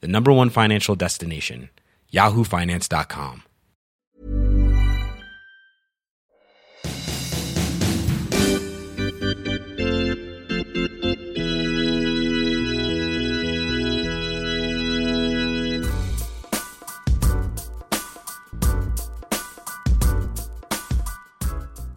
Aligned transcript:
the 0.00 0.08
number 0.08 0.32
one 0.32 0.50
financial 0.50 0.94
destination, 0.94 1.70
yahoofinance.com. 2.12 3.42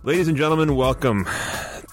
Ladies 0.05 0.27
and 0.27 0.37
gentlemen, 0.37 0.75
welcome 0.75 1.25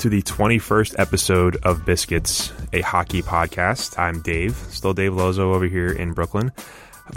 to 0.01 0.09
the 0.09 0.23
21st 0.23 0.95
episode 0.99 1.57
of 1.63 1.85
Biscuits, 1.85 2.55
a 2.73 2.81
hockey 2.81 3.21
podcast. 3.21 3.99
I'm 3.99 4.23
Dave, 4.23 4.57
still 4.71 4.95
Dave 4.95 5.13
Lozo 5.13 5.53
over 5.53 5.67
here 5.67 5.93
in 5.93 6.15
Brooklyn. 6.15 6.53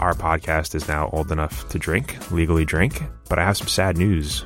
Our 0.00 0.12
podcast 0.12 0.74
is 0.74 0.86
now 0.86 1.08
old 1.10 1.32
enough 1.32 1.66
to 1.70 1.78
drink, 1.78 2.30
legally 2.30 2.66
drink, 2.66 3.02
but 3.30 3.38
I 3.38 3.44
have 3.44 3.56
some 3.56 3.68
sad 3.68 3.96
news. 3.96 4.44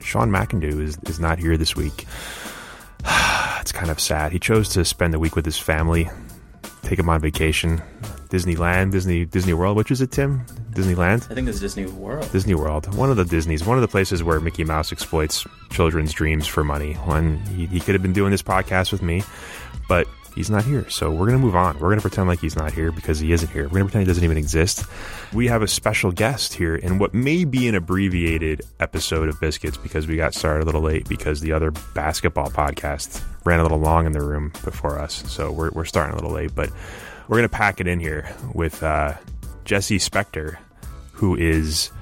Sean 0.00 0.30
McIndoe 0.30 0.80
is, 0.80 0.96
is 1.08 1.18
not 1.18 1.40
here 1.40 1.56
this 1.56 1.74
week. 1.74 2.06
it's 3.60 3.72
kind 3.72 3.90
of 3.90 3.98
sad. 3.98 4.30
He 4.30 4.38
chose 4.38 4.68
to 4.68 4.84
spend 4.84 5.12
the 5.12 5.18
week 5.18 5.34
with 5.34 5.44
his 5.44 5.58
family, 5.58 6.08
take 6.82 7.00
him 7.00 7.08
on 7.08 7.20
vacation. 7.20 7.82
Disneyland, 8.30 8.92
Disney 8.92 9.24
Disney 9.24 9.52
World, 9.52 9.76
which 9.76 9.90
is 9.90 10.00
it, 10.00 10.12
Tim? 10.12 10.44
Disneyland? 10.70 11.30
I 11.30 11.34
think 11.34 11.48
it's 11.48 11.60
Disney 11.60 11.86
World. 11.86 12.30
Disney 12.30 12.54
World, 12.54 12.94
one 12.94 13.10
of 13.10 13.16
the 13.16 13.24
Disneys, 13.24 13.64
one 13.64 13.76
of 13.76 13.82
the 13.82 13.88
places 13.88 14.22
where 14.22 14.38
Mickey 14.40 14.64
Mouse 14.64 14.92
exploits 14.92 15.46
children's 15.70 16.12
dreams 16.12 16.46
for 16.46 16.62
money. 16.62 16.94
When 16.94 17.38
he, 17.46 17.66
he 17.66 17.80
could 17.80 17.94
have 17.94 18.02
been 18.02 18.12
doing 18.12 18.30
this 18.30 18.42
podcast 18.42 18.92
with 18.92 19.02
me, 19.02 19.24
but 19.88 20.06
he's 20.34 20.48
not 20.48 20.64
here. 20.64 20.88
So 20.88 21.10
we're 21.10 21.26
going 21.26 21.38
to 21.38 21.44
move 21.44 21.56
on. 21.56 21.74
We're 21.74 21.88
going 21.88 21.98
to 21.98 22.02
pretend 22.02 22.28
like 22.28 22.40
he's 22.40 22.56
not 22.56 22.72
here 22.72 22.92
because 22.92 23.18
he 23.18 23.32
isn't 23.32 23.50
here. 23.50 23.64
We're 23.64 23.80
going 23.80 23.82
to 23.82 23.86
pretend 23.86 24.02
he 24.02 24.10
doesn't 24.10 24.24
even 24.24 24.36
exist. 24.36 24.84
We 25.32 25.48
have 25.48 25.62
a 25.62 25.68
special 25.68 26.12
guest 26.12 26.54
here 26.54 26.76
in 26.76 26.98
what 26.98 27.12
may 27.12 27.44
be 27.44 27.68
an 27.68 27.74
abbreviated 27.74 28.62
episode 28.78 29.28
of 29.28 29.40
Biscuits 29.40 29.76
because 29.76 30.06
we 30.06 30.16
got 30.16 30.34
started 30.34 30.62
a 30.62 30.66
little 30.66 30.82
late 30.82 31.08
because 31.08 31.40
the 31.40 31.52
other 31.52 31.72
basketball 31.94 32.50
podcast 32.50 33.22
ran 33.44 33.58
a 33.58 33.62
little 33.62 33.80
long 33.80 34.06
in 34.06 34.12
the 34.12 34.22
room 34.22 34.52
before 34.64 34.98
us. 35.00 35.24
So 35.26 35.50
we're, 35.50 35.70
we're 35.70 35.84
starting 35.84 36.12
a 36.12 36.16
little 36.16 36.32
late, 36.32 36.54
but 36.54 36.70
we're 37.30 37.36
going 37.36 37.48
to 37.48 37.56
pack 37.56 37.80
it 37.80 37.86
in 37.86 38.00
here 38.00 38.28
with 38.54 38.82
uh, 38.82 39.14
Jesse 39.64 39.98
Spector, 39.98 40.58
who 41.12 41.36
is 41.36 41.92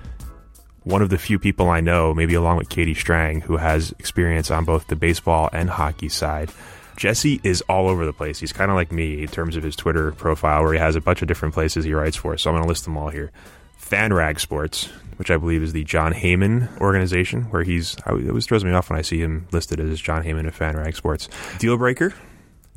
one 0.84 1.02
of 1.02 1.10
the 1.10 1.18
few 1.18 1.38
people 1.38 1.68
I 1.68 1.82
know, 1.82 2.14
maybe 2.14 2.32
along 2.32 2.56
with 2.56 2.70
Katie 2.70 2.94
Strang, 2.94 3.42
who 3.42 3.58
has 3.58 3.92
experience 3.98 4.50
on 4.50 4.64
both 4.64 4.86
the 4.86 4.96
baseball 4.96 5.50
and 5.52 5.68
hockey 5.68 6.08
side. 6.08 6.50
Jesse 6.96 7.42
is 7.44 7.60
all 7.68 7.88
over 7.88 8.06
the 8.06 8.12
place. 8.14 8.40
He's 8.40 8.54
kind 8.54 8.70
of 8.70 8.74
like 8.74 8.90
me 8.90 9.20
in 9.20 9.28
terms 9.28 9.54
of 9.54 9.62
his 9.62 9.76
Twitter 9.76 10.12
profile, 10.12 10.62
where 10.62 10.72
he 10.72 10.78
has 10.78 10.96
a 10.96 11.00
bunch 11.02 11.20
of 11.20 11.28
different 11.28 11.52
places 11.52 11.84
he 11.84 11.92
writes 11.92 12.16
for. 12.16 12.38
So 12.38 12.48
I'm 12.48 12.54
going 12.54 12.62
to 12.62 12.68
list 12.68 12.84
them 12.84 12.96
all 12.96 13.10
here. 13.10 13.30
FanRag 13.78 14.40
Sports, 14.40 14.86
which 15.16 15.30
I 15.30 15.36
believe 15.36 15.62
is 15.62 15.74
the 15.74 15.84
Jon 15.84 16.14
Heyman 16.14 16.74
organization, 16.80 17.42
where 17.50 17.64
he's. 17.64 17.96
It 18.06 18.28
always 18.28 18.46
throws 18.46 18.64
me 18.64 18.72
off 18.72 18.88
when 18.88 18.98
I 18.98 19.02
see 19.02 19.18
him 19.18 19.46
listed 19.52 19.78
as 19.78 20.00
Jon 20.00 20.24
Heyman 20.24 20.48
of 20.48 20.58
FanRag 20.58 20.96
Sports. 20.96 21.28
Deal 21.58 21.76
Breaker, 21.76 22.14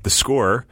The 0.03 0.09
Score, 0.09 0.65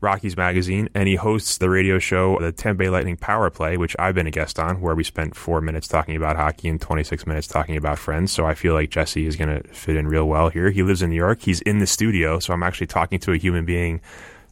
Rockies 0.00 0.36
Magazine, 0.36 0.88
and 0.94 1.06
he 1.06 1.16
hosts 1.16 1.58
the 1.58 1.68
radio 1.68 1.98
show, 1.98 2.38
the 2.38 2.74
Bay 2.74 2.88
Lightning 2.88 3.16
Power 3.16 3.50
Play, 3.50 3.76
which 3.76 3.94
I've 3.98 4.14
been 4.14 4.26
a 4.26 4.30
guest 4.30 4.58
on, 4.58 4.80
where 4.80 4.94
we 4.94 5.04
spent 5.04 5.36
four 5.36 5.60
minutes 5.60 5.86
talking 5.88 6.16
about 6.16 6.36
hockey 6.36 6.68
and 6.68 6.80
26 6.80 7.26
minutes 7.26 7.46
talking 7.46 7.76
about 7.76 7.98
friends. 7.98 8.32
So 8.32 8.46
I 8.46 8.54
feel 8.54 8.74
like 8.74 8.90
Jesse 8.90 9.26
is 9.26 9.36
going 9.36 9.62
to 9.62 9.68
fit 9.74 9.96
in 9.96 10.08
real 10.08 10.26
well 10.26 10.48
here. 10.48 10.70
He 10.70 10.82
lives 10.82 11.02
in 11.02 11.10
New 11.10 11.16
York. 11.16 11.42
He's 11.42 11.60
in 11.62 11.80
the 11.80 11.86
studio, 11.86 12.38
so 12.38 12.54
I'm 12.54 12.62
actually 12.62 12.86
talking 12.86 13.18
to 13.20 13.32
a 13.32 13.36
human 13.36 13.64
being 13.64 14.00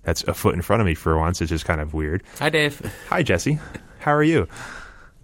that's 0.03 0.23
a 0.25 0.35
foot 0.35 0.55
in 0.55 0.63
front 0.63 0.81
of 0.81 0.87
me 0.87 0.95
for 0.95 1.19
once. 1.19 1.41
It's 1.41 1.51
just 1.51 1.65
kind 1.65 1.81
of 1.81 1.95
weird. 1.95 2.23
Hi, 2.39 2.51
Dave. 2.51 2.81
Hi, 3.09 3.23
Jesse. 3.23 3.59
How 4.01 4.13
are 4.13 4.23
you? 4.23 4.49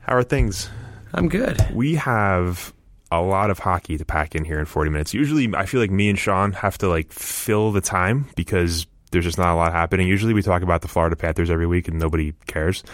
How 0.01 0.17
are 0.17 0.23
things? 0.23 0.71
I'm 1.13 1.29
good. 1.29 1.65
We 1.73 1.95
have 1.97 2.73
a 3.11 3.21
lot 3.21 3.51
of 3.51 3.59
hockey 3.59 3.97
to 3.99 4.05
pack 4.05 4.34
in 4.34 4.45
here 4.45 4.59
in 4.59 4.65
40 4.65 4.91
minutes. 4.91 5.15
Usually, 5.15 5.55
I 5.55 5.67
feel 5.67 5.81
like 5.81 5.91
me 5.91 6.09
and 6.11 6.19
Sean 6.19 6.53
have 6.53 6.79
to 6.79 6.89
like 6.89 7.13
fill 7.13 7.73
the 7.73 7.81
time 7.81 8.27
because 8.37 8.87
there's 9.15 9.25
just 9.25 9.39
not 9.39 9.55
a 9.55 9.57
lot 9.57 9.73
happening. 9.73 10.07
Usually 10.07 10.35
we 10.35 10.43
talk 10.43 10.63
about 10.63 10.83
the 10.83 10.89
Florida 10.89 11.17
Panthers 11.17 11.51
every 11.51 11.67
week 11.67 11.89
and 11.89 11.99
nobody 11.99 12.35
cares. 12.47 12.85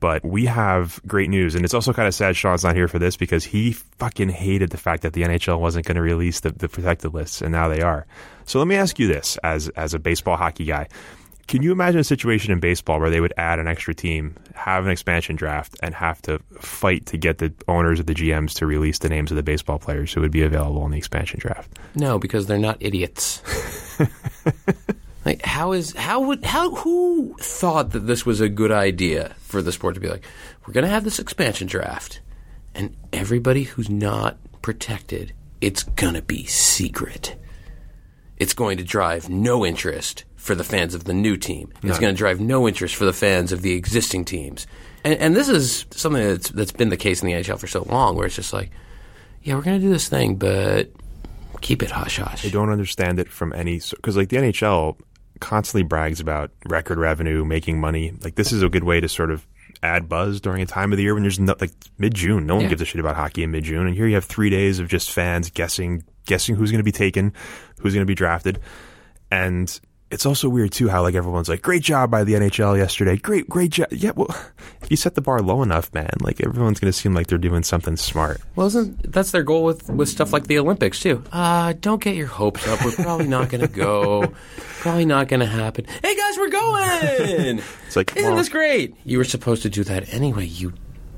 But 0.00 0.24
we 0.24 0.46
have 0.46 0.98
great 1.06 1.28
news. 1.28 1.54
And 1.54 1.62
it's 1.62 1.74
also 1.74 1.92
kind 1.92 2.08
of 2.08 2.14
sad 2.14 2.34
Sean's 2.34 2.64
not 2.64 2.74
here 2.74 2.88
for 2.88 2.98
this 2.98 3.18
because 3.18 3.44
he 3.44 3.72
fucking 3.72 4.30
hated 4.30 4.70
the 4.70 4.78
fact 4.78 5.02
that 5.02 5.12
the 5.12 5.22
NHL 5.22 5.60
wasn't 5.60 5.84
going 5.84 5.96
to 5.96 6.02
release 6.02 6.40
the, 6.40 6.52
the 6.52 6.70
protected 6.70 7.12
lists, 7.12 7.42
and 7.42 7.52
now 7.52 7.68
they 7.68 7.82
are. 7.82 8.06
So 8.46 8.58
let 8.58 8.66
me 8.66 8.76
ask 8.76 8.98
you 8.98 9.06
this 9.06 9.36
as, 9.44 9.68
as 9.70 9.92
a 9.92 9.98
baseball 9.98 10.38
hockey 10.38 10.64
guy. 10.64 10.88
Can 11.50 11.62
you 11.62 11.72
imagine 11.72 12.00
a 12.00 12.04
situation 12.04 12.52
in 12.52 12.60
baseball 12.60 13.00
where 13.00 13.10
they 13.10 13.20
would 13.20 13.34
add 13.36 13.58
an 13.58 13.66
extra 13.66 13.92
team, 13.92 14.36
have 14.54 14.84
an 14.84 14.90
expansion 14.92 15.34
draft, 15.34 15.76
and 15.82 15.94
have 15.96 16.22
to 16.22 16.38
fight 16.60 17.06
to 17.06 17.18
get 17.18 17.38
the 17.38 17.52
owners 17.66 17.98
of 17.98 18.06
the 18.06 18.14
GMs 18.14 18.54
to 18.54 18.66
release 18.66 19.00
the 19.00 19.08
names 19.08 19.32
of 19.32 19.36
the 19.36 19.42
baseball 19.42 19.80
players 19.80 20.12
who 20.12 20.20
would 20.20 20.30
be 20.30 20.42
available 20.42 20.84
in 20.86 20.92
the 20.92 20.98
expansion 20.98 21.40
draft? 21.40 21.76
No, 21.96 22.20
because 22.20 22.46
they're 22.46 22.56
not 22.56 22.76
idiots. 22.78 23.42
Like 25.24 25.44
how 25.44 25.72
is 25.72 25.94
how 25.94 26.20
would 26.20 26.44
how 26.44 26.74
who 26.74 27.36
thought 27.40 27.90
that 27.90 28.00
this 28.00 28.24
was 28.24 28.40
a 28.40 28.48
good 28.48 28.72
idea 28.72 29.34
for 29.40 29.60
the 29.60 29.72
sport 29.72 29.94
to 29.94 30.00
be 30.00 30.08
like 30.08 30.24
we're 30.66 30.72
going 30.72 30.84
to 30.84 30.90
have 30.90 31.04
this 31.04 31.18
expansion 31.18 31.66
draft 31.66 32.20
and 32.74 32.96
everybody 33.12 33.64
who's 33.64 33.90
not 33.90 34.38
protected 34.62 35.34
it's 35.60 35.82
going 35.82 36.14
to 36.14 36.22
be 36.22 36.46
secret. 36.46 37.36
It's 38.36 38.54
going 38.54 38.78
to 38.78 38.84
drive 38.84 39.28
no 39.28 39.66
interest 39.66 40.24
for 40.36 40.54
the 40.54 40.64
fans 40.64 40.94
of 40.94 41.04
the 41.04 41.12
new 41.12 41.36
team. 41.36 41.72
It's 41.82 41.98
going 41.98 42.14
to 42.14 42.18
drive 42.18 42.40
no 42.40 42.66
interest 42.66 42.96
for 42.96 43.04
the 43.04 43.12
fans 43.12 43.52
of 43.52 43.60
the 43.60 43.72
existing 43.72 44.24
teams. 44.24 44.66
And, 45.04 45.18
and 45.18 45.36
this 45.36 45.48
is 45.48 45.84
something 45.90 46.22
that's 46.22 46.48
that's 46.50 46.72
been 46.72 46.88
the 46.88 46.96
case 46.96 47.22
in 47.22 47.28
the 47.28 47.34
NHL 47.34 47.58
for 47.58 47.66
so 47.66 47.82
long 47.82 48.16
where 48.16 48.26
it's 48.26 48.36
just 48.36 48.52
like 48.52 48.70
yeah, 49.42 49.54
we're 49.54 49.62
going 49.62 49.78
to 49.78 49.86
do 49.86 49.92
this 49.92 50.08
thing 50.08 50.36
but 50.36 50.90
keep 51.60 51.82
it 51.82 51.90
hush 51.90 52.18
hush. 52.18 52.46
I 52.46 52.48
don't 52.48 52.70
understand 52.70 53.18
it 53.18 53.28
from 53.28 53.52
any 53.52 53.80
because 53.90 54.16
like 54.16 54.30
the 54.30 54.36
NHL 54.36 54.96
constantly 55.40 55.82
brags 55.82 56.20
about 56.20 56.50
record 56.66 56.98
revenue, 56.98 57.44
making 57.44 57.80
money. 57.80 58.12
Like 58.22 58.34
this 58.36 58.52
is 58.52 58.62
a 58.62 58.68
good 58.68 58.84
way 58.84 59.00
to 59.00 59.08
sort 59.08 59.30
of 59.30 59.46
add 59.82 60.08
buzz 60.08 60.40
during 60.40 60.60
a 60.62 60.66
time 60.66 60.92
of 60.92 60.96
the 60.98 61.02
year 61.02 61.14
when 61.14 61.22
there's 61.22 61.40
no, 61.40 61.54
like 61.60 61.72
mid 61.98 62.14
June. 62.14 62.46
No 62.46 62.56
one 62.56 62.64
Yeah. 62.64 62.70
gives 62.70 62.82
a 62.82 62.84
shit 62.84 63.00
about 63.00 63.16
hockey 63.16 63.42
in 63.42 63.50
mid 63.50 63.64
June, 63.64 63.86
and 63.86 63.96
here 63.96 64.06
you 64.06 64.14
have 64.14 64.24
three 64.24 64.50
days 64.50 64.78
of 64.78 64.88
just 64.88 65.10
fans 65.10 65.50
guessing, 65.50 66.04
guessing 66.26 66.54
who's 66.56 66.70
going 66.70 66.80
to 66.80 66.84
be 66.84 66.92
taken, 66.92 67.32
who's 67.78 67.94
going 67.94 68.02
to 68.04 68.10
be 68.10 68.14
drafted, 68.14 68.60
and 69.30 69.80
it's 70.10 70.26
also 70.26 70.48
weird 70.48 70.72
too 70.72 70.88
how 70.88 71.02
like 71.02 71.14
everyone's 71.14 71.48
like, 71.48 71.62
"Great 71.62 71.82
job 71.82 72.10
by 72.10 72.24
the 72.24 72.34
NHL 72.34 72.76
yesterday, 72.76 73.16
great, 73.16 73.48
great 73.48 73.70
job." 73.70 73.88
Yeah, 73.90 74.12
well, 74.16 74.28
if 74.82 74.90
you 74.90 74.96
set 74.96 75.14
the 75.14 75.20
bar 75.20 75.40
low 75.40 75.62
enough, 75.62 75.92
man, 75.94 76.10
like 76.20 76.40
everyone's 76.40 76.80
going 76.80 76.92
to 76.92 76.98
seem 76.98 77.14
like 77.14 77.28
they're 77.28 77.38
doing 77.38 77.62
something 77.62 77.96
smart. 77.96 78.40
Well, 78.56 78.66
isn't 78.68 79.12
that's 79.12 79.30
their 79.30 79.42
goal 79.42 79.64
with, 79.64 79.88
with 79.88 80.08
stuff 80.08 80.32
like 80.32 80.46
the 80.46 80.58
Olympics 80.58 81.00
too? 81.00 81.22
Uh, 81.32 81.74
don't 81.80 82.02
get 82.02 82.16
your 82.16 82.26
hopes 82.26 82.66
up. 82.66 82.84
We're 82.84 82.92
probably 82.92 83.28
not 83.28 83.48
going 83.50 83.62
to 83.62 83.68
go. 83.68 84.32
Probably 84.80 85.04
not 85.04 85.28
going 85.28 85.40
to 85.40 85.46
happen. 85.46 85.84
Hey 86.02 86.16
guys, 86.16 86.36
we're 86.38 86.48
going. 86.48 87.60
It's 87.86 87.96
like, 87.96 88.16
Isn't 88.16 88.30
well, 88.30 88.38
this 88.38 88.48
great? 88.48 88.94
You 89.04 89.18
were 89.18 89.24
supposed 89.24 89.62
to 89.62 89.68
do 89.68 89.82
that 89.82 90.14
anyway. 90.14 90.44
You 90.44 90.72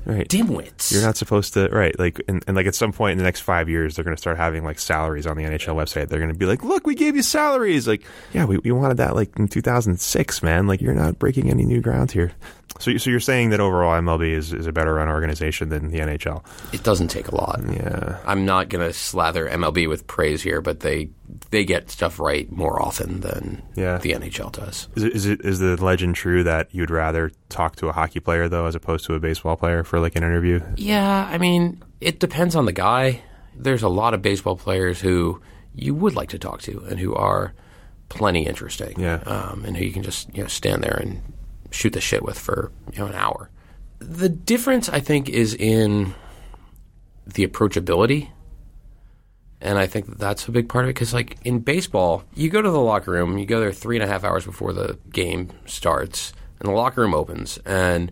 Right. 0.05 0.27
dimwits. 0.27 0.91
You're 0.91 1.01
not 1.01 1.17
supposed 1.17 1.53
to, 1.53 1.69
right? 1.69 1.97
Like, 1.97 2.21
and, 2.27 2.43
and 2.47 2.55
like 2.55 2.65
at 2.65 2.75
some 2.75 2.91
point 2.91 3.13
in 3.13 3.17
the 3.17 3.23
next 3.23 3.41
five 3.41 3.69
years, 3.69 3.95
they're 3.95 4.03
going 4.03 4.15
to 4.15 4.21
start 4.21 4.37
having 4.37 4.63
like 4.63 4.79
salaries 4.79 5.25
on 5.25 5.37
the 5.37 5.43
NHL 5.43 5.75
website. 5.75 6.09
They're 6.09 6.19
going 6.19 6.31
to 6.31 6.37
be 6.37 6.45
like, 6.45 6.63
"Look, 6.63 6.85
we 6.85 6.95
gave 6.95 7.15
you 7.15 7.23
salaries." 7.23 7.87
Like, 7.87 8.03
yeah, 8.33 8.45
we, 8.45 8.57
we 8.57 8.71
wanted 8.71 8.97
that 8.97 9.15
like 9.15 9.37
in 9.37 9.47
2006, 9.47 10.43
man. 10.43 10.67
Like, 10.67 10.81
you're 10.81 10.93
not 10.93 11.19
breaking 11.19 11.49
any 11.49 11.65
new 11.65 11.81
ground 11.81 12.11
here. 12.11 12.33
So, 12.79 12.97
so 12.97 13.09
you're 13.09 13.19
saying 13.19 13.51
that 13.51 13.59
overall 13.59 13.93
MLB 14.01 14.31
is, 14.31 14.51
is 14.51 14.67
a 14.67 14.71
better 14.71 14.95
run 14.95 15.07
organization 15.07 15.69
than 15.69 15.89
the 15.91 15.99
NHL? 15.99 16.43
It 16.73 16.83
doesn't 16.83 17.09
take 17.09 17.27
a 17.27 17.35
lot. 17.35 17.61
Yeah. 17.71 18.17
I'm 18.25 18.45
not 18.45 18.69
going 18.69 18.85
to 18.85 18.93
slather 18.93 19.47
MLB 19.47 19.87
with 19.87 20.07
praise 20.07 20.41
here, 20.41 20.59
but 20.59 20.79
they 20.79 21.09
they 21.51 21.63
get 21.63 21.89
stuff 21.89 22.19
right 22.19 22.51
more 22.51 22.81
often 22.81 23.21
than 23.21 23.63
Yeah. 23.75 23.97
the 23.97 24.11
NHL 24.13 24.51
does. 24.51 24.87
Is 24.95 25.03
it, 25.03 25.13
is 25.13 25.25
it 25.25 25.41
is 25.45 25.59
the 25.59 25.81
legend 25.83 26.15
true 26.15 26.43
that 26.43 26.67
you'd 26.73 26.91
rather 26.91 27.31
talk 27.49 27.75
to 27.77 27.87
a 27.87 27.91
hockey 27.93 28.19
player 28.19 28.49
though, 28.49 28.65
as 28.65 28.75
opposed 28.75 29.05
to 29.05 29.13
a 29.15 29.19
baseball 29.19 29.55
player 29.55 29.83
for 29.83 29.99
like 29.99 30.15
an 30.15 30.23
interview? 30.23 30.59
Yeah, 30.75 31.27
I 31.31 31.37
mean, 31.37 31.81
it 32.01 32.19
depends 32.19 32.55
on 32.55 32.65
the 32.65 32.73
guy. 32.73 33.21
There's 33.55 33.83
a 33.83 33.89
lot 33.89 34.13
of 34.13 34.21
baseball 34.21 34.57
players 34.57 34.99
who 34.99 35.41
you 35.73 35.95
would 35.95 36.15
like 36.15 36.29
to 36.29 36.39
talk 36.39 36.61
to 36.63 36.83
and 36.89 36.99
who 36.99 37.15
are 37.15 37.53
plenty 38.09 38.45
interesting. 38.45 38.99
Yeah. 38.99 39.15
Um, 39.25 39.63
and 39.65 39.77
who 39.77 39.85
you 39.85 39.91
can 39.93 40.03
just 40.03 40.35
you 40.35 40.43
know 40.43 40.49
stand 40.49 40.83
there 40.83 40.97
and 41.01 41.21
shoot 41.71 41.93
the 41.93 42.01
shit 42.01 42.23
with 42.23 42.37
for 42.37 42.71
you 42.91 42.99
know 42.99 43.07
an 43.07 43.15
hour. 43.15 43.49
The 43.99 44.27
difference, 44.29 44.89
I 44.89 44.99
think, 44.99 45.29
is 45.29 45.53
in 45.55 46.13
the 47.25 47.47
approachability. 47.47 48.29
And 49.63 49.79
I 49.79 49.87
think 49.87 50.05
that 50.07 50.19
that's 50.19 50.47
a 50.47 50.51
big 50.51 50.67
part 50.69 50.83
of 50.85 50.89
it 50.89 50.93
because, 50.93 51.13
like 51.13 51.37
in 51.43 51.59
baseball, 51.59 52.23
you 52.35 52.49
go 52.49 52.61
to 52.61 52.69
the 52.69 52.79
locker 52.81 53.11
room, 53.11 53.37
you 53.37 53.45
go 53.45 53.59
there 53.61 53.71
three 53.71 53.95
and 53.95 54.03
a 54.03 54.07
half 54.07 54.23
hours 54.23 54.43
before 54.45 54.73
the 54.73 54.97
game 55.11 55.49
starts, 55.65 56.33
and 56.59 56.67
the 56.69 56.73
locker 56.73 56.99
room 57.01 57.13
opens, 57.13 57.57
and 57.65 58.11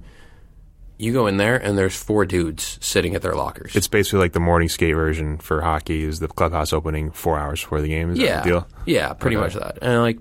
you 0.98 1.12
go 1.12 1.28
in 1.28 1.38
there, 1.38 1.58
and 1.58 1.78
there's 1.78 1.96
four 1.96 2.26
dudes 2.26 2.78
sitting 2.80 3.16
at 3.16 3.22
their 3.22 3.34
lockers. 3.36 3.76
It's 3.76 3.88
basically 3.90 4.20
like 4.20 4.32
the 4.34 4.40
morning 4.40 4.70
skate 4.70 4.96
version 4.96 5.38
for 5.40 5.62
hockey. 5.62 6.04
Is 6.04 6.20
the 6.20 6.28
clubhouse 6.30 6.72
opening 6.72 7.12
four 7.12 7.38
hours 7.38 7.62
before 7.62 7.82
the 7.82 7.90
game? 7.90 8.12
Is 8.12 8.20
yeah, 8.20 8.44
deal? 8.44 8.68
yeah, 8.86 9.12
pretty 9.14 9.36
Okay. 9.36 9.44
much 9.44 9.54
that. 9.56 9.80
And 9.82 10.02
like, 10.02 10.20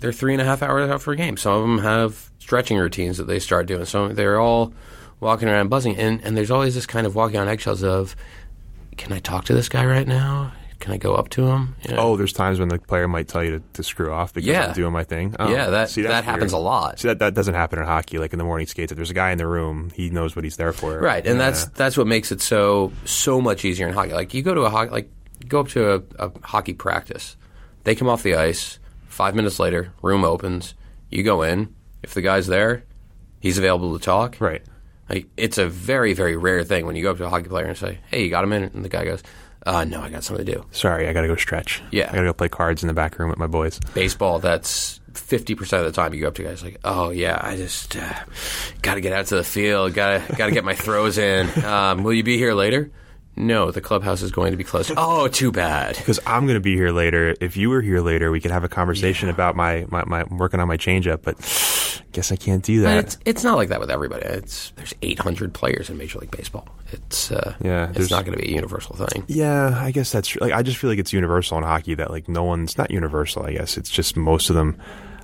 they're 0.00 0.12
three 0.12 0.32
and 0.32 0.42
a 0.42 0.44
half 0.44 0.62
hours 0.62 0.90
out 0.90 1.00
for 1.00 1.12
a 1.12 1.16
game. 1.16 1.36
Some 1.36 1.52
of 1.54 1.62
them 1.62 1.78
have 1.78 2.30
stretching 2.40 2.76
routines 2.78 3.18
that 3.18 3.28
they 3.28 3.38
start 3.38 3.66
doing. 3.66 3.84
So 3.84 4.08
they're 4.08 4.40
all 4.40 4.72
walking 5.20 5.48
around 5.48 5.68
buzzing, 5.68 5.96
and 5.96 6.20
and 6.24 6.36
there's 6.36 6.50
always 6.50 6.74
this 6.74 6.86
kind 6.86 7.06
of 7.06 7.14
walking 7.14 7.38
on 7.38 7.46
eggshells 7.46 7.84
of, 7.84 8.16
can 8.96 9.12
I 9.12 9.20
talk 9.20 9.44
to 9.44 9.54
this 9.54 9.68
guy 9.68 9.84
right 9.86 10.08
now? 10.08 10.52
Can 10.82 10.92
I 10.92 10.96
go 10.96 11.14
up 11.14 11.28
to 11.30 11.46
him? 11.46 11.76
You 11.88 11.94
know? 11.94 12.02
Oh, 12.02 12.16
there's 12.16 12.32
times 12.32 12.58
when 12.58 12.68
the 12.68 12.78
player 12.78 13.06
might 13.06 13.28
tell 13.28 13.42
you 13.44 13.52
to, 13.58 13.62
to 13.74 13.82
screw 13.84 14.12
off 14.12 14.34
because 14.34 14.48
Yeah. 14.48 14.66
I'm 14.66 14.72
doing 14.74 14.92
my 14.92 15.04
thing. 15.04 15.36
Oh, 15.38 15.48
Yeah, 15.48 15.70
that- 15.70 15.90
see, 15.90 16.02
that 16.02 16.24
happens 16.24 16.52
weird. 16.52 16.60
a 16.60 16.64
lot. 16.64 16.98
See, 16.98 17.06
that, 17.08 17.20
that 17.20 17.34
doesn't 17.34 17.54
happen 17.54 17.78
in 17.78 17.84
hockey. 17.84 18.18
Like 18.18 18.32
in 18.32 18.38
the 18.38 18.44
morning 18.44 18.66
skates, 18.66 18.90
if 18.90 18.96
there's 18.96 19.10
a 19.10 19.14
guy 19.14 19.30
in 19.30 19.38
the 19.38 19.46
room, 19.46 19.90
he 19.94 20.10
knows 20.10 20.34
what 20.34 20.44
he's 20.44 20.56
there 20.56 20.72
for. 20.72 20.98
Right, 20.98 21.24
and 21.24 21.38
Yeah. 21.38 21.50
that's 21.50 21.64
that's 21.66 21.96
what 21.96 22.06
makes 22.08 22.32
it 22.32 22.40
so 22.42 22.92
so 23.04 23.40
much 23.40 23.64
easier 23.64 23.86
in 23.86 23.94
hockey. 23.94 24.12
Like 24.12 24.34
you 24.34 24.42
go 24.42 24.54
to 24.54 24.62
a 24.62 24.70
hockey, 24.70 24.90
like 24.90 25.10
go 25.48 25.60
up 25.60 25.68
to 25.68 25.94
a, 25.94 26.02
a 26.26 26.32
hockey 26.42 26.72
practice, 26.74 27.36
they 27.84 27.94
come 27.94 28.08
off 28.08 28.22
the 28.24 28.34
ice. 28.34 28.78
Five 29.06 29.34
minutes 29.36 29.60
later, 29.60 29.92
room 30.02 30.24
opens. 30.24 30.74
You 31.10 31.22
go 31.22 31.42
in. 31.42 31.74
If 32.02 32.14
the 32.14 32.22
guy's 32.22 32.48
there, 32.48 32.82
he's 33.40 33.56
available 33.56 33.96
to 33.96 34.04
talk. 34.04 34.36
right. 34.40 34.62
Like 35.08 35.26
it's 35.36 35.58
a 35.58 35.68
very 35.68 36.14
very 36.14 36.36
rare 36.36 36.64
thing 36.64 36.86
when 36.86 36.96
you 36.96 37.02
go 37.02 37.10
up 37.10 37.18
to 37.18 37.26
a 37.26 37.28
hockey 37.28 37.48
player 37.48 37.66
and 37.66 37.76
say, 37.76 37.98
"Hey, 38.10 38.24
you 38.24 38.30
got 38.30 38.44
a 38.44 38.46
minute?" 38.46 38.72
And 38.72 38.84
the 38.84 38.88
guy 38.88 39.04
goes, 39.04 39.22
uh, 39.66 39.84
"No, 39.84 40.00
I 40.00 40.10
got 40.10 40.24
something 40.24 40.44
to 40.44 40.52
do." 40.52 40.64
Sorry, 40.70 41.08
I 41.08 41.12
got 41.12 41.22
to 41.22 41.28
go 41.28 41.36
stretch. 41.36 41.82
Yeah. 41.90 42.08
I 42.10 42.14
got 42.14 42.20
to 42.20 42.26
go 42.28 42.32
play 42.32 42.48
cards 42.48 42.82
in 42.82 42.86
the 42.88 42.94
back 42.94 43.18
room 43.18 43.30
with 43.30 43.38
my 43.38 43.46
boys. 43.46 43.78
Baseball, 43.94 44.38
that's 44.38 45.00
fifty 45.14 45.54
percent 45.54 45.84
of 45.84 45.92
the 45.92 46.00
time 46.00 46.14
you 46.14 46.20
go 46.22 46.28
up 46.28 46.34
to 46.36 46.42
guys 46.42 46.62
like, 46.62 46.78
"Oh 46.84 47.10
yeah, 47.10 47.38
I 47.40 47.56
just 47.56 47.96
uh, 47.96 48.14
got 48.82 48.94
to 48.94 49.00
get 49.00 49.12
out 49.12 49.26
to 49.26 49.36
the 49.36 49.44
field. 49.44 49.94
Got 49.94 50.26
to 50.28 50.36
got 50.36 50.46
to 50.46 50.52
get 50.52 50.64
my 50.64 50.74
throws 50.74 51.18
in. 51.18 51.48
Um, 51.64 52.02
will 52.02 52.12
you 52.12 52.22
be 52.22 52.36
here 52.38 52.54
later?" 52.54 52.90
No, 53.34 53.70
the 53.70 53.80
clubhouse 53.80 54.20
is 54.20 54.30
going 54.30 54.50
to 54.50 54.56
be 54.58 54.64
closed. 54.64 54.92
Oh, 54.96 55.26
too 55.26 55.50
bad. 55.50 55.96
Because 55.96 56.20
I'm 56.26 56.44
going 56.44 56.56
to 56.56 56.60
be 56.60 56.74
here 56.74 56.90
later. 56.90 57.34
If 57.40 57.56
you 57.56 57.70
were 57.70 57.80
here 57.80 58.00
later, 58.00 58.30
we 58.30 58.40
could 58.40 58.50
have 58.50 58.62
a 58.62 58.68
conversation 58.68 59.30
about 59.30 59.56
my, 59.56 59.86
my, 59.88 60.04
my 60.04 60.24
working 60.24 60.60
on 60.60 60.68
my 60.68 60.76
changeup. 60.76 61.22
But 61.22 61.36
I 61.38 62.04
guess 62.12 62.30
I 62.30 62.36
can't 62.36 62.62
do 62.62 62.82
that. 62.82 62.98
it's 63.04 63.18
it's 63.24 63.42
not 63.42 63.56
like 63.56 63.70
that 63.70 63.80
with 63.80 63.90
everybody. 63.90 64.26
It's 64.26 64.70
there's 64.76 64.94
800 65.00 65.54
players 65.54 65.88
in 65.88 65.96
Major 65.96 66.18
League 66.18 66.30
Baseball. 66.30 66.68
It's 66.92 67.32
uh, 67.32 67.54
Yeah, 67.62 67.90
it's 67.94 68.10
not 68.10 68.26
going 68.26 68.36
to 68.36 68.42
be 68.44 68.50
a 68.50 68.54
universal 68.54 68.96
thing. 68.96 69.24
Yeah, 69.28 69.78
I 69.82 69.92
guess 69.92 70.12
that's 70.12 70.28
true. 70.28 70.40
Like, 70.42 70.52
I 70.52 70.62
just 70.62 70.76
feel 70.76 70.90
like 70.90 70.98
it's 70.98 71.14
universal 71.14 71.56
in 71.56 71.64
hockey 71.64 71.94
that 71.94 72.10
like 72.10 72.28
no 72.28 72.44
one's 72.44 72.76
not 72.76 72.90
universal. 72.90 73.44
I 73.46 73.54
guess 73.54 73.78
it's 73.78 73.90
just 73.90 74.14
most 74.14 74.50
of 74.50 74.56
them. 74.56 74.76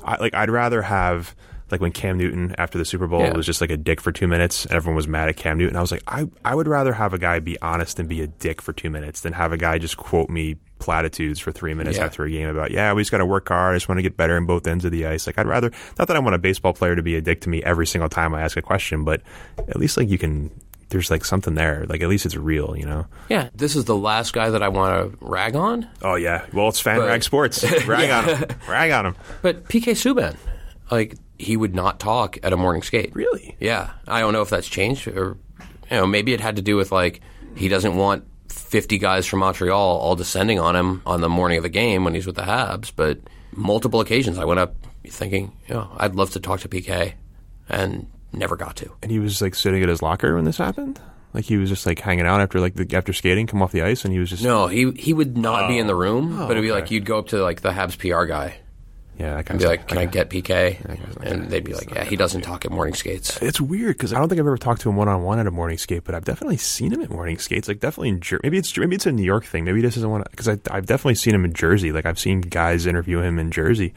I, 0.02 0.16
like 0.16 0.32
I'd 0.32 0.48
rather 0.48 0.80
have 0.80 1.34
like 1.70 1.80
when 1.80 1.92
Cam 1.92 2.16
Newton 2.18 2.54
after 2.58 2.78
the 2.78 2.84
Super 2.84 3.06
Bowl 3.06 3.20
Yeah. 3.20 3.36
was 3.36 3.46
just 3.46 3.60
like 3.60 3.70
a 3.70 3.76
dick 3.76 4.00
for 4.00 4.12
two 4.12 4.26
minutes 4.26 4.64
and 4.64 4.74
everyone 4.74 4.96
was 4.96 5.06
mad 5.08 5.28
at 5.28 5.36
Cam 5.36 5.58
Newton. 5.58 5.76
I 5.76 5.80
was 5.80 5.92
like, 5.92 6.02
I 6.06 6.26
I 6.44 6.54
would 6.54 6.68
rather 6.68 6.92
have 6.92 7.12
a 7.12 7.18
guy 7.18 7.38
be 7.40 7.60
honest 7.60 7.98
and 7.98 8.08
be 8.08 8.22
a 8.22 8.26
dick 8.26 8.62
for 8.62 8.72
two 8.72 8.90
minutes 8.90 9.20
than 9.20 9.32
have 9.34 9.52
a 9.52 9.56
guy 9.56 9.78
just 9.78 9.96
quote 9.96 10.30
me 10.30 10.56
platitudes 10.78 11.40
for 11.40 11.50
three 11.50 11.74
minutes 11.74 11.98
Yeah. 11.98 12.04
after 12.04 12.24
a 12.24 12.30
game 12.30 12.48
about 12.48 12.70
yeah 12.70 12.92
we 12.92 13.02
just 13.02 13.10
got 13.10 13.18
to 13.18 13.26
work 13.26 13.48
hard. 13.48 13.74
I 13.74 13.76
just 13.76 13.88
want 13.88 13.98
to 13.98 14.02
get 14.02 14.16
better 14.16 14.36
in 14.36 14.46
both 14.46 14.66
ends 14.66 14.84
of 14.84 14.92
the 14.92 15.06
ice. 15.06 15.26
Like 15.26 15.38
I'd 15.38 15.46
rather 15.46 15.70
not 15.98 16.08
that 16.08 16.16
I 16.16 16.20
want 16.20 16.34
a 16.34 16.38
baseball 16.38 16.72
player 16.72 16.94
to 16.96 17.02
be 17.02 17.16
a 17.16 17.20
dick 17.20 17.40
to 17.42 17.48
me 17.48 17.62
every 17.62 17.86
single 17.86 18.08
time 18.08 18.34
I 18.34 18.42
ask 18.42 18.56
a 18.56 18.62
question, 18.62 19.04
but 19.04 19.22
at 19.58 19.76
least 19.76 19.96
like 19.96 20.08
you 20.08 20.18
can. 20.18 20.50
There's 20.90 21.10
like 21.10 21.22
something 21.26 21.54
there. 21.54 21.84
Like 21.86 22.00
at 22.00 22.08
least 22.08 22.24
it's 22.24 22.34
real, 22.34 22.74
you 22.74 22.86
know. 22.86 23.04
Yeah, 23.28 23.50
this 23.54 23.76
is 23.76 23.84
the 23.84 23.94
last 23.94 24.32
guy 24.32 24.48
that 24.48 24.62
I 24.62 24.68
want 24.68 25.12
to 25.12 25.18
rag 25.22 25.54
on. 25.54 25.86
Oh 26.00 26.14
yeah. 26.14 26.46
Well, 26.54 26.68
it's 26.68 26.80
fan 26.80 26.96
But- 27.00 27.08
rag 27.08 27.22
sports. 27.22 27.62
Rag 27.86 28.08
on 28.08 28.24
him. 28.36 28.48
Rag 28.66 28.90
on 28.92 29.04
him. 29.04 29.16
But 29.42 29.64
PK 29.64 29.92
Subban, 29.92 30.34
like 30.90 31.16
he 31.38 31.56
would 31.56 31.74
not 31.74 32.00
talk 32.00 32.38
at 32.42 32.52
a 32.52 32.56
morning 32.56 32.82
skate. 32.82 33.14
Really? 33.14 33.56
Yeah, 33.60 33.90
I 34.06 34.20
don't 34.20 34.32
know 34.32 34.42
if 34.42 34.50
that's 34.50 34.68
changed 34.68 35.06
or 35.08 35.36
you 35.90 35.96
know 35.96 36.06
maybe 36.06 36.32
it 36.32 36.40
had 36.40 36.56
to 36.56 36.62
do 36.62 36.76
with 36.76 36.92
like 36.92 37.20
he 37.54 37.68
doesn't 37.68 37.96
want 37.96 38.24
50 38.48 38.98
guys 38.98 39.26
from 39.26 39.40
Montreal 39.40 39.98
all 39.98 40.16
descending 40.16 40.58
on 40.58 40.76
him 40.76 41.02
on 41.06 41.20
the 41.20 41.28
morning 41.28 41.56
of 41.58 41.62
the 41.62 41.68
game 41.68 42.04
when 42.04 42.14
he's 42.14 42.26
with 42.26 42.36
the 42.36 42.42
Habs. 42.42 42.92
But 42.94 43.18
multiple 43.52 44.00
occasions 44.00 44.38
I 44.38 44.44
went 44.44 44.60
up 44.60 44.74
thinking, 45.06 45.52
you 45.66 45.74
know, 45.74 45.90
I'd 45.96 46.14
love 46.14 46.30
to 46.32 46.40
talk 46.40 46.60
to 46.60 46.68
PK, 46.68 47.14
and 47.68 48.06
never 48.32 48.56
got 48.56 48.76
to. 48.76 48.90
And 49.02 49.10
he 49.10 49.18
was 49.18 49.40
like 49.40 49.54
sitting 49.54 49.82
at 49.82 49.88
his 49.88 50.02
locker 50.02 50.34
when 50.34 50.44
this 50.44 50.58
happened. 50.58 51.00
Like 51.34 51.44
he 51.44 51.56
was 51.56 51.68
just 51.68 51.86
like 51.86 51.98
hanging 51.98 52.26
out 52.26 52.40
after 52.40 52.58
like 52.60 52.74
the, 52.74 52.96
after 52.96 53.12
skating, 53.12 53.46
come 53.46 53.62
off 53.62 53.72
the 53.72 53.82
ice, 53.82 54.04
and 54.04 54.12
he 54.12 54.18
was 54.18 54.30
just 54.30 54.42
No, 54.42 54.66
he 54.66 54.90
he 54.92 55.12
would 55.12 55.36
not 55.36 55.68
be 55.68 55.78
in 55.78 55.86
the 55.86 55.94
room, 55.94 56.34
oh. 56.40 56.46
but 56.46 56.52
it'd 56.52 56.62
be 56.62 56.70
Oh. 56.70 56.74
okay. 56.74 56.82
like 56.82 56.90
you'd 56.90 57.04
go 57.06 57.18
up 57.18 57.28
to 57.28 57.42
like 57.42 57.60
the 57.60 57.70
Habs 57.70 57.98
PR 57.98 58.24
guy 58.24 58.58
yeah. 59.18 59.34
That 59.34 59.50
and 59.50 59.58
guy's 59.58 59.62
be 59.62 59.66
like, 59.66 59.88
"Can 59.88 59.98
I 59.98 60.04
get 60.06 60.30
PK?" 60.30 60.84
And 61.22 61.50
they'd 61.50 61.64
be 61.64 61.74
like, 61.74 61.90
"Yeah, 61.94 62.04
he 62.04 62.16
doesn't 62.16 62.42
talk 62.42 62.64
at 62.64 62.70
morning 62.70 62.94
skates." 62.94 63.40
It's 63.42 63.60
weird 63.60 63.96
because 63.96 64.12
I 64.12 64.18
don't 64.18 64.28
think 64.28 64.40
I've 64.40 64.46
ever 64.46 64.56
talked 64.58 64.80
to 64.82 64.88
him 64.90 64.96
one 64.96 65.08
on 65.08 65.22
one 65.22 65.38
at 65.38 65.46
a 65.46 65.50
morning 65.50 65.78
skate, 65.78 66.04
but 66.04 66.14
I've 66.14 66.24
definitely 66.24 66.56
seen 66.58 66.92
him 66.92 67.00
at 67.02 67.10
morning 67.10 67.38
skates. 67.38 67.68
Like 67.68 67.80
definitely 67.80 68.10
in 68.10 68.20
Jer- 68.20 68.40
maybe 68.42 68.58
it's 68.58 68.76
maybe 68.76 68.94
it's 68.96 69.06
a 69.06 69.12
New 69.12 69.24
York 69.24 69.44
thing. 69.44 69.64
Maybe 69.64 69.80
this 69.80 69.96
isn't 69.96 70.10
one 70.10 70.22
because 70.30 70.48
I've 70.48 70.86
definitely 70.86 71.16
seen 71.16 71.34
him 71.34 71.44
in 71.44 71.52
Jersey. 71.52 71.92
Like 71.92 72.06
I've 72.06 72.18
seen 72.18 72.40
guys 72.40 72.86
interview 72.86 73.20
him 73.20 73.38
in 73.38 73.50
Jersey. 73.50 73.92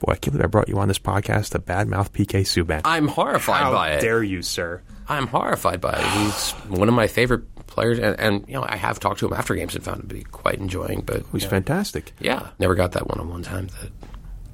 Boy, 0.00 0.12
I 0.12 0.16
can't 0.16 0.32
believe 0.32 0.44
I 0.44 0.48
brought 0.48 0.68
you 0.68 0.78
on 0.78 0.88
this 0.88 0.98
podcast 0.98 1.50
to 1.52 1.58
badmouth 1.58 2.10
PK 2.10 2.42
Subban. 2.42 2.82
I'm 2.84 3.08
horrified 3.08 3.62
How 3.62 3.72
by 3.72 3.90
it. 3.92 4.00
dare 4.02 4.22
you, 4.22 4.42
sir? 4.42 4.82
I'm 5.08 5.26
horrified 5.26 5.80
by 5.80 5.92
it. 5.98 6.04
He's 6.04 6.50
one 6.68 6.88
of 6.88 6.94
my 6.94 7.06
favorite 7.06 7.44
players, 7.66 7.98
and, 7.98 8.18
and 8.20 8.44
you 8.48 8.54
know 8.54 8.66
I 8.68 8.76
have 8.76 9.00
talked 9.00 9.20
to 9.20 9.26
him 9.26 9.32
after 9.32 9.54
games 9.54 9.74
and 9.74 9.82
found 9.84 10.02
him 10.02 10.08
to 10.08 10.14
be 10.14 10.24
quite 10.24 10.56
enjoying. 10.58 11.00
But 11.00 11.24
He's 11.32 11.44
yeah, 11.44 11.48
fantastic. 11.48 12.12
yeah, 12.20 12.48
never 12.58 12.74
got 12.74 12.92
that 12.92 13.06
one-on-one 13.08 13.42
time 13.42 13.68
that 13.80 13.90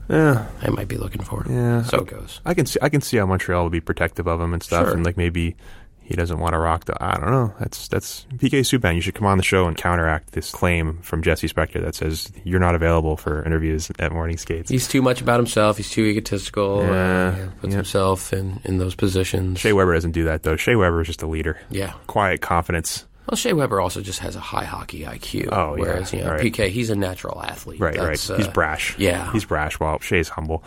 Yeah, 0.09 0.47
I 0.61 0.71
might 0.71 0.89
be 0.89 0.97
looking 0.97 1.23
for. 1.23 1.45
Yeah. 1.49 1.83
so 1.83 1.99
it 1.99 2.07
goes. 2.09 2.41
I 2.45 2.55
can 2.55 2.67
see 2.67 2.79
I 2.83 2.89
can 2.89 3.01
see 3.01 3.17
how 3.17 3.27
Montreal 3.27 3.63
would 3.65 3.73
be 3.73 3.81
protective 3.81 4.27
of 4.27 4.41
him 4.41 4.53
and 4.53 4.63
stuff, 4.63 4.87
Sure. 4.87 4.95
and 4.95 5.05
like 5.05 5.17
maybe 5.17 5.57
he 6.05 6.17
doesn't 6.17 6.41
want 6.41 6.53
to 6.53 6.59
rock 6.59 6.85
the. 6.85 7.03
I 7.03 7.17
don't 7.19 7.31
know. 7.31 7.55
That's 7.61 7.89
that's 7.89 8.27
PK 8.37 8.61
Subban. 8.61 8.97
You 8.97 9.01
should 9.01 9.15
come 9.15 9.27
on 9.27 9.39
the 9.39 9.45
show 9.45 9.67
and 9.67 9.77
counteract 9.77 10.33
this 10.33 10.51
claim 10.51 10.99
from 11.03 11.23
Jesse 11.23 11.49
Spector 11.49 11.81
that 11.83 11.95
says 11.95 12.31
you're 12.45 12.61
not 12.61 12.75
available 12.75 13.17
for 13.17 13.43
interviews 13.45 13.91
at 13.99 14.13
morning 14.13 14.37
skates. 14.37 14.69
He's 14.69 14.89
too 14.89 15.01
much 15.01 15.21
about 15.23 15.39
himself. 15.39 15.77
He's 15.77 15.91
too 15.91 16.05
egotistical. 16.05 16.83
Yeah, 16.83 17.37
uh, 17.39 17.51
puts 17.61 17.71
yeah. 17.71 17.77
himself 17.77 18.33
in, 18.33 18.61
in 18.65 18.79
those 18.79 18.95
positions. 18.97 19.61
Shea 19.61 19.73
Weber 19.73 19.95
doesn't 19.95 20.11
do 20.11 20.25
that 20.25 20.43
though. 20.43 20.57
Shea 20.57 20.75
Weber 20.75 21.01
is 21.03 21.07
just 21.07 21.23
a 21.23 21.27
leader. 21.29 21.59
Yeah. 21.71 21.93
quiet 22.09 22.41
confidence. 22.41 23.07
Well, 23.29 23.37
Shea 23.37 23.53
Weber 23.53 23.81
also 23.81 24.01
just 24.01 24.19
has 24.19 24.35
a 24.37 24.41
high 24.41 24.65
hockey 24.65 25.03
IQ. 25.03 25.49
Oh, 25.53 25.77
yeah. 25.77 25.81
whereas 25.81 26.13
you 26.13 26.21
know 26.23 26.31
Right. 26.33 26.41
PK, 26.53 26.69
he's 26.71 26.91
a 26.91 26.97
natural 26.97 27.41
athlete. 27.43 27.79
Right, 27.81 27.95
That's, 27.95 28.29
right. 28.29 28.39
He's 28.39 28.49
uh, 28.49 28.53
brash. 28.53 28.99
yeah. 28.99 29.31
he's 29.33 29.45
brash. 29.45 29.79
While 29.79 30.01
Shea's 30.01 30.29
humble. 30.29 30.65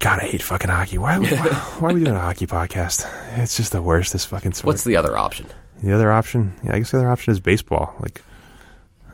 God, 0.00 0.18
I 0.20 0.24
hate 0.24 0.42
fucking 0.42 0.70
hockey. 0.70 0.98
Why, 0.98 1.18
why, 1.18 1.26
why 1.78 1.90
are 1.90 1.94
we 1.94 2.02
doing 2.02 2.16
a 2.16 2.20
hockey 2.20 2.46
podcast? 2.46 3.06
It's 3.38 3.56
just 3.56 3.70
the 3.72 3.82
worst. 3.82 4.12
This 4.14 4.24
fucking 4.24 4.52
sport. 4.54 4.66
What's 4.74 4.84
the 4.84 4.96
other 4.96 5.16
option? 5.16 5.46
The 5.82 5.92
other 5.92 6.10
option, 6.10 6.54
yeah, 6.64 6.74
I 6.74 6.78
guess 6.78 6.90
the 6.92 6.98
other 6.98 7.08
option 7.10 7.32
is 7.32 7.40
baseball. 7.40 7.94
Like, 8.00 8.22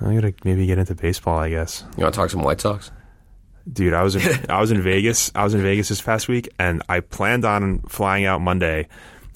I'm 0.00 0.14
gonna 0.14 0.32
maybe 0.44 0.64
get 0.66 0.78
into 0.78 0.94
baseball. 0.94 1.38
I 1.38 1.50
guess, 1.50 1.84
You 1.96 2.02
want 2.04 2.14
to 2.14 2.20
talk 2.20 2.30
some 2.30 2.42
White 2.42 2.60
Sox? 2.60 2.90
dude. 3.70 3.92
I 3.94 4.02
was 4.02 4.16
in 4.16 4.46
I 4.50 4.60
was 4.60 4.70
in 4.70 4.80
Vegas. 4.80 5.30
I 5.34 5.44
was 5.44 5.54
in 5.54 5.60
Vegas 5.62 5.88
this 5.88 6.00
past 6.00 6.28
week, 6.28 6.48
and 6.58 6.82
I 6.88 7.00
planned 7.00 7.44
on 7.44 7.80
flying 7.80 8.24
out 8.26 8.40
Monday. 8.40 8.88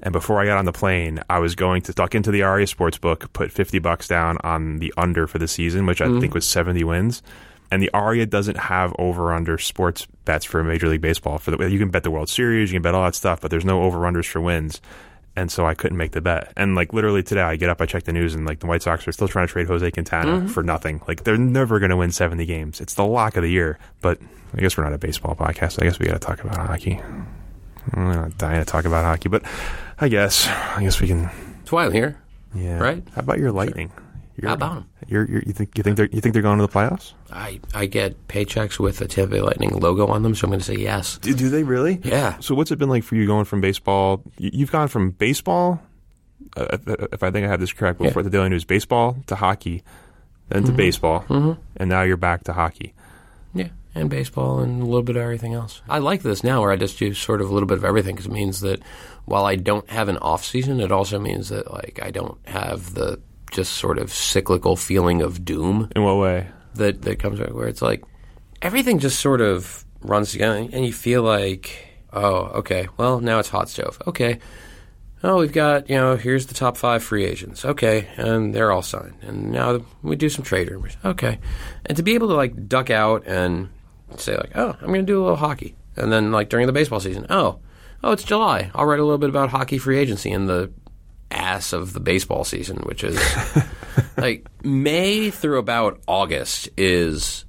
And 0.03 0.13
before 0.13 0.41
I 0.41 0.47
got 0.47 0.59
on 0.59 0.65
the 0.65 0.73
plane, 0.73 1.23
I 1.31 1.39
was 1.39 1.55
going 1.55 1.83
to 1.83 1.93
duck 1.93 2.15
into 2.15 2.31
the 2.31 2.43
Aria 2.43 2.67
Sportsbook, 2.67 3.33
put 3.33 3.53
fifty 3.53 3.79
bucks 3.79 4.09
down 4.09 4.39
on 4.43 4.79
the 4.79 4.93
under 4.97 5.27
for 5.27 5.39
the 5.39 5.49
season, 5.49 5.87
which 5.87 6.01
I 6.01 6.07
mm-hmm. 6.07 6.21
think 6.21 6.35
was 6.35 6.47
seventy 6.47 6.85
wins. 6.85 7.23
And 7.71 7.83
the 7.83 7.91
Aria 7.95 8.27
doesn't 8.27 8.59
have 8.59 8.95
over 8.99 9.33
under 9.33 9.57
sports 9.57 10.07
bets 10.27 10.45
for 10.45 10.63
Major 10.63 10.89
League 10.89 11.01
Baseball. 11.01 11.39
For 11.39 11.53
the 11.53 11.71
you 11.71 11.79
can 11.79 11.91
bet 11.91 12.03
the 12.03 12.11
World 12.11 12.29
Series, 12.29 12.71
you 12.71 12.77
can 12.77 12.83
bet 12.83 12.95
all 12.95 13.05
that 13.05 13.15
stuff, 13.15 13.41
but 13.41 13.51
there's 13.51 13.65
no 13.65 13.85
over 13.85 14.01
unders 14.01 14.27
for 14.27 14.43
wins. 14.43 14.81
And 15.35 15.51
so 15.51 15.65
I 15.65 15.73
couldn't 15.73 15.97
make 15.97 16.13
the 16.13 16.21
bet. 16.21 16.53
And 16.57 16.75
like 16.75 16.93
literally 16.93 17.23
today, 17.23 17.41
I 17.41 17.57
get 17.57 17.71
up, 17.71 17.81
I 17.81 17.87
check 17.87 18.03
the 18.03 18.13
news, 18.13 18.35
and 18.35 18.45
like 18.45 18.59
the 18.59 18.67
White 18.67 18.83
Sox 18.83 19.09
are 19.09 19.13
still 19.13 19.29
trying 19.29 19.47
to 19.47 19.53
trade 19.53 19.69
Jose 19.69 19.91
Quintana 19.91 20.33
mm-hmm. 20.33 20.47
for 20.49 20.63
nothing. 20.63 21.01
Like 21.09 21.25
they're 21.25 21.39
never 21.39 21.79
going 21.79 21.91
to 21.91 21.97
win 21.97 22.13
70 22.13 22.45
games. 22.45 22.81
It's 22.83 22.93
the 22.93 23.07
lock 23.07 23.37
of 23.37 23.43
the 23.43 23.51
year. 23.51 23.79
But 24.03 24.19
I 24.55 24.61
guess 24.61 24.77
we're 24.77 24.85
not 24.85 24.93
a 24.93 24.99
baseball 24.99 25.35
podcast. 25.35 25.81
I 25.81 25.87
guess 25.87 25.99
we 25.99 26.05
got 26.05 26.13
to 26.13 26.19
talk 26.19 26.45
about 26.45 26.59
hockey. 26.59 27.01
I'm 27.93 28.13
not 28.13 28.39
dying 28.39 28.61
to 28.61 28.65
talk 28.65 28.85
about 28.85 29.05
hockey, 29.05 29.29
but 29.29 29.43
I 30.01 30.09
guess 30.09 30.47
I 30.49 30.83
guess 30.83 31.01
we 31.01 31.09
can. 31.09 31.31
That's 31.59 31.73
why 31.73 31.85
I'm 31.87 31.93
here. 31.93 32.19
Yeah. 32.55 32.79
Right. 32.79 33.03
How 33.15 33.21
about 33.21 33.39
your 33.39 33.53
Lightning? 33.53 33.91
You're, 34.37 34.49
How 34.49 34.55
about 34.55 34.77
'em? 34.79 34.89
You're, 35.09 35.29
you're, 35.29 35.43
you 35.47 35.53
think 35.53 35.77
you 35.77 35.83
think 35.85 35.97
they're 35.97 36.09
you 36.11 36.21
think 36.21 36.33
they're 36.33 36.43
going 36.43 36.59
to 36.59 36.67
the 36.67 36.73
playoffs? 36.73 37.13
I, 37.31 37.61
I 37.75 37.85
get 37.87 38.29
paychecks 38.29 38.79
with 38.79 39.01
a 39.03 39.07
Tampa 39.09 39.35
Bay 39.35 39.41
Lightning 39.43 39.71
logo 39.79 40.07
on 40.07 40.23
them, 40.23 40.35
so 40.35 40.47
I'm 40.47 40.51
going 40.51 40.61
to 40.61 40.65
say 40.65 40.77
yes. 40.77 41.19
Do, 41.19 41.35
do 41.35 41.49
they 41.51 41.63
really? 41.65 42.01
Yeah. 42.03 42.39
So 42.41 42.55
what's 42.55 42.71
it 42.71 42.79
been 42.79 42.89
like 42.89 43.05
for 43.05 43.15
you 43.17 43.27
going 43.27 43.45
from 43.45 43.61
baseball? 43.61 44.23
you- 44.39 44.51
You've 44.55 44.73
gone 44.73 44.89
from 44.89 45.11
baseball, 45.11 45.83
uh, 46.57 46.79
if, 47.13 47.23
I 47.23 47.31
think 47.31 47.47
I 47.47 47.49
have 47.51 47.61
this 47.61 47.73
correct, 47.73 47.99
before 47.99 48.23
Yeah. 48.23 48.25
the 48.25 48.31
Daily 48.31 48.49
News, 48.49 48.65
baseball 48.65 49.19
to 49.27 49.35
hockey, 49.37 49.83
then 50.49 50.65
to 50.65 50.73
baseball, 50.73 51.25
and 51.77 51.89
now 51.91 52.03
you're 52.03 52.17
back 52.17 52.45
to 52.45 52.53
hockey. 52.55 52.95
Yeah, 53.55 53.69
and 53.95 54.09
baseball 54.09 54.61
and 54.61 54.83
a 54.83 54.87
little 54.87 55.03
bit 55.03 55.17
of 55.17 55.23
everything 55.23 55.55
else. 55.55 55.83
I 55.89 55.99
like 55.99 56.23
this 56.23 56.43
now 56.43 56.61
where 56.63 56.71
I 56.73 56.77
just 56.77 56.99
do 56.99 57.13
sort 57.15 57.41
of 57.41 57.51
a 57.51 57.53
little 57.53 57.67
bit 57.67 57.79
of 57.79 57.85
everything 57.85 58.15
because 58.15 58.27
it 58.27 58.33
means 58.33 58.61
that 58.61 58.81
while 59.27 59.45
I 59.45 59.57
don't 59.57 59.89
have 59.91 60.09
an 60.09 60.17
off 60.19 60.45
season, 60.45 60.81
it 60.81 60.91
also 60.91 61.19
means 61.19 61.51
that 61.51 61.71
like 61.71 62.01
I 62.03 62.11
don't 62.11 62.39
have 62.49 62.95
the 62.95 63.21
just 63.51 63.75
sort 63.75 63.99
of 63.99 64.11
cyclical 64.13 64.77
feeling 64.77 65.21
of 65.21 65.45
doom 65.45 65.91
In 65.95 66.03
what 66.05 66.17
way? 66.17 66.49
that 66.75 67.03
that 67.03 67.19
comes 67.19 67.39
where 67.39 67.69
it's 67.69 67.83
like 67.83 68.03
everything 68.63 68.99
just 68.99 69.21
sort 69.21 69.43
of 69.43 69.85
runs 70.01 70.33
together 70.33 70.57
and 70.57 70.87
you 70.87 70.93
feel 70.93 71.23
like 71.23 71.87
oh 72.15 72.47
okay 72.61 72.89
well 72.97 73.21
now 73.21 73.39
it's 73.39 73.51
hot 73.51 73.69
stove. 73.69 74.01
Okay. 74.07 74.39
Oh 75.23 75.39
we've 75.39 75.53
got 75.53 75.91
you 75.91 75.97
know 75.97 76.17
here's 76.17 76.47
the 76.47 76.55
top 76.55 76.79
five 76.79 77.05
free 77.05 77.25
agents. 77.27 77.65
Okay. 77.65 78.09
And 78.17 78.55
they're 78.55 78.73
all 78.73 78.83
signed. 78.83 79.17
And 79.21 79.53
now 79.53 79.85
we 80.03 80.17
do 80.17 80.31
some 80.31 80.45
trade 80.45 80.71
rumors. 80.71 80.97
Okay. 81.05 81.39
And 81.85 81.97
to 81.99 82.03
be 82.03 82.15
able 82.15 82.29
to 82.29 82.35
like 82.35 82.69
duck 82.69 82.89
out 82.89 83.27
and 83.27 83.69
say 84.21 84.37
like 84.37 84.53
oh 84.55 84.77
i'm 84.81 84.89
going 84.89 85.01
to 85.01 85.03
do 85.03 85.21
a 85.21 85.23
little 85.23 85.37
hockey 85.37 85.75
and 85.97 86.13
then 86.13 86.33
like 86.33 86.49
during 86.49 86.67
the 86.67 86.73
baseball 86.73 87.01
season 87.01 87.27
oh 87.31 87.59
oh 88.03 88.13
it's 88.13 88.25
july 88.25 88.71
i'll 88.75 88.87
write 88.87 88.99
a 88.99 89.05
little 89.05 89.19
bit 89.19 89.31
about 89.31 89.51
hockey 89.51 89.79
free 89.79 89.99
agency 89.99 90.31
in 90.31 90.47
the 90.47 90.71
ass 91.31 91.73
of 91.73 91.93
the 91.93 92.01
baseball 92.01 92.45
season 92.45 92.77
which 92.79 93.03
is 93.03 93.19
like 94.17 94.47
May 94.63 95.31
through 95.31 95.59
about 95.59 96.01
August 96.07 96.69
is 96.77 97.45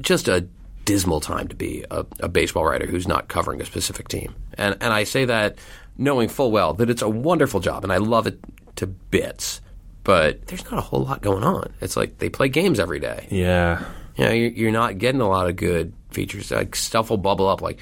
just 0.00 0.28
a 0.28 0.46
dismal 0.84 1.20
time 1.20 1.48
to 1.48 1.56
be 1.56 1.84
a, 1.90 2.04
a 2.20 2.28
baseball 2.28 2.64
writer 2.64 2.86
who's 2.86 3.06
not 3.06 3.28
covering 3.28 3.60
a 3.60 3.64
specific 3.64 4.08
team. 4.08 4.34
And 4.54 4.76
and 4.80 4.92
I 4.92 5.04
say 5.04 5.24
that 5.26 5.58
knowing 5.96 6.28
full 6.28 6.50
well 6.50 6.74
that 6.74 6.90
it's 6.90 7.02
a 7.02 7.08
wonderful 7.08 7.60
job 7.60 7.84
and 7.84 7.92
I 7.92 7.98
love 7.98 8.26
it 8.26 8.38
to 8.76 8.86
bits. 8.86 9.60
But 10.04 10.46
there's 10.46 10.64
not 10.64 10.78
a 10.78 10.80
whole 10.80 11.04
lot 11.04 11.20
going 11.20 11.44
on. 11.44 11.74
It's 11.82 11.96
like 11.96 12.18
they 12.18 12.30
play 12.30 12.48
games 12.48 12.80
every 12.80 12.98
day. 12.98 13.28
Yeah. 13.30 13.84
You 14.16 14.24
know, 14.24 14.30
you're, 14.32 14.50
you're 14.50 14.72
not 14.72 14.96
getting 14.96 15.20
a 15.20 15.28
lot 15.28 15.48
of 15.48 15.56
good 15.56 15.92
features. 16.10 16.50
Like 16.50 16.74
stuff 16.76 17.10
will 17.10 17.16
bubble 17.18 17.48
up. 17.48 17.60
Like 17.62 17.80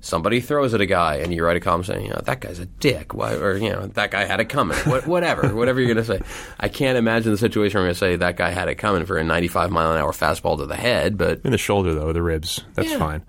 somebody 0.00 0.40
throws 0.40 0.74
at 0.74 0.80
a 0.80 0.86
guy, 0.86 1.16
and 1.16 1.32
you 1.34 1.44
write 1.44 1.56
a 1.56 1.60
comment 1.60 1.86
saying, 1.86 2.04
"You 2.04 2.10
know, 2.10 2.20
that 2.24 2.40
guy's 2.40 2.58
a 2.58 2.66
dick," 2.66 3.14
Why, 3.14 3.34
or 3.34 3.56
you 3.56 3.70
know, 3.70 3.86
that 3.86 4.10
guy 4.10 4.24
had 4.24 4.40
it 4.40 4.46
coming. 4.46 4.76
What, 4.78 5.06
whatever, 5.06 5.48
whatever 5.54 5.80
you're 5.80 5.92
going 5.94 6.04
to 6.06 6.12
say. 6.18 6.20
I 6.60 6.68
can't 6.68 6.96
imagine 6.98 7.32
the 7.32 7.38
situation 7.38 7.78
where 7.78 7.84
I'm 7.84 7.86
going 7.88 7.94
to 7.94 7.98
say 7.98 8.16
that 8.16 8.36
guy 8.36 8.50
had 8.50 8.68
it 8.68 8.76
coming 8.76 9.04
for 9.06 9.16
a 9.16 9.24
95 9.24 9.70
mile 9.70 9.92
an 9.92 9.98
hour 10.00 10.12
fastball 10.12 10.58
to 10.58 10.66
the 10.66 10.76
head. 10.76 11.16
But 11.18 11.40
In 11.44 11.50
the 11.52 11.58
shoulder 11.58 11.94
though, 11.94 12.12
the 12.12 12.22
ribs. 12.22 12.62
That's 12.74 12.90
Yeah. 12.90 12.98
fine. 12.98 13.22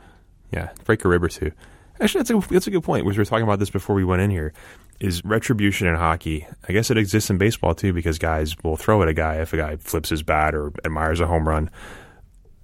Yeah, 0.51 0.69
break 0.85 1.03
a 1.03 1.09
rib 1.09 1.23
or 1.23 1.29
two. 1.29 1.51
Actually, 1.99 2.19
that's 2.23 2.29
a 2.47 2.53
that's 2.53 2.67
a 2.67 2.71
good 2.71 2.83
point. 2.83 3.05
We 3.05 3.13
were 3.17 3.25
talking 3.25 3.43
about 3.43 3.59
this 3.59 3.69
before 3.71 3.95
we 3.95 4.03
went 4.05 4.21
in 4.21 4.29
here. 4.29 4.53
Is 4.99 5.23
retribution 5.25 5.87
in 5.87 5.95
hockey? 5.95 6.47
I 6.67 6.73
guess 6.73 6.89
it 6.89 6.97
exists 6.97 7.29
in 7.29 7.37
baseball 7.37 7.75
too, 7.75 7.91
because 7.93 8.17
guys 8.17 8.55
will 8.63 8.77
throw 8.77 9.01
at 9.03 9.07
a 9.07 9.13
guy 9.13 9.35
if 9.41 9.51
a 9.53 9.57
guy 9.57 9.75
flips 9.77 10.09
his 10.09 10.23
bat 10.23 10.55
or 10.55 10.71
admires 10.85 11.19
a 11.19 11.27
home 11.27 11.47
run. 11.47 11.69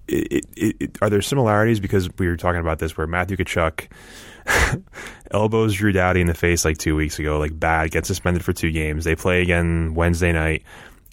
It, 0.07 0.45
it, 0.55 0.75
it, 0.79 0.97
are 1.01 1.09
there 1.09 1.21
similarities? 1.21 1.79
Because 1.79 2.09
we 2.17 2.27
were 2.27 2.37
talking 2.37 2.61
about 2.61 2.79
this, 2.79 2.97
where 2.97 3.07
Matthew 3.07 3.37
Tkachuk 3.37 3.87
elbows 5.31 5.75
Drew 5.75 5.91
Doughty 5.91 6.21
in 6.21 6.27
the 6.27 6.33
face 6.33 6.65
like 6.65 6.77
two 6.77 6.95
weeks 6.95 7.19
ago, 7.19 7.39
like 7.39 7.57
bad, 7.57 7.91
gets 7.91 8.07
suspended 8.07 8.43
for 8.43 8.53
two 8.53 8.71
games. 8.71 9.05
They 9.05 9.15
play 9.15 9.41
again 9.41 9.93
Wednesday 9.93 10.31
night. 10.31 10.63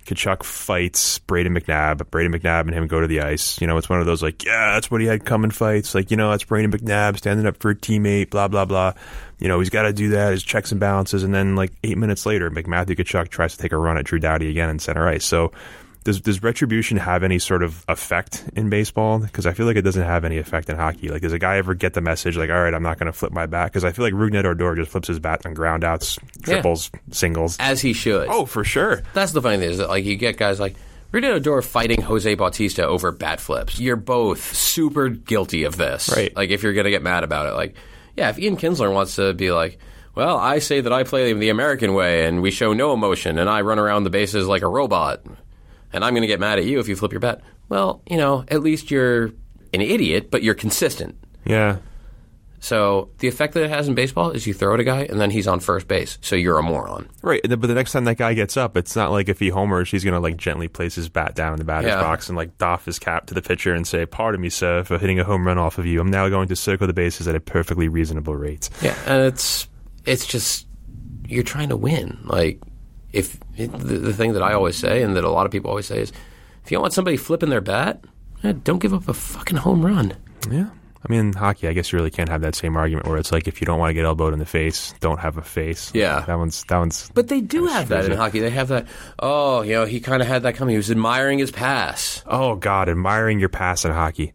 Tkachuk 0.06 0.42
fights 0.42 1.18
Brayden 1.20 1.56
McNabb. 1.56 1.98
Brayden 2.10 2.34
McNabb 2.34 2.62
and 2.62 2.74
him 2.74 2.86
go 2.86 3.00
to 3.00 3.06
the 3.06 3.20
ice. 3.20 3.60
You 3.60 3.66
know, 3.66 3.76
it's 3.76 3.88
one 3.88 4.00
of 4.00 4.06
those 4.06 4.22
like, 4.22 4.44
yeah, 4.44 4.74
that's 4.74 4.90
what 4.90 5.00
he 5.00 5.06
had 5.06 5.24
coming 5.24 5.50
fights. 5.50 5.94
Like, 5.94 6.10
you 6.10 6.16
know, 6.16 6.30
that's 6.30 6.44
Brayden 6.44 6.72
McNabb 6.72 7.18
standing 7.18 7.46
up 7.46 7.58
for 7.58 7.70
a 7.70 7.74
teammate, 7.76 8.30
blah, 8.30 8.48
blah, 8.48 8.64
blah. 8.64 8.94
You 9.38 9.48
know, 9.48 9.58
he's 9.60 9.70
got 9.70 9.82
to 9.82 9.92
do 9.92 10.10
that, 10.10 10.32
his 10.32 10.42
checks 10.42 10.72
and 10.72 10.80
balances. 10.80 11.22
And 11.22 11.34
then, 11.34 11.54
like, 11.54 11.72
eight 11.84 11.98
minutes 11.98 12.26
later, 12.26 12.50
McMatthew 12.50 12.96
Tkachuk 12.96 13.28
tries 13.28 13.56
to 13.56 13.62
take 13.62 13.72
a 13.72 13.76
run 13.76 13.96
at 13.98 14.04
Drew 14.04 14.18
Doughty 14.18 14.50
again 14.50 14.70
in 14.70 14.78
center 14.78 15.06
ice. 15.06 15.24
So, 15.24 15.52
does, 16.04 16.20
does 16.20 16.42
retribution 16.42 16.96
have 16.96 17.22
any 17.22 17.38
sort 17.38 17.62
of 17.62 17.84
effect 17.88 18.44
in 18.56 18.70
baseball? 18.70 19.18
Because 19.18 19.46
I 19.46 19.52
feel 19.52 19.66
like 19.66 19.76
it 19.76 19.82
doesn't 19.82 20.02
have 20.02 20.24
any 20.24 20.38
effect 20.38 20.70
in 20.70 20.76
hockey. 20.76 21.08
Like, 21.08 21.22
does 21.22 21.32
a 21.32 21.38
guy 21.38 21.56
ever 21.58 21.74
get 21.74 21.94
the 21.94 22.00
message, 22.00 22.36
like, 22.36 22.50
all 22.50 22.60
right, 22.62 22.72
I'm 22.74 22.82
not 22.82 22.98
going 22.98 23.06
to 23.06 23.12
flip 23.12 23.32
my 23.32 23.46
bat? 23.46 23.66
Because 23.70 23.84
I 23.84 23.92
feel 23.92 24.04
like 24.04 24.14
Rougned 24.14 24.44
Odor 24.44 24.74
just 24.76 24.90
flips 24.90 25.08
his 25.08 25.18
bat 25.18 25.44
on 25.44 25.54
ground 25.54 25.84
outs, 25.84 26.18
Yeah. 26.46 26.54
triples, 26.54 26.90
singles. 27.10 27.56
as 27.60 27.80
he 27.80 27.92
should. 27.92 28.28
Oh, 28.30 28.46
for 28.46 28.64
sure. 28.64 29.02
That's 29.14 29.32
the 29.32 29.42
funny 29.42 29.58
thing 29.58 29.70
is 29.70 29.78
that 29.78 29.88
like 29.88 30.04
you 30.04 30.16
get 30.16 30.36
guys 30.36 30.58
like 30.58 30.74
Renato 31.12 31.36
Odor 31.36 31.60
fighting 31.62 32.00
Jose 32.02 32.34
Bautista 32.34 32.86
over 32.86 33.10
bat 33.12 33.40
flips. 33.40 33.78
You're 33.80 33.96
both 33.96 34.54
super 34.56 35.08
guilty 35.08 35.64
of 35.64 35.76
this. 35.76 36.08
Right. 36.14 36.34
Like 36.36 36.50
if 36.50 36.62
you're 36.62 36.72
gonna 36.72 36.90
get 36.90 37.02
mad 37.02 37.24
about 37.24 37.46
it, 37.46 37.54
like 37.54 37.74
yeah, 38.16 38.30
if 38.30 38.38
Ian 38.38 38.56
Kinsler 38.56 38.92
wants 38.92 39.16
to 39.16 39.34
be 39.34 39.50
like, 39.52 39.78
well, 40.14 40.36
I 40.36 40.58
say 40.60 40.80
that 40.80 40.92
I 40.92 41.04
play 41.04 41.32
the 41.32 41.48
American 41.48 41.94
way 41.94 42.26
and 42.26 42.42
we 42.42 42.50
show 42.50 42.72
no 42.72 42.92
emotion 42.92 43.38
and 43.38 43.48
I 43.50 43.60
run 43.62 43.78
around 43.78 44.04
the 44.04 44.10
bases 44.10 44.46
like 44.48 44.62
a 44.62 44.68
robot, 44.68 45.20
and 45.92 46.04
I'm 46.04 46.14
gonna 46.14 46.26
get 46.26 46.40
mad 46.40 46.58
at 46.58 46.64
you 46.64 46.78
if 46.80 46.88
you 46.88 46.96
flip 46.96 47.12
your 47.12 47.20
bat. 47.20 47.40
Well, 47.68 48.02
you 48.08 48.16
know, 48.16 48.44
at 48.48 48.62
least 48.62 48.90
you're 48.90 49.26
an 49.72 49.80
idiot, 49.80 50.30
but 50.30 50.42
you're 50.42 50.54
consistent. 50.54 51.16
Yeah. 51.44 51.76
So 52.62 53.08
the 53.20 53.28
effect 53.28 53.54
that 53.54 53.62
it 53.64 53.70
has 53.70 53.88
in 53.88 53.94
baseball 53.94 54.32
is 54.32 54.46
you 54.46 54.52
throw 54.52 54.74
at 54.74 54.80
a 54.80 54.84
guy 54.84 55.04
and 55.04 55.18
then 55.18 55.30
he's 55.30 55.46
on 55.48 55.60
first 55.60 55.88
base, 55.88 56.18
so 56.20 56.36
you're 56.36 56.58
a 56.58 56.62
moron. 56.62 57.08
Right, 57.22 57.40
but 57.42 57.62
the 57.62 57.72
next 57.74 57.92
time 57.92 58.04
that 58.04 58.18
guy 58.18 58.34
gets 58.34 58.58
up, 58.58 58.76
it's 58.76 58.94
not 58.94 59.10
like 59.10 59.30
if 59.30 59.38
he 59.38 59.48
homers, 59.48 59.90
he's 59.90 60.04
going 60.04 60.12
to 60.12 60.20
like 60.20 60.36
gently 60.36 60.68
place 60.68 60.94
his 60.94 61.08
bat 61.08 61.34
down 61.34 61.54
in 61.54 61.58
the 61.58 61.64
batter's 61.64 61.88
Yeah. 61.88 62.02
box 62.02 62.28
and 62.28 62.36
like 62.36 62.58
doff 62.58 62.84
his 62.84 62.98
cap 62.98 63.24
to 63.26 63.34
the 63.34 63.40
pitcher 63.40 63.74
and 63.74 63.86
say, 63.86 64.04
"Pardon 64.04 64.42
me, 64.42 64.50
sir, 64.50 64.84
for 64.84 64.98
hitting 64.98 65.18
a 65.18 65.24
home 65.24 65.46
run 65.46 65.56
off 65.56 65.78
of 65.78 65.86
you. 65.86 66.02
I'm 66.02 66.10
now 66.10 66.28
going 66.28 66.48
to 66.48 66.56
circle 66.56 66.86
the 66.86 66.92
bases 66.92 67.26
at 67.26 67.34
a 67.34 67.40
perfectly 67.40 67.88
reasonable 67.88 68.36
rate." 68.36 68.68
Yeah, 68.82 68.94
and 69.06 69.22
it's 69.24 69.66
it's 70.04 70.26
just 70.26 70.66
you're 71.26 71.42
trying 71.44 71.70
to 71.70 71.78
win. 71.78 72.18
Like 72.24 72.60
if 73.12 73.38
the, 73.56 73.66
the 73.66 74.12
thing 74.12 74.32
that 74.34 74.42
I 74.42 74.52
always 74.52 74.76
say, 74.76 75.02
and 75.02 75.16
that 75.16 75.24
a 75.24 75.30
lot 75.30 75.46
of 75.46 75.52
people 75.52 75.70
always 75.70 75.86
say, 75.86 76.00
is 76.00 76.12
if 76.64 76.70
you 76.70 76.76
don't 76.76 76.82
want 76.82 76.94
somebody 76.94 77.16
flipping 77.16 77.50
their 77.50 77.60
bat, 77.60 78.04
eh, 78.44 78.52
don't 78.64 78.78
give 78.78 78.94
up 78.94 79.08
a 79.08 79.14
fucking 79.14 79.58
home 79.58 79.84
run. 79.84 80.14
Yeah. 80.50 80.70
I 81.02 81.10
mean, 81.10 81.20
in 81.20 81.32
hockey, 81.32 81.66
I 81.66 81.72
guess 81.72 81.90
you 81.92 81.98
really 81.98 82.10
can't 82.10 82.28
have 82.28 82.42
that 82.42 82.54
same 82.54 82.76
argument 82.76 83.06
where 83.06 83.16
it's 83.16 83.32
like 83.32 83.48
if 83.48 83.62
you 83.62 83.64
don't 83.64 83.78
want 83.78 83.88
to 83.88 83.94
get 83.94 84.04
elbowed 84.04 84.34
in 84.34 84.38
the 84.38 84.44
face, 84.44 84.92
don't 85.00 85.18
have 85.18 85.38
a 85.38 85.42
face. 85.42 85.90
Yeah. 85.94 86.20
that 86.26 86.36
one's 86.36 86.62
that 86.64 86.76
one's. 86.76 87.10
But 87.14 87.28
they 87.28 87.40
do 87.40 87.66
have 87.66 87.88
that 87.88 88.04
in 88.04 88.12
hockey. 88.12 88.40
They 88.40 88.50
have 88.50 88.68
that. 88.68 88.86
Oh, 89.18 89.62
you 89.62 89.72
know, 89.72 89.86
he 89.86 90.00
kind 90.00 90.20
of 90.20 90.28
had 90.28 90.42
that 90.42 90.56
coming. 90.56 90.74
He 90.74 90.76
was 90.76 90.90
admiring 90.90 91.38
his 91.38 91.50
pass. 91.50 92.22
Oh 92.26 92.54
God, 92.54 92.90
admiring 92.90 93.40
your 93.40 93.48
pass 93.48 93.86
in 93.86 93.92
hockey. 93.92 94.34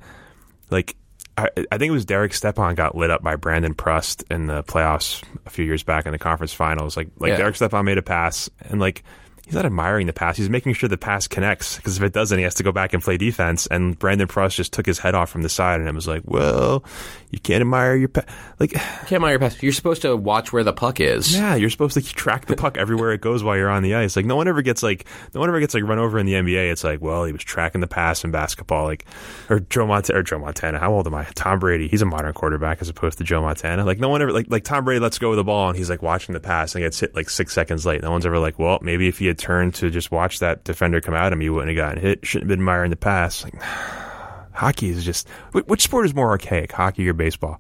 Like, 0.72 0.96
I, 1.38 1.50
I 1.72 1.78
think 1.78 1.90
it 1.90 1.92
was 1.92 2.06
Derek 2.06 2.34
Stepan 2.34 2.76
got 2.76 2.96
lit 2.96 3.10
up 3.12 3.22
by 3.22 3.36
Brandon 3.36 3.74
Prust 3.74 4.24
in 4.32 4.48
the 4.48 4.64
playoffs 4.64 5.22
a 5.46 5.50
few 5.50 5.66
years 5.66 5.84
back 5.84 6.06
in 6.06 6.14
the 6.14 6.18
conference 6.18 6.54
finals. 6.54 6.96
Like, 6.96 7.10
like 7.20 7.32
Yeah. 7.32 7.38
Derek 7.38 7.56
Stepan 7.58 7.84
made 7.86 7.98
a 7.98 8.02
pass, 8.02 8.50
and 8.70 8.80
like 8.80 9.04
he's 9.46 9.54
not 9.54 9.66
admiring 9.66 10.08
the 10.08 10.14
pass. 10.14 10.38
He's 10.38 10.50
making 10.50 10.74
sure 10.74 10.90
the 10.90 10.98
pass 10.98 11.28
connects 11.28 11.78
because 11.78 11.98
if 11.98 12.04
it 12.04 12.14
doesn't, 12.14 12.38
he 12.38 12.44
has 12.44 12.56
to 12.56 12.64
go 12.64 12.72
back 12.72 12.94
and 12.94 13.02
play 13.04 13.18
defense. 13.18 13.68
And 13.68 13.98
Brandon 13.98 14.28
Prust 14.28 14.58
just 14.58 14.74
took 14.74 14.86
his 14.86 15.00
head 15.00 15.16
off 15.16 15.30
from 15.30 15.42
the 15.44 15.50
side, 15.50 15.80
and 15.80 15.88
it 15.88 15.96
was 15.96 16.08
like, 16.08 16.24
well, 16.26 16.84
you 17.32 17.40
can't 17.40 17.62
admire 17.62 17.96
your 17.96 18.10
pass. 18.10 18.26
Like, 18.60 18.74
you 18.74 18.80
Can't 18.80 19.14
admire 19.14 19.32
your 19.32 19.40
pass. 19.40 19.62
You're 19.62 19.74
supposed 19.74 20.02
to 20.04 20.16
watch 20.16 20.52
where 20.54 20.64
the 20.64 20.74
puck 20.74 21.00
is. 21.00 21.36
yeah, 21.36 21.56
you're 21.56 21.70
supposed 21.70 21.94
to 21.96 22.02
track 22.02 22.46
the 22.46 22.56
puck 22.56 22.78
everywhere 22.78 23.12
it 23.12 23.22
goes 23.22 23.44
while 23.44 23.58
you're 23.58 23.70
on 23.70 23.84
the 23.84 23.96
ice. 23.96 24.16
Like 24.16 24.26
no 24.26 24.36
one 24.36 24.48
ever 24.48 24.62
gets 24.62 24.82
like 24.84 25.06
no 25.34 25.40
one 25.40 25.50
ever 25.50 25.60
gets 25.60 25.74
like 25.74 25.84
run 25.84 26.00
over 26.00 26.18
in 26.18 26.26
the 26.26 26.34
NBA. 26.34 26.72
It's 26.72 26.84
like, 26.84 27.02
well, 27.02 27.26
he 27.26 27.32
was 27.32 27.44
tracking 27.44 27.82
the 27.82 27.88
pass 27.88 28.24
in 28.24 28.32
basketball, 28.32 28.86
like 28.86 29.06
or 29.50 29.60
Joe 29.60 29.86
Montana 29.86 30.20
or 30.20 30.24
Joe 30.24 30.40
Montana. 30.40 30.80
How 30.80 30.94
old 30.94 31.08
am 31.08 31.14
I? 31.14 31.26
Tom 31.36 31.60
Brady. 31.60 31.88
He's 31.88 32.02
a 32.02 32.06
modern 32.06 32.34
quarterback 32.34 32.82
as 32.82 32.90
opposed 32.90 33.18
to 33.20 33.24
Joe 33.24 33.42
Montana. 33.42 33.84
Like 33.86 34.00
no 34.00 34.10
one 34.10 34.22
ever 34.22 34.32
like 34.32 34.48
like 34.50 34.64
Tom 34.64 34.86
Brady 34.86 35.00
lets 35.00 35.20
go 35.20 35.32
of 35.32 35.38
the 35.38 35.44
ball 35.44 35.70
and 35.70 35.78
he's 35.78 35.90
like 35.90 36.02
watching 36.02 36.34
the 36.34 36.40
pass 36.40 36.74
and 36.76 36.84
gets 36.84 37.00
hit 37.00 37.16
like 37.16 37.30
six 37.30 37.54
seconds 37.54 37.86
late. 37.86 38.02
No 38.02 38.12
one's 38.12 38.26
ever 38.26 38.40
like, 38.40 38.58
well, 38.58 38.80
maybe 38.82 39.08
if 39.08 39.20
he 39.20 39.28
had 39.28 39.35
turned 39.36 39.76
to 39.76 39.90
just 39.90 40.12
watch 40.12 40.40
that 40.40 40.64
defender 40.64 41.02
come 41.02 41.14
at 41.14 41.32
him, 41.32 41.42
he 41.42 41.50
wouldn't 41.50 41.76
have 41.76 41.88
gotten 41.88 42.02
hit. 42.02 42.26
Shouldn't 42.26 42.50
have 42.50 42.58
been 42.58 42.64
admiring 42.64 42.90
the 42.90 42.96
pass. 42.96 43.44
Like 43.44 43.62
hockey 44.54 44.90
is 44.90 45.04
just 45.04 45.28
which 45.52 45.84
sport 45.84 46.06
is 46.06 46.16
more 46.16 46.30
archaic, 46.30 46.72
hockey 46.72 47.08
or 47.08 47.14
baseball? 47.14 47.60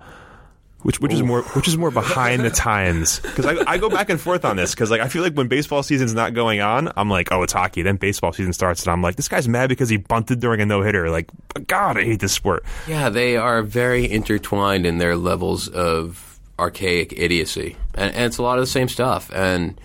Which 0.85 0.99
which 0.99 1.13
is 1.13 1.23
more 1.23 1.41
which 1.41 1.67
is 1.67 1.75
more 1.79 1.89
behind 1.89 2.43
the 2.43 2.51
times? 2.51 3.19
Because 3.19 3.47
I, 3.47 3.71
I 3.71 3.77
go 3.79 3.89
back 3.89 4.11
and 4.11 4.21
forth 4.21 4.45
on 4.45 4.55
this 4.55 4.75
because 4.75 4.91
like 4.91 5.01
I 5.01 5.07
feel 5.07 5.23
like 5.23 5.33
when 5.33 5.47
baseball 5.47 5.81
season's 5.81 6.13
not 6.13 6.35
going 6.35 6.61
on, 6.61 6.91
I'm 6.95 7.09
like, 7.09 7.31
oh, 7.31 7.41
it's 7.41 7.53
hockey. 7.53 7.81
Then 7.81 7.95
baseball 7.95 8.33
season 8.33 8.53
starts, 8.53 8.83
and 8.83 8.91
I'm 8.91 9.01
like, 9.01 9.15
this 9.15 9.27
guy's 9.27 9.47
mad 9.47 9.67
because 9.67 9.89
he 9.89 9.97
bunted 9.97 10.41
during 10.41 10.61
a 10.61 10.65
no 10.67 10.83
hitter. 10.83 11.09
Like, 11.09 11.31
God, 11.65 11.97
I 11.97 12.03
hate 12.03 12.19
this 12.19 12.33
sport. 12.33 12.63
Yeah, 12.87 13.09
they 13.09 13.35
are 13.35 13.63
very 13.63 14.07
intertwined 14.07 14.85
in 14.85 14.99
their 14.99 15.15
levels 15.15 15.67
of 15.69 16.39
archaic 16.59 17.13
idiocy, 17.17 17.77
and, 17.95 18.13
and 18.13 18.25
it's 18.25 18.37
a 18.37 18.43
lot 18.43 18.59
of 18.59 18.61
the 18.61 18.67
same 18.67 18.87
stuff. 18.87 19.31
And 19.33 19.81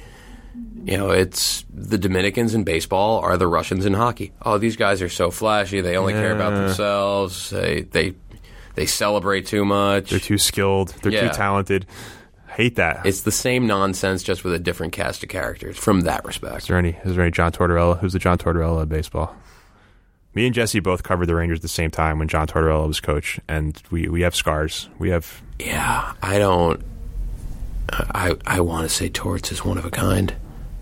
you 0.85 0.97
know, 0.97 1.11
it's 1.11 1.65
the 1.73 1.99
Dominicans 1.99 2.55
in 2.55 2.65
baseball 2.65 3.19
are 3.21 3.37
the 3.37 3.47
Russians 3.47 3.87
in 3.87 3.95
hockey. 3.95 4.33
Oh, 4.43 4.59
these 4.59 4.77
guys 4.77 5.03
are 5.03 5.09
so 5.09 5.31
flashy; 5.31 5.81
they 5.81 5.97
only 5.97 6.13
care 6.13 6.35
about 6.35 6.55
themselves. 6.55 7.51
They 7.51 7.83
they 7.83 8.15
they 8.75 8.87
celebrate 8.87 9.47
too 9.47 9.65
much. 9.65 10.11
They're 10.11 10.19
too 10.19 10.39
skilled. 10.39 10.95
They're 11.03 11.13
Yeah. 11.13 11.29
too 11.29 11.35
talented. 11.37 11.87
Hate 12.49 12.77
that. 12.77 13.07
it's 13.07 13.23
the 13.23 13.31
same 13.31 13.67
nonsense, 13.69 14.23
just 14.25 14.43
with 14.43 14.53
a 14.53 14.59
different 14.59 14.93
cast 14.93 15.23
of 15.23 15.29
characters. 15.29 15.79
From 15.79 16.01
that 16.03 16.25
respect, 16.25 16.63
Is 16.63 16.67
there 16.67 16.77
any? 16.79 16.97
Is 17.05 17.15
there 17.15 17.23
any 17.23 17.31
John 17.31 17.53
Tortorella? 17.53 17.99
Who's 18.01 18.13
the 18.13 18.19
John 18.19 18.39
Tortorella 18.39 18.83
of 18.83 18.89
baseball? 18.89 19.35
Me 20.35 20.47
and 20.47 20.55
Jesse 20.55 20.81
both 20.81 21.03
covered 21.03 21.27
the 21.27 21.35
Rangers 21.35 21.59
at 21.59 21.63
the 21.63 21.69
same 21.69 21.91
time 21.91 22.19
when 22.19 22.29
John 22.29 22.47
Tortorella 22.47 22.87
was 22.87 23.01
coach, 23.01 23.39
and 23.49 23.81
we 23.91 24.09
we 24.09 24.23
have 24.23 24.35
scars. 24.35 24.89
We 24.99 25.11
have 25.11 25.43
yeah, 25.61 26.13
I 26.23 26.39
don't. 26.39 26.83
I 27.91 28.37
I 28.47 28.61
want 28.61 28.89
to 28.89 28.95
say 28.95 29.09
Torts 29.09 29.51
is 29.53 29.65
one 29.65 29.79
of 29.79 29.85
a 29.85 29.91
kind. 29.91 30.35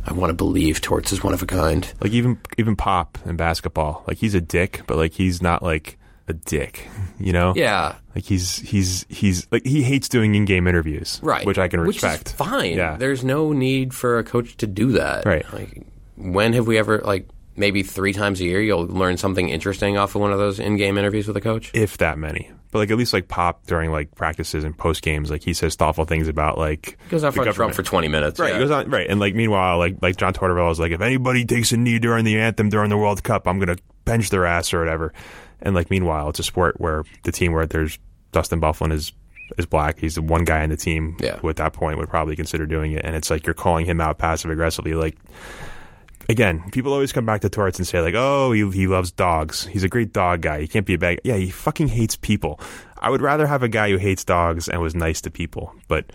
I 0.06 0.12
want 0.12 0.30
to 0.30 0.34
believe 0.34 0.80
Torts 0.80 1.12
is 1.12 1.22
one 1.22 1.34
of 1.34 1.42
a 1.42 1.46
kind. 1.46 1.90
like 2.00 2.12
even 2.12 2.38
even 2.56 2.76
Pop 2.76 3.18
in 3.26 3.36
basketball. 3.36 4.04
Like 4.06 4.18
he's 4.18 4.34
a 4.34 4.40
dick, 4.40 4.82
but 4.86 4.96
like 4.96 5.12
he's 5.12 5.42
not 5.42 5.62
like 5.62 5.98
a 6.28 6.32
dick. 6.32 6.88
You 7.20 7.32
know? 7.32 7.52
Yeah, 7.56 7.96
Like 8.14 8.22
he's 8.24 8.58
he's 8.60 9.04
he's 9.08 9.48
like 9.50 9.66
he 9.66 9.82
hates 9.82 10.08
doing 10.08 10.36
in-game 10.36 10.68
interviews, 10.68 11.18
right. 11.20 11.44
Which 11.44 11.58
I 11.58 11.66
can 11.66 11.80
Which 11.80 11.96
is 11.96 12.02
respect. 12.04 12.32
fine. 12.34 12.76
Yeah. 12.76 12.96
There's 12.96 13.24
no 13.24 13.52
need 13.52 13.92
for 13.92 14.20
a 14.20 14.24
coach 14.24 14.56
to 14.58 14.68
do 14.68 14.92
that. 14.92 15.26
Right. 15.26 15.44
Like, 15.52 15.82
when 16.16 16.52
have 16.52 16.68
we 16.68 16.78
ever 16.78 16.98
like 16.98 17.28
maybe 17.58 17.82
three 17.82 18.12
times 18.12 18.40
a 18.40 18.44
year 18.44 18.60
you'll 18.60 18.86
learn 18.86 19.16
something 19.16 19.48
interesting 19.48 19.96
off 19.98 20.14
of 20.14 20.20
one 20.20 20.32
of 20.32 20.38
those 20.38 20.58
in-game 20.60 20.96
interviews 20.96 21.26
with 21.26 21.36
a 21.36 21.40
coach? 21.40 21.70
if 21.74 21.98
that 21.98 22.16
many. 22.18 22.50
But 22.70 22.80
like 22.80 22.90
at 22.90 22.98
least 22.98 23.14
like 23.14 23.28
Pop 23.28 23.66
during 23.66 23.90
like 23.92 24.14
practices 24.14 24.62
and 24.62 24.76
post 24.76 25.00
games, 25.02 25.30
like 25.30 25.42
he 25.42 25.54
says 25.54 25.74
thoughtful 25.74 26.04
things 26.04 26.28
about 26.28 26.58
like 26.58 26.98
He 27.04 27.10
goes 27.10 27.24
on 27.24 27.32
Trump 27.32 27.74
for 27.74 27.82
20 27.82 28.08
minutes. 28.08 28.38
Right, 28.38 28.52
yeah. 28.52 28.58
goes 28.58 28.70
on 28.70 28.90
right, 28.90 29.08
and 29.08 29.18
like 29.20 29.34
meanwhile, 29.34 29.78
like 29.78 29.96
like 30.02 30.16
John 30.16 30.34
Tortorella 30.34 30.70
is 30.70 30.78
like, 30.78 30.92
if 30.92 31.00
anybody 31.00 31.46
takes 31.46 31.72
a 31.72 31.78
knee 31.78 31.98
during 31.98 32.24
the 32.26 32.38
anthem 32.38 32.68
during 32.68 32.90
the 32.90 32.98
World 32.98 33.22
Cup, 33.24 33.48
I'm 33.48 33.58
gonna 33.58 33.78
bench 34.04 34.28
their 34.28 34.44
ass 34.44 34.74
or 34.74 34.80
whatever. 34.80 35.14
And 35.62 35.74
like 35.74 35.90
meanwhile, 35.90 36.28
it's 36.28 36.40
a 36.40 36.42
sport 36.44 36.78
where 36.78 37.04
the 37.24 37.32
team 37.32 37.52
where 37.52 37.66
there's 37.66 37.98
Dustin 38.32 38.60
Byfuglien 38.60 38.92
is 38.92 39.12
is 39.56 39.64
black. 39.64 39.98
He's 39.98 40.16
the 40.16 40.22
one 40.22 40.44
guy 40.44 40.62
in 40.62 40.68
the 40.68 40.76
team 40.76 41.16
Yeah. 41.20 41.38
who 41.38 41.48
at 41.48 41.56
that 41.56 41.72
point 41.72 41.96
would 41.96 42.10
probably 42.10 42.36
consider 42.36 42.66
doing 42.66 42.92
it, 42.92 43.02
and 43.02 43.16
it's 43.16 43.30
like 43.30 43.46
you're 43.46 43.54
calling 43.54 43.86
him 43.86 43.98
out 43.98 44.18
passive 44.18 44.50
aggressively. 44.50 44.92
Like 44.92 45.16
again, 46.28 46.70
people 46.70 46.92
always 46.92 47.12
come 47.12 47.26
back 47.26 47.40
to 47.42 47.48
Torts 47.48 47.78
and 47.78 47.86
say 47.86 48.00
like, 48.00 48.14
oh, 48.16 48.52
he 48.52 48.68
he 48.70 48.86
loves 48.86 49.10
dogs. 49.10 49.66
He's 49.66 49.84
a 49.84 49.88
great 49.88 50.12
dog 50.12 50.42
guy. 50.42 50.60
He 50.60 50.68
can't 50.68 50.86
be 50.86 50.94
a 50.94 50.98
bad. 50.98 51.20
Yeah, 51.24 51.36
he 51.36 51.50
fucking 51.50 51.88
hates 51.88 52.16
people. 52.16 52.60
I 52.98 53.10
would 53.10 53.22
rather 53.22 53.46
have 53.46 53.62
a 53.62 53.68
guy 53.68 53.90
who 53.90 53.96
hates 53.96 54.24
dogs 54.24 54.68
and 54.68 54.80
was 54.82 54.94
nice 54.94 55.20
to 55.22 55.30
people, 55.30 55.74
but. 55.88 56.06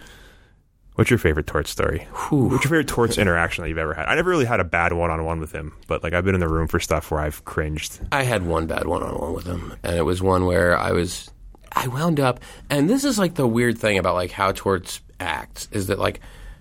What's 0.95 1.09
your 1.09 1.17
favorite 1.17 1.47
Torts 1.47 1.71
story? 1.71 2.07
What's 2.29 2.65
your 2.65 2.69
favorite 2.69 2.87
Torts 2.87 3.17
interaction 3.17 3.63
that 3.63 3.69
you've 3.69 3.79
ever 3.79 3.95
had? 3.95 4.05
I 4.05 4.13
never 4.13 4.29
really 4.29 4.45
had 4.45 4.59
a 4.59 4.63
bad 4.63 4.93
one-on-one 4.93 5.39
with 5.39 5.51
him, 5.51 5.73
but 5.87 6.03
like 6.03 6.13
I've 6.13 6.23
been 6.23 6.35
in 6.35 6.39
the 6.39 6.47
room 6.47 6.67
for 6.67 6.79
stuff 6.79 7.09
where 7.09 7.19
I've 7.19 7.43
cringed. 7.45 7.99
I 8.11 8.21
had 8.21 8.45
one 8.45 8.67
bad 8.67 8.85
one-on-one 8.85 9.33
with 9.33 9.47
him, 9.47 9.73
and 9.81 9.95
it 9.95 10.03
was 10.03 10.21
one 10.21 10.45
where 10.45 10.77
I 10.77 10.91
was, 10.91 11.31
I 11.71 11.87
wound 11.87 12.19
up, 12.19 12.41
and 12.69 12.87
this 12.87 13.05
is 13.05 13.17
like 13.17 13.33
the 13.33 13.47
weird 13.47 13.79
thing 13.79 13.97
about 13.97 14.13
like 14.13 14.29
how 14.29 14.51
Torts 14.51 15.01
acts 15.19 15.67
is 15.71 15.87
that 15.87 15.97
like 15.97 16.19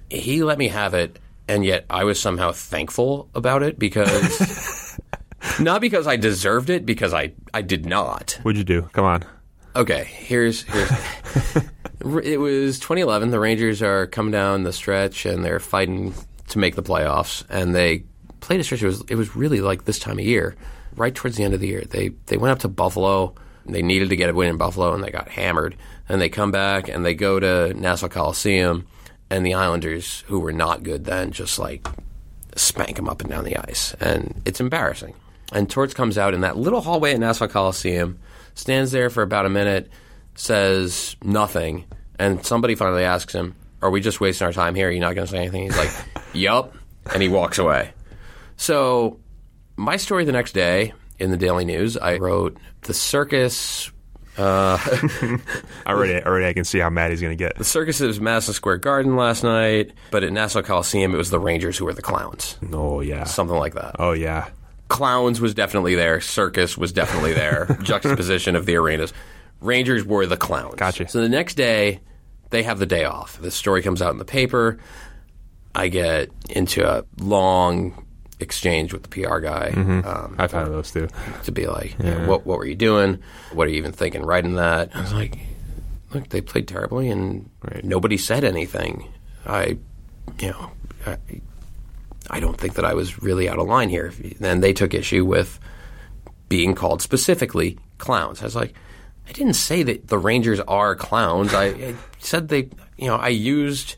he 0.08 0.42
let 0.42 0.56
me 0.56 0.68
have 0.68 0.94
it, 0.94 1.18
and 1.48 1.64
yet 1.64 1.84
I 1.90 2.04
was 2.04 2.20
somehow 2.20 2.52
thankful 2.52 3.28
about 3.34 3.62
it 3.62 3.78
because 3.78 4.98
not 5.60 5.80
because 5.80 6.06
I 6.06 6.16
deserved 6.16 6.70
it, 6.70 6.86
because 6.86 7.12
I 7.12 7.32
I 7.52 7.62
did 7.62 7.86
not. 7.86 8.38
What'd 8.42 8.58
you 8.58 8.64
do? 8.64 8.88
Come 8.92 9.04
on. 9.04 9.24
Okay, 9.74 10.04
here's 10.04 10.62
here's. 10.62 10.90
it 12.24 12.38
was 12.38 12.78
2011. 12.78 13.30
The 13.30 13.40
Rangers 13.40 13.82
are 13.82 14.06
coming 14.06 14.32
down 14.32 14.64
the 14.64 14.72
stretch 14.72 15.24
and 15.24 15.44
they're 15.44 15.60
fighting 15.60 16.14
to 16.48 16.58
make 16.58 16.74
the 16.74 16.82
playoffs. 16.82 17.44
And 17.48 17.74
they 17.74 18.04
played 18.40 18.60
a 18.60 18.64
stretch. 18.64 18.82
It 18.82 18.86
was 18.86 19.02
it 19.08 19.16
was 19.16 19.34
really 19.34 19.60
like 19.60 19.84
this 19.84 19.98
time 19.98 20.18
of 20.18 20.24
year, 20.24 20.54
right 20.96 21.14
towards 21.14 21.36
the 21.36 21.44
end 21.44 21.54
of 21.54 21.60
the 21.60 21.68
year. 21.68 21.82
They 21.82 22.10
they 22.26 22.36
went 22.36 22.52
up 22.52 22.58
to 22.60 22.68
Buffalo. 22.68 23.34
They 23.64 23.82
needed 23.82 24.08
to 24.10 24.16
get 24.16 24.28
a 24.28 24.34
win 24.34 24.48
in 24.50 24.56
Buffalo, 24.56 24.92
and 24.92 25.02
they 25.02 25.10
got 25.10 25.28
hammered. 25.28 25.76
And 26.08 26.20
they 26.20 26.28
come 26.28 26.50
back 26.50 26.88
and 26.88 27.04
they 27.04 27.14
go 27.14 27.38
to 27.38 27.72
Nassau 27.74 28.08
Coliseum, 28.08 28.86
and 29.32 29.46
the 29.46 29.54
Islanders, 29.54 30.24
who 30.26 30.40
were 30.40 30.52
not 30.52 30.82
good 30.82 31.06
then, 31.06 31.32
just 31.32 31.58
like 31.58 31.88
spank 32.54 32.96
them 32.96 33.08
up 33.08 33.22
and 33.22 33.30
down 33.30 33.44
the 33.44 33.56
ice, 33.56 33.94
and 33.94 34.42
it's 34.44 34.60
embarrassing. 34.60 35.14
And 35.52 35.70
Torts 35.70 35.94
comes 35.94 36.18
out 36.18 36.34
in 36.34 36.42
that 36.42 36.58
little 36.58 36.82
hallway 36.82 37.14
at 37.14 37.18
Nassau 37.18 37.46
Coliseum, 37.46 38.18
stands 38.54 38.92
there 38.92 39.08
for 39.08 39.22
about 39.22 39.46
a 39.46 39.48
minute, 39.48 39.90
says 40.34 41.16
nothing, 41.24 41.86
and 42.18 42.44
somebody 42.44 42.74
finally 42.74 43.04
asks 43.04 43.34
him, 43.34 43.54
"Are 43.80 43.90
we 43.90 44.02
just 44.02 44.20
wasting 44.20 44.44
our 44.44 44.52
time 44.52 44.74
here? 44.74 44.88
Are 44.88 44.92
you 44.92 45.00
not 45.00 45.14
going 45.14 45.26
to 45.26 45.30
say 45.30 45.38
anything?" 45.38 45.62
He's 45.62 45.78
like, 45.78 45.92
"Yup," 46.34 46.74
and 47.10 47.22
he 47.22 47.30
walks 47.30 47.58
away. 47.58 47.92
So, 48.58 49.18
my 49.76 49.96
story 49.96 50.26
the 50.26 50.32
next 50.32 50.52
day 50.52 50.92
in 51.18 51.30
the 51.30 51.38
Daily 51.38 51.64
News, 51.64 51.96
I 51.96 52.18
wrote 52.18 52.58
the 52.82 52.92
circus 52.92 53.90
Uh, 54.38 54.78
already, 55.86 56.22
already, 56.24 56.46
I 56.46 56.52
can 56.52 56.64
see 56.64 56.78
how 56.78 56.88
mad 56.90 57.10
he's 57.10 57.20
going 57.20 57.36
to 57.36 57.42
get. 57.44 57.56
the 57.56 57.64
circus 57.64 58.00
is 58.00 58.20
Madison 58.20 58.54
Square 58.54 58.78
Garden 58.78 59.16
last 59.16 59.44
night, 59.44 59.92
but 60.10 60.24
at 60.24 60.32
Nassau 60.32 60.62
Coliseum 60.62 61.14
it 61.14 61.18
was 61.18 61.30
the 61.30 61.38
Rangers 61.40 61.76
who 61.76 61.84
were 61.84 61.92
the 61.94 62.02
clowns, 62.02 62.56
Oh 62.72 63.00
yeah. 63.00 63.24
something 63.24 63.56
like 63.56 63.74
that. 63.74 63.96
Oh 63.98 64.12
yeah. 64.12 64.48
clowns 64.88 65.40
was 65.40 65.54
definitely 65.54 65.94
there. 65.94 66.20
Circus 66.20 66.78
was 66.78 66.92
definitely 66.92 67.32
there. 67.34 67.76
Juxtaposition 67.82 68.56
of 68.56 68.64
the 68.66 68.76
arenas. 68.76 69.12
Rangers 69.60 70.04
were 70.04 70.26
the 70.26 70.36
clowns. 70.36 70.74
Gotcha. 70.76 71.08
So 71.08 71.20
the 71.20 71.28
next 71.28 71.54
day, 71.54 72.00
they 72.50 72.62
have 72.62 72.78
the 72.78 72.86
day 72.86 73.04
off. 73.04 73.38
The 73.40 73.50
story 73.50 73.82
comes 73.82 74.00
out 74.02 74.12
in 74.12 74.18
the 74.18 74.24
paper. 74.24 74.78
I 75.74 75.88
get 75.88 76.30
into 76.50 76.86
a 76.86 77.04
long 77.18 78.06
exchange 78.42 78.92
with 78.92 79.02
the 79.04 79.08
PR 79.08 79.38
guy 79.38 79.70
um, 80.04 80.34
I've 80.38 80.52
had 80.52 80.66
those 80.66 80.90
too. 80.90 81.08
to 81.44 81.52
be 81.52 81.66
like, 81.66 81.98
you 81.98 82.04
know, 82.10 82.28
what, 82.28 82.44
what 82.46 82.58
were 82.58 82.66
you 82.66 82.74
doing? 82.74 83.18
What 83.52 83.66
are 83.66 83.70
you 83.70 83.76
even 83.78 83.92
thinking 83.92 84.22
writing 84.22 84.56
that? 84.56 84.90
I 84.94 85.00
was 85.00 85.12
like, 85.14 85.38
look, 86.12 86.28
they 86.28 86.40
played 86.42 86.68
terribly 86.68 87.08
and 87.08 87.48
Right. 87.62 87.82
nobody 87.84 88.16
said 88.18 88.44
anything. 88.44 89.08
I, 89.46 89.78
you 90.40 90.50
know, 90.50 90.70
I, 91.06 91.16
I 92.30 92.40
don't 92.40 92.58
think 92.58 92.74
that 92.74 92.84
I 92.84 92.94
was 92.94 93.22
really 93.22 93.48
out 93.48 93.58
of 93.58 93.66
line 93.66 93.88
here. 93.88 94.12
Then 94.38 94.60
they 94.60 94.72
took 94.72 94.92
issue 94.94 95.24
with 95.24 95.58
being 96.48 96.74
called 96.74 97.00
specifically 97.02 97.78
clowns. 97.98 98.42
I 98.42 98.44
was 98.44 98.54
like, 98.56 98.74
I 99.28 99.32
didn't 99.32 99.54
say 99.54 99.82
that 99.84 100.08
the 100.08 100.18
Rangers 100.18 100.60
are 100.60 100.94
clowns. 100.96 101.54
I, 101.54 101.66
I 101.66 101.94
said 102.18 102.48
they, 102.48 102.68
you 102.98 103.06
know, 103.06 103.16
I 103.16 103.28
used, 103.28 103.96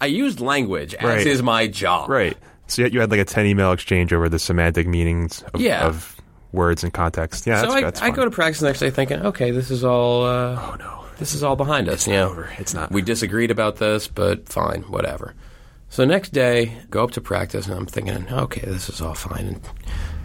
I 0.00 0.06
used 0.06 0.40
language 0.40 0.94
as 0.94 1.04
Right. 1.04 1.26
is 1.26 1.42
my 1.42 1.66
job. 1.66 2.08
Right. 2.08 2.36
So 2.66 2.80
you 2.80 2.84
had, 2.84 2.94
you 2.94 3.00
had 3.00 3.10
like 3.10 3.20
a 3.20 3.24
ten 3.24 3.46
email 3.46 3.72
exchange 3.72 4.12
over 4.12 4.28
the 4.28 4.38
semantic 4.38 4.86
meanings 4.86 5.42
of, 5.54 5.60
Yeah. 5.60 5.86
of 5.86 6.16
words 6.52 6.82
and 6.84 6.92
context. 6.92 7.46
Yeah, 7.46 7.56
So 7.60 7.66
that's, 7.66 7.74
I, 7.74 7.80
that's 7.82 8.02
I 8.02 8.10
go 8.10 8.24
to 8.24 8.30
practice 8.30 8.60
the 8.60 8.66
next 8.66 8.80
day 8.80 8.90
thinking, 8.90 9.20
okay, 9.20 9.50
this 9.50 9.70
is 9.70 9.84
all. 9.84 10.24
Uh, 10.24 10.58
oh 10.72 10.76
no, 10.78 11.04
this 11.18 11.34
is 11.34 11.42
all 11.42 11.56
behind 11.56 11.88
us. 11.88 12.06
you 12.06 12.14
know. 12.14 12.30
over. 12.30 12.50
It's 12.58 12.72
not. 12.74 12.90
We 12.90 13.02
disagreed 13.02 13.50
about 13.50 13.76
this, 13.76 14.08
but 14.08 14.48
fine, 14.48 14.82
whatever. 14.82 15.34
So 15.90 16.04
next 16.04 16.30
day, 16.32 16.76
go 16.90 17.04
up 17.04 17.12
to 17.12 17.20
practice, 17.20 17.66
and 17.66 17.76
I'm 17.76 17.86
thinking, 17.86 18.26
okay, 18.32 18.62
this 18.62 18.88
is 18.88 19.00
all 19.00 19.14
fine. 19.14 19.46
And 19.46 19.60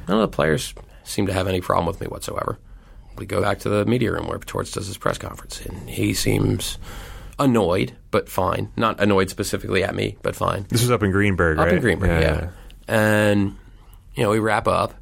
none 0.07 0.19
of 0.21 0.31
the 0.31 0.35
players 0.35 0.73
seem 1.03 1.27
to 1.27 1.33
have 1.33 1.47
any 1.47 1.61
problem 1.61 1.85
with 1.85 2.01
me 2.01 2.07
whatsoever. 2.07 2.57
We 3.17 3.25
go 3.25 3.41
back 3.41 3.59
to 3.59 3.69
the 3.69 3.85
media 3.85 4.11
room 4.13 4.27
where 4.27 4.39
Torts 4.39 4.71
does 4.71 4.87
his 4.87 4.97
press 4.97 5.17
conference, 5.17 5.63
and 5.65 5.89
he 5.89 6.13
seems 6.13 6.77
annoyed, 7.39 7.95
but 8.11 8.29
fine. 8.29 8.71
Not 8.75 8.99
annoyed 8.99 9.29
specifically 9.29 9.83
at 9.83 9.95
me, 9.95 10.17
but 10.21 10.35
fine. 10.35 10.65
This 10.69 10.81
was 10.81 10.91
up 10.91 11.03
in 11.03 11.11
Greenburgh, 11.11 11.57
right? 11.57 11.63
Up 11.63 11.67
right? 11.67 11.75
in 11.75 11.81
Greenburgh, 11.81 12.21
yeah. 12.21 12.49
And 12.87 13.55
you 14.15 14.23
know, 14.23 14.29
we 14.31 14.39
wrap 14.39 14.67
up, 14.67 14.93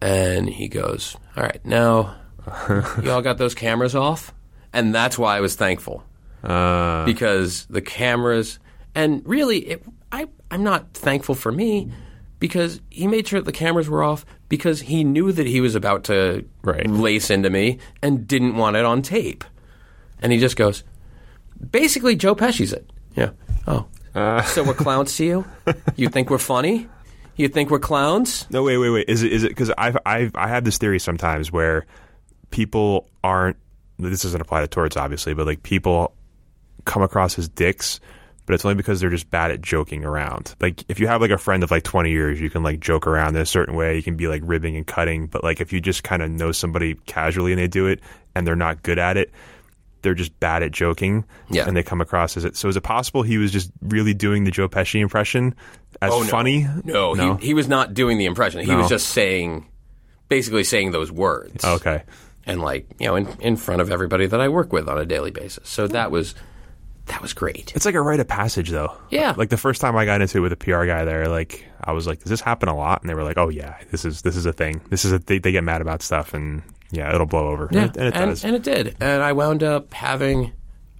and 0.00 0.48
he 0.48 0.68
goes, 0.68 1.16
"All 1.36 1.42
right, 1.42 1.64
now 1.64 2.16
you 3.02 3.10
all 3.10 3.22
got 3.22 3.38
those 3.38 3.54
cameras 3.54 3.94
off," 3.94 4.32
and 4.72 4.94
that's 4.94 5.18
why 5.18 5.36
I 5.36 5.40
was 5.40 5.56
thankful 5.56 6.04
Uh, 6.42 7.04
because 7.04 7.66
the 7.66 7.80
cameras, 7.82 8.58
and 8.94 9.22
really, 9.26 9.58
it, 9.58 9.84
I 10.12 10.28
I'm 10.50 10.62
not 10.62 10.94
thankful 10.94 11.34
for 11.34 11.52
me 11.52 11.90
because 12.38 12.80
he 12.90 13.06
made 13.06 13.28
sure 13.28 13.38
that 13.40 13.44
the 13.46 13.52
cameras 13.52 13.88
were 13.88 14.02
off 14.02 14.24
because 14.48 14.80
he 14.80 15.04
knew 15.04 15.30
that 15.32 15.46
he 15.46 15.60
was 15.60 15.74
about 15.74 16.04
to 16.04 16.44
Right. 16.62 16.88
lace 16.88 17.30
into 17.30 17.50
me 17.50 17.78
and 18.02 18.26
didn't 18.26 18.56
want 18.56 18.76
it 18.76 18.84
on 18.84 19.02
tape, 19.02 19.44
and 20.22 20.32
he 20.32 20.38
just 20.38 20.56
goes, 20.56 20.82
basically 21.70 22.16
Joe 22.16 22.34
Pesci's 22.34 22.72
it. 22.72 22.90
Yeah. 23.14 23.30
Oh. 23.66 23.86
Uh, 24.14 24.42
so 24.42 24.64
we're 24.64 24.74
clowns 24.74 25.16
to 25.16 25.24
you? 25.24 25.44
You 25.96 26.08
think 26.08 26.30
we're 26.30 26.38
funny? 26.38 26.88
You 27.36 27.48
think 27.48 27.70
we're 27.70 27.78
clowns? 27.78 28.46
no, 28.50 28.62
wait, 28.62 28.76
wait, 28.76 28.90
wait. 28.90 29.08
Is 29.08 29.22
it 29.22 29.32
is 29.32 29.44
it 29.44 29.48
because 29.48 29.70
I've 29.78 29.96
I've 30.04 30.34
I 30.34 30.48
have 30.48 30.64
this 30.64 30.78
theory 30.78 30.98
sometimes 30.98 31.50
where 31.52 31.86
people 32.50 33.08
aren't. 33.22 33.56
This 33.98 34.22
doesn't 34.22 34.40
apply 34.40 34.62
to 34.62 34.68
Torts, 34.68 34.96
obviously, 34.96 35.34
but 35.34 35.46
like 35.46 35.62
people 35.62 36.14
come 36.84 37.02
across 37.02 37.38
as 37.38 37.48
dicks. 37.48 38.00
But 38.46 38.54
it's 38.54 38.64
only 38.64 38.74
because 38.74 39.00
they're 39.00 39.10
just 39.10 39.30
bad 39.30 39.52
at 39.52 39.60
joking 39.60 40.04
around. 40.04 40.56
Like 40.60 40.82
if 40.88 40.98
you 40.98 41.06
have 41.06 41.20
like 41.20 41.30
a 41.30 41.38
friend 41.38 41.62
of 41.62 41.70
like 41.70 41.84
twenty 41.84 42.10
years, 42.10 42.40
you 42.40 42.50
can 42.50 42.64
like 42.64 42.80
joke 42.80 43.06
around 43.06 43.36
in 43.36 43.42
a 43.42 43.46
certain 43.46 43.76
way. 43.76 43.94
You 43.94 44.02
can 44.02 44.16
be 44.16 44.26
like 44.26 44.42
ribbing 44.44 44.76
and 44.76 44.86
cutting. 44.86 45.26
But 45.26 45.44
like 45.44 45.60
if 45.60 45.72
you 45.72 45.80
just 45.80 46.02
kind 46.02 46.20
of 46.20 46.30
know 46.30 46.50
somebody 46.50 46.94
casually 47.06 47.52
and 47.52 47.60
they 47.60 47.68
do 47.68 47.86
it 47.86 48.00
and 48.34 48.46
they're 48.46 48.56
not 48.56 48.82
good 48.82 48.98
at 48.98 49.16
it, 49.16 49.30
they're 50.02 50.14
just 50.14 50.38
bad 50.40 50.62
at 50.62 50.72
joking, 50.72 51.24
Yeah. 51.50 51.66
and 51.66 51.76
they 51.76 51.82
come 51.82 52.00
across 52.00 52.36
as 52.36 52.44
it. 52.44 52.56
So 52.56 52.68
is 52.68 52.76
it 52.76 52.82
possible 52.82 53.22
he 53.22 53.38
was 53.38 53.50
just 53.52 53.70
really 53.82 54.14
doing 54.14 54.44
the 54.44 54.50
Joe 54.50 54.68
Pesci 54.68 55.00
impression 55.00 55.54
as 56.02 56.12
Oh, 56.12 56.20
no. 56.22 56.26
funny? 56.28 56.66
No, 56.84 57.14
He, 57.14 57.48
he 57.48 57.54
was 57.54 57.68
not 57.68 57.94
doing 57.94 58.18
the 58.18 58.26
impression. 58.26 58.60
He 58.60 58.66
No. 58.66 58.78
was 58.78 58.88
just 58.88 59.08
saying, 59.08 59.66
basically 60.28 60.64
saying 60.64 60.92
those 60.92 61.10
words. 61.12 61.64
okay. 61.64 62.02
And 62.46 62.60
like, 62.62 62.86
you 62.98 63.06
know, 63.06 63.16
in, 63.16 63.28
in 63.40 63.56
front 63.56 63.80
of 63.82 63.90
everybody 63.92 64.26
that 64.26 64.40
I 64.40 64.48
work 64.48 64.72
with 64.72 64.88
on 64.88 64.96
a 64.98 65.04
daily 65.04 65.30
basis. 65.30 65.68
So 65.68 65.86
that 65.88 66.10
was 66.10 66.34
that 67.06 67.20
was 67.22 67.32
great. 67.32 67.72
It's 67.74 67.84
like 67.84 67.94
a 67.96 68.00
rite 68.00 68.20
of 68.20 68.28
passage, 68.28 68.70
though. 68.70 68.92
Yeah. 69.10 69.34
Like 69.36 69.48
the 69.50 69.56
first 69.56 69.80
time 69.80 69.96
I 69.96 70.04
got 70.04 70.20
into 70.22 70.38
it 70.38 70.40
with 70.40 70.52
a 70.52 70.56
PR 70.56 70.84
guy 70.86 71.04
there, 71.04 71.28
like 71.28 71.64
I 71.82 71.92
was 71.92 72.06
like, 72.06 72.20
"Does 72.20 72.30
this 72.30 72.40
happen 72.40 72.68
a 72.68 72.76
lot?" 72.76 73.02
And 73.02 73.10
they 73.10 73.14
were 73.14 73.24
like, 73.24 73.36
"Oh 73.36 73.48
yeah, 73.48 73.76
this 73.90 74.04
is 74.04 74.22
this 74.22 74.36
is 74.36 74.46
a 74.46 74.52
thing. 74.52 74.80
This 74.90 75.04
is 75.04 75.12
a 75.12 75.18
they, 75.18 75.38
they 75.38 75.50
get 75.52 75.64
mad 75.64 75.80
about 75.82 76.02
stuff, 76.02 76.34
and 76.34 76.62
yeah, 76.90 77.14
it'll 77.14 77.26
blow 77.26 77.48
over." 77.48 77.68
Yeah, 77.70 77.84
and 77.84 77.90
it, 77.90 77.96
and 77.96 78.06
it 78.06 78.16
and, 78.16 78.30
does. 78.30 78.44
and 78.44 78.56
it 78.56 78.62
did. 78.62 78.96
And 79.00 79.22
I 79.22 79.32
wound 79.32 79.62
up 79.62 79.92
having, 79.94 80.52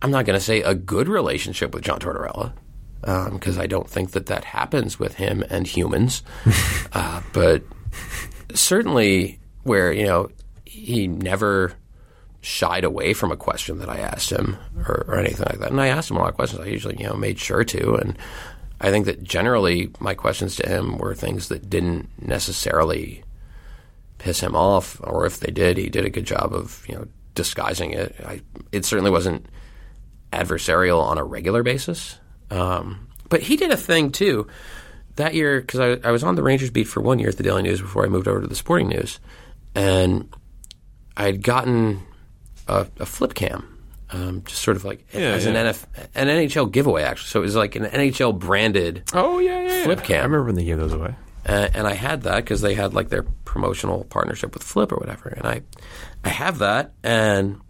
I'm 0.02 0.10
not 0.10 0.24
going 0.24 0.38
to 0.38 0.44
say 0.44 0.62
a 0.62 0.74
good 0.74 1.08
relationship 1.08 1.74
with 1.74 1.84
John 1.84 1.98
Tortorella, 2.00 2.52
because 3.00 3.58
I 3.58 3.66
don't 3.66 3.88
think 3.88 4.12
that 4.12 4.26
that 4.26 4.44
happens 4.44 4.98
with 4.98 5.14
him 5.14 5.44
and 5.50 5.66
humans. 5.66 6.22
uh, 6.92 7.22
but 7.32 7.62
certainly, 8.54 9.40
where, 9.62 9.92
you 9.92 10.04
know, 10.04 10.30
he 10.64 11.06
never 11.06 11.74
shied 12.42 12.84
away 12.84 13.12
from 13.12 13.30
a 13.30 13.36
question 13.36 13.78
that 13.78 13.88
I 13.88 13.98
asked 13.98 14.30
him 14.30 14.56
or, 14.86 15.04
or 15.08 15.18
anything 15.18 15.46
like 15.48 15.58
that. 15.58 15.70
And 15.70 15.80
I 15.80 15.88
asked 15.88 16.10
him 16.10 16.16
a 16.16 16.20
lot 16.20 16.30
of 16.30 16.36
questions. 16.36 16.60
I 16.60 16.66
usually, 16.66 16.96
you 16.98 17.06
know, 17.06 17.14
made 17.14 17.38
sure 17.38 17.64
to. 17.64 17.94
And 17.96 18.18
I 18.80 18.90
think 18.90 19.06
that 19.06 19.22
generally 19.22 19.90
my 20.00 20.14
questions 20.14 20.56
to 20.56 20.68
him 20.68 20.96
were 20.96 21.14
things 21.14 21.48
that 21.48 21.68
didn't 21.68 22.08
necessarily 22.20 23.22
piss 24.20 24.40
him 24.40 24.54
off, 24.54 25.00
or 25.02 25.26
if 25.26 25.40
they 25.40 25.50
did, 25.50 25.76
he 25.76 25.88
did 25.88 26.04
a 26.04 26.10
good 26.10 26.26
job 26.26 26.54
of 26.54 26.84
you 26.88 26.94
know 26.94 27.06
disguising 27.34 27.92
it. 27.92 28.14
I, 28.24 28.42
it 28.70 28.84
certainly 28.84 29.10
wasn't 29.10 29.46
adversarial 30.32 31.02
on 31.02 31.18
a 31.18 31.24
regular 31.24 31.62
basis, 31.62 32.18
um, 32.50 33.08
but 33.28 33.42
he 33.42 33.56
did 33.56 33.72
a 33.72 33.76
thing 33.76 34.12
too 34.12 34.46
that 35.16 35.34
year 35.34 35.60
because 35.60 35.80
I, 35.80 36.08
I 36.08 36.12
was 36.12 36.22
on 36.22 36.34
the 36.34 36.42
Rangers 36.42 36.70
beat 36.70 36.84
for 36.84 37.00
one 37.00 37.18
year 37.18 37.28
at 37.28 37.36
the 37.36 37.42
Daily 37.42 37.62
News 37.62 37.80
before 37.80 38.04
I 38.04 38.08
moved 38.08 38.28
over 38.28 38.40
to 38.40 38.46
the 38.46 38.54
Sporting 38.54 38.88
News, 38.88 39.18
and 39.74 40.32
I 41.16 41.24
had 41.24 41.42
gotten 41.42 42.02
a, 42.68 42.86
a 42.98 43.06
flip 43.06 43.34
cam. 43.34 43.66
Um, 44.12 44.42
just 44.44 44.62
sort 44.62 44.76
of 44.76 44.84
like 44.84 45.06
as 45.14 45.46
an 45.46 45.54
NF, 45.54 45.84
an 46.16 46.26
NHL 46.26 46.72
giveaway, 46.72 47.04
actually. 47.04 47.28
So 47.28 47.38
it 47.40 47.42
was 47.42 47.54
like 47.54 47.76
an 47.76 47.84
NHL 47.84 48.36
branded 48.36 49.04
oh 49.14 49.38
yeah, 49.38 49.60
yeah, 49.60 49.84
flip 49.84 50.02
cam. 50.02 50.20
I 50.20 50.24
remember 50.24 50.44
when 50.44 50.56
they 50.56 50.64
gave 50.64 50.78
those 50.78 50.92
away. 50.92 51.14
Uh, 51.46 51.68
and 51.74 51.86
I 51.86 51.94
had 51.94 52.22
that 52.22 52.36
because 52.44 52.60
they 52.60 52.74
had 52.74 52.92
like 52.94 53.08
their 53.08 53.22
promotional 53.44 54.04
partnership 54.04 54.52
with 54.54 54.62
Flip 54.62 54.92
or 54.92 54.96
whatever, 54.96 55.30
and 55.30 55.46
I, 55.46 55.62
I 56.24 56.28
have 56.28 56.58
that, 56.58 56.92
and 57.02 57.60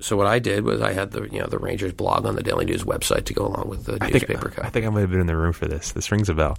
so 0.00 0.16
what 0.16 0.26
I 0.26 0.38
did 0.38 0.64
was 0.64 0.80
I 0.80 0.92
had 0.92 1.10
the 1.12 1.22
you 1.30 1.40
know 1.40 1.46
the 1.46 1.58
Rangers 1.58 1.92
blog 1.92 2.26
on 2.26 2.34
the 2.36 2.42
Daily 2.42 2.64
News 2.64 2.84
website 2.84 3.24
to 3.26 3.34
go 3.34 3.46
along 3.46 3.68
with 3.68 3.84
the 3.84 3.98
I 4.00 4.10
think, 4.10 4.28
newspaper 4.28 4.52
I 4.62 4.68
think 4.70 4.86
I 4.86 4.88
might 4.90 5.00
have 5.02 5.10
been 5.10 5.20
in 5.20 5.26
the 5.26 5.36
room 5.36 5.52
for 5.52 5.66
this. 5.66 5.92
This 5.92 6.10
rings 6.12 6.28
a 6.28 6.34
bell. 6.34 6.56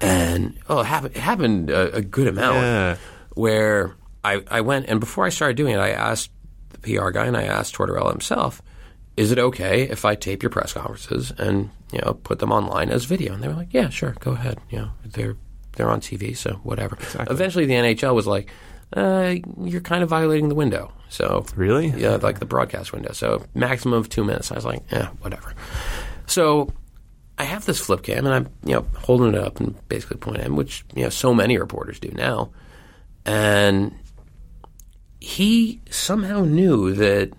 and 0.00 0.58
oh, 0.68 0.80
it 0.80 0.86
happened, 0.86 1.16
it 1.16 1.20
happened 1.20 1.70
a, 1.70 1.96
a 1.96 2.02
good 2.02 2.26
amount 2.28 2.56
Yeah. 2.56 2.96
where 3.34 3.94
I 4.24 4.42
I 4.50 4.60
went 4.62 4.86
and 4.88 4.98
before 5.00 5.24
I 5.26 5.28
started 5.30 5.56
doing 5.56 5.74
it, 5.74 5.78
I 5.78 5.90
asked 5.90 6.30
the 6.70 6.78
PR 6.78 7.10
guy 7.10 7.26
and 7.26 7.36
I 7.36 7.44
asked 7.44 7.74
Tortorella 7.74 8.10
himself, 8.10 8.60
is 9.16 9.30
it 9.30 9.38
okay 9.38 9.82
if 9.82 10.04
I 10.04 10.14
tape 10.14 10.42
your 10.42 10.50
press 10.50 10.72
conferences 10.72 11.32
and 11.38 11.70
you 11.92 12.00
know 12.04 12.14
put 12.14 12.38
them 12.40 12.50
online 12.52 12.88
as 12.90 13.04
video? 13.04 13.32
And 13.34 13.42
they 13.42 13.48
were 13.48 13.54
like, 13.54 13.72
yeah, 13.74 13.88
sure, 13.90 14.16
go 14.20 14.32
ahead. 14.32 14.58
You 14.70 14.78
know, 14.78 14.90
they're 15.04 15.36
they're 15.76 15.90
on 15.90 16.00
TV, 16.00 16.36
so 16.36 16.54
whatever. 16.62 16.96
Eventually, 17.30 17.66
the 17.66 17.74
NHL 17.74 18.14
was 18.14 18.26
like, 18.26 18.50
uh, 18.94 19.34
you're 19.62 19.80
kind 19.80 20.02
of 20.02 20.08
violating 20.10 20.48
the 20.48 20.54
window. 20.54 20.92
So 21.08 21.44
Really? 21.56 21.88
yeah, 21.88 22.16
like 22.16 22.38
the 22.40 22.44
broadcast 22.46 22.92
window. 22.92 23.12
So 23.12 23.44
maximum 23.54 23.94
of 23.94 24.08
two 24.08 24.24
minutes. 24.24 24.50
I 24.52 24.54
was 24.54 24.64
like, 24.64 24.82
yeah, 24.92 25.08
whatever. 25.20 25.54
So 26.26 26.72
I 27.38 27.44
have 27.44 27.64
this 27.64 27.78
flip 27.80 28.02
cam 28.02 28.26
and 28.26 28.34
I'm 28.34 28.48
you 28.64 28.74
know 28.74 28.86
holding 28.98 29.34
it 29.34 29.40
up 29.40 29.60
and 29.60 29.76
basically 29.88 30.18
pointing 30.18 30.42
at 30.42 30.46
him, 30.48 30.56
which 30.56 30.84
you 30.94 31.02
know 31.04 31.08
so 31.10 31.32
many 31.34 31.56
reporters 31.58 31.98
do 32.00 32.10
now, 32.14 32.50
and 33.24 33.94
he 35.20 35.80
somehow 35.90 36.44
knew 36.44 36.92
that 36.94 37.30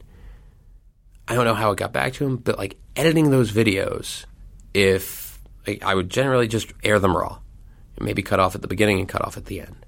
I 1.28 1.36
don't 1.36 1.46
know 1.46 1.54
how 1.54 1.72
it 1.72 1.78
got 1.78 1.94
back 1.94 2.14
to 2.14 2.26
him, 2.26 2.38
but 2.38 2.58
like 2.58 2.78
editing 2.96 3.30
those 3.30 3.52
videos, 3.52 4.26
if 4.74 5.40
like, 5.68 5.84
I 5.84 5.94
would 5.96 6.10
generally 6.10 6.48
just 6.48 6.74
air 6.84 7.00
them 7.00 7.16
raw, 7.16 7.40
maybe 8.00 8.22
cut 8.22 8.40
off 8.40 8.56
at 8.56 8.62
the 8.62 8.68
beginning 8.68 9.00
and 9.00 9.08
cut 9.08 9.24
off 9.26 9.38
at 9.38 9.46
the 9.46 9.62
end, 9.62 9.86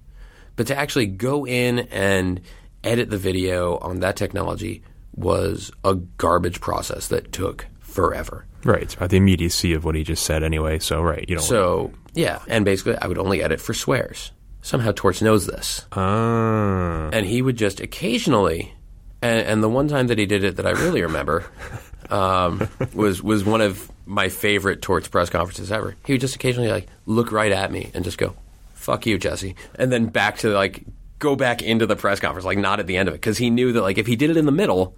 but 0.55 0.67
to 0.67 0.75
actually 0.75 1.07
go 1.07 1.45
in 1.45 1.79
and 1.79 2.41
edit 2.83 3.09
the 3.09 3.17
video 3.17 3.77
on 3.79 3.99
that 3.99 4.15
technology 4.15 4.83
was 5.15 5.71
a 5.83 5.95
garbage 5.95 6.61
process 6.61 7.07
that 7.07 7.31
took 7.31 7.67
forever. 7.79 8.45
Right. 8.63 8.81
It's 8.83 8.93
about 8.95 9.09
the 9.09 9.17
immediacy 9.17 9.73
of 9.73 9.85
what 9.85 9.95
he 9.95 10.03
just 10.03 10.25
said 10.25 10.43
anyway. 10.43 10.79
So 10.79 11.01
right, 11.01 11.25
you 11.27 11.35
know. 11.35 11.41
So 11.41 11.93
yeah, 12.13 12.41
and 12.47 12.65
basically 12.65 12.97
I 12.97 13.07
would 13.07 13.17
only 13.17 13.41
edit 13.41 13.61
for 13.61 13.73
swears. 13.73 14.31
Somehow 14.61 14.91
Torts 14.95 15.21
knows 15.21 15.45
this. 15.45 15.85
Ah. 15.91 17.09
and 17.13 17.25
he 17.25 17.41
would 17.43 17.55
just 17.55 17.79
occasionally, 17.79 18.73
and, 19.21 19.45
and 19.45 19.63
the 19.63 19.69
one 19.69 19.87
time 19.87 20.07
that 20.07 20.17
he 20.17 20.25
did 20.25 20.43
it 20.43 20.55
that 20.55 20.65
I 20.65 20.71
really 20.71 21.03
remember 21.03 21.45
um, 22.11 22.67
was 22.93 23.21
was 23.21 23.43
one 23.43 23.61
of 23.61 23.91
my 24.05 24.29
favorite 24.29 24.81
Torts 24.81 25.07
press 25.07 25.29
conferences 25.29 25.71
ever. 25.71 25.95
He 26.05 26.13
would 26.13 26.21
just 26.21 26.35
occasionally 26.35 26.69
like 26.69 26.87
look 27.05 27.31
right 27.31 27.51
at 27.51 27.71
me 27.71 27.91
and 27.93 28.03
just 28.03 28.17
go, 28.17 28.35
"Fuck 28.73 29.05
you, 29.05 29.17
Jesse," 29.17 29.55
and 29.75 29.91
then 29.91 30.07
back 30.07 30.39
to 30.39 30.49
like 30.49 30.83
go 31.19 31.35
back 31.35 31.61
into 31.61 31.85
the 31.85 31.95
press 31.95 32.19
conference, 32.19 32.45
like 32.45 32.57
not 32.57 32.79
at 32.79 32.87
the 32.87 32.97
end 32.97 33.07
of 33.07 33.15
it, 33.15 33.17
because 33.17 33.37
he 33.37 33.49
knew 33.49 33.71
that 33.73 33.81
like 33.81 33.97
if 33.97 34.07
he 34.07 34.15
did 34.15 34.29
it 34.29 34.37
in 34.37 34.45
the 34.45 34.51
middle, 34.51 34.95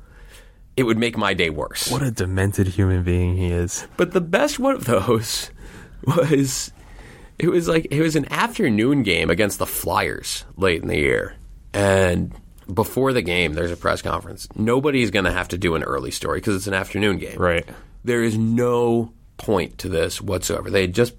it 0.76 0.84
would 0.84 0.98
make 0.98 1.18
my 1.18 1.34
day 1.34 1.50
worse. 1.50 1.90
what 1.92 2.04
a 2.04 2.12
demented 2.12 2.68
human 2.68 3.04
being 3.04 3.38
he 3.38 3.48
is. 3.48 3.88
But 3.98 4.12
the 4.12 4.22
best 4.22 4.60
one 4.60 4.76
of 4.76 4.86
those 4.86 5.52
was 6.06 6.72
it 7.40 7.50
was 7.50 7.68
like 7.68 7.88
it 7.92 8.02
was 8.02 8.16
an 8.16 8.32
afternoon 8.32 9.04
game 9.04 9.30
against 9.30 9.60
the 9.60 9.66
Flyers 9.66 10.46
late 10.56 10.82
in 10.82 10.88
the 10.88 10.98
year. 10.98 11.36
And 11.74 12.34
before 12.74 13.14
the 13.14 13.22
game 13.22 13.54
there's 13.54 13.72
a 13.72 13.78
press 13.78 14.02
conference. 14.02 14.48
Nobody's 14.56 15.12
going 15.12 15.26
to 15.26 15.32
have 15.32 15.48
to 15.50 15.58
do 15.58 15.76
an 15.76 15.84
early 15.84 16.12
story 16.12 16.40
because 16.40 16.56
it's 16.56 16.68
an 16.68 16.74
afternoon 16.74 17.18
game. 17.18 17.38
Right. 17.38 17.68
There 18.04 18.24
is 18.24 18.38
no 18.38 19.14
point 19.38 19.78
to 19.80 19.90
this 19.90 20.22
whatsoever. 20.22 20.70
They 20.70 20.82
had 20.82 20.94
just 20.94 21.14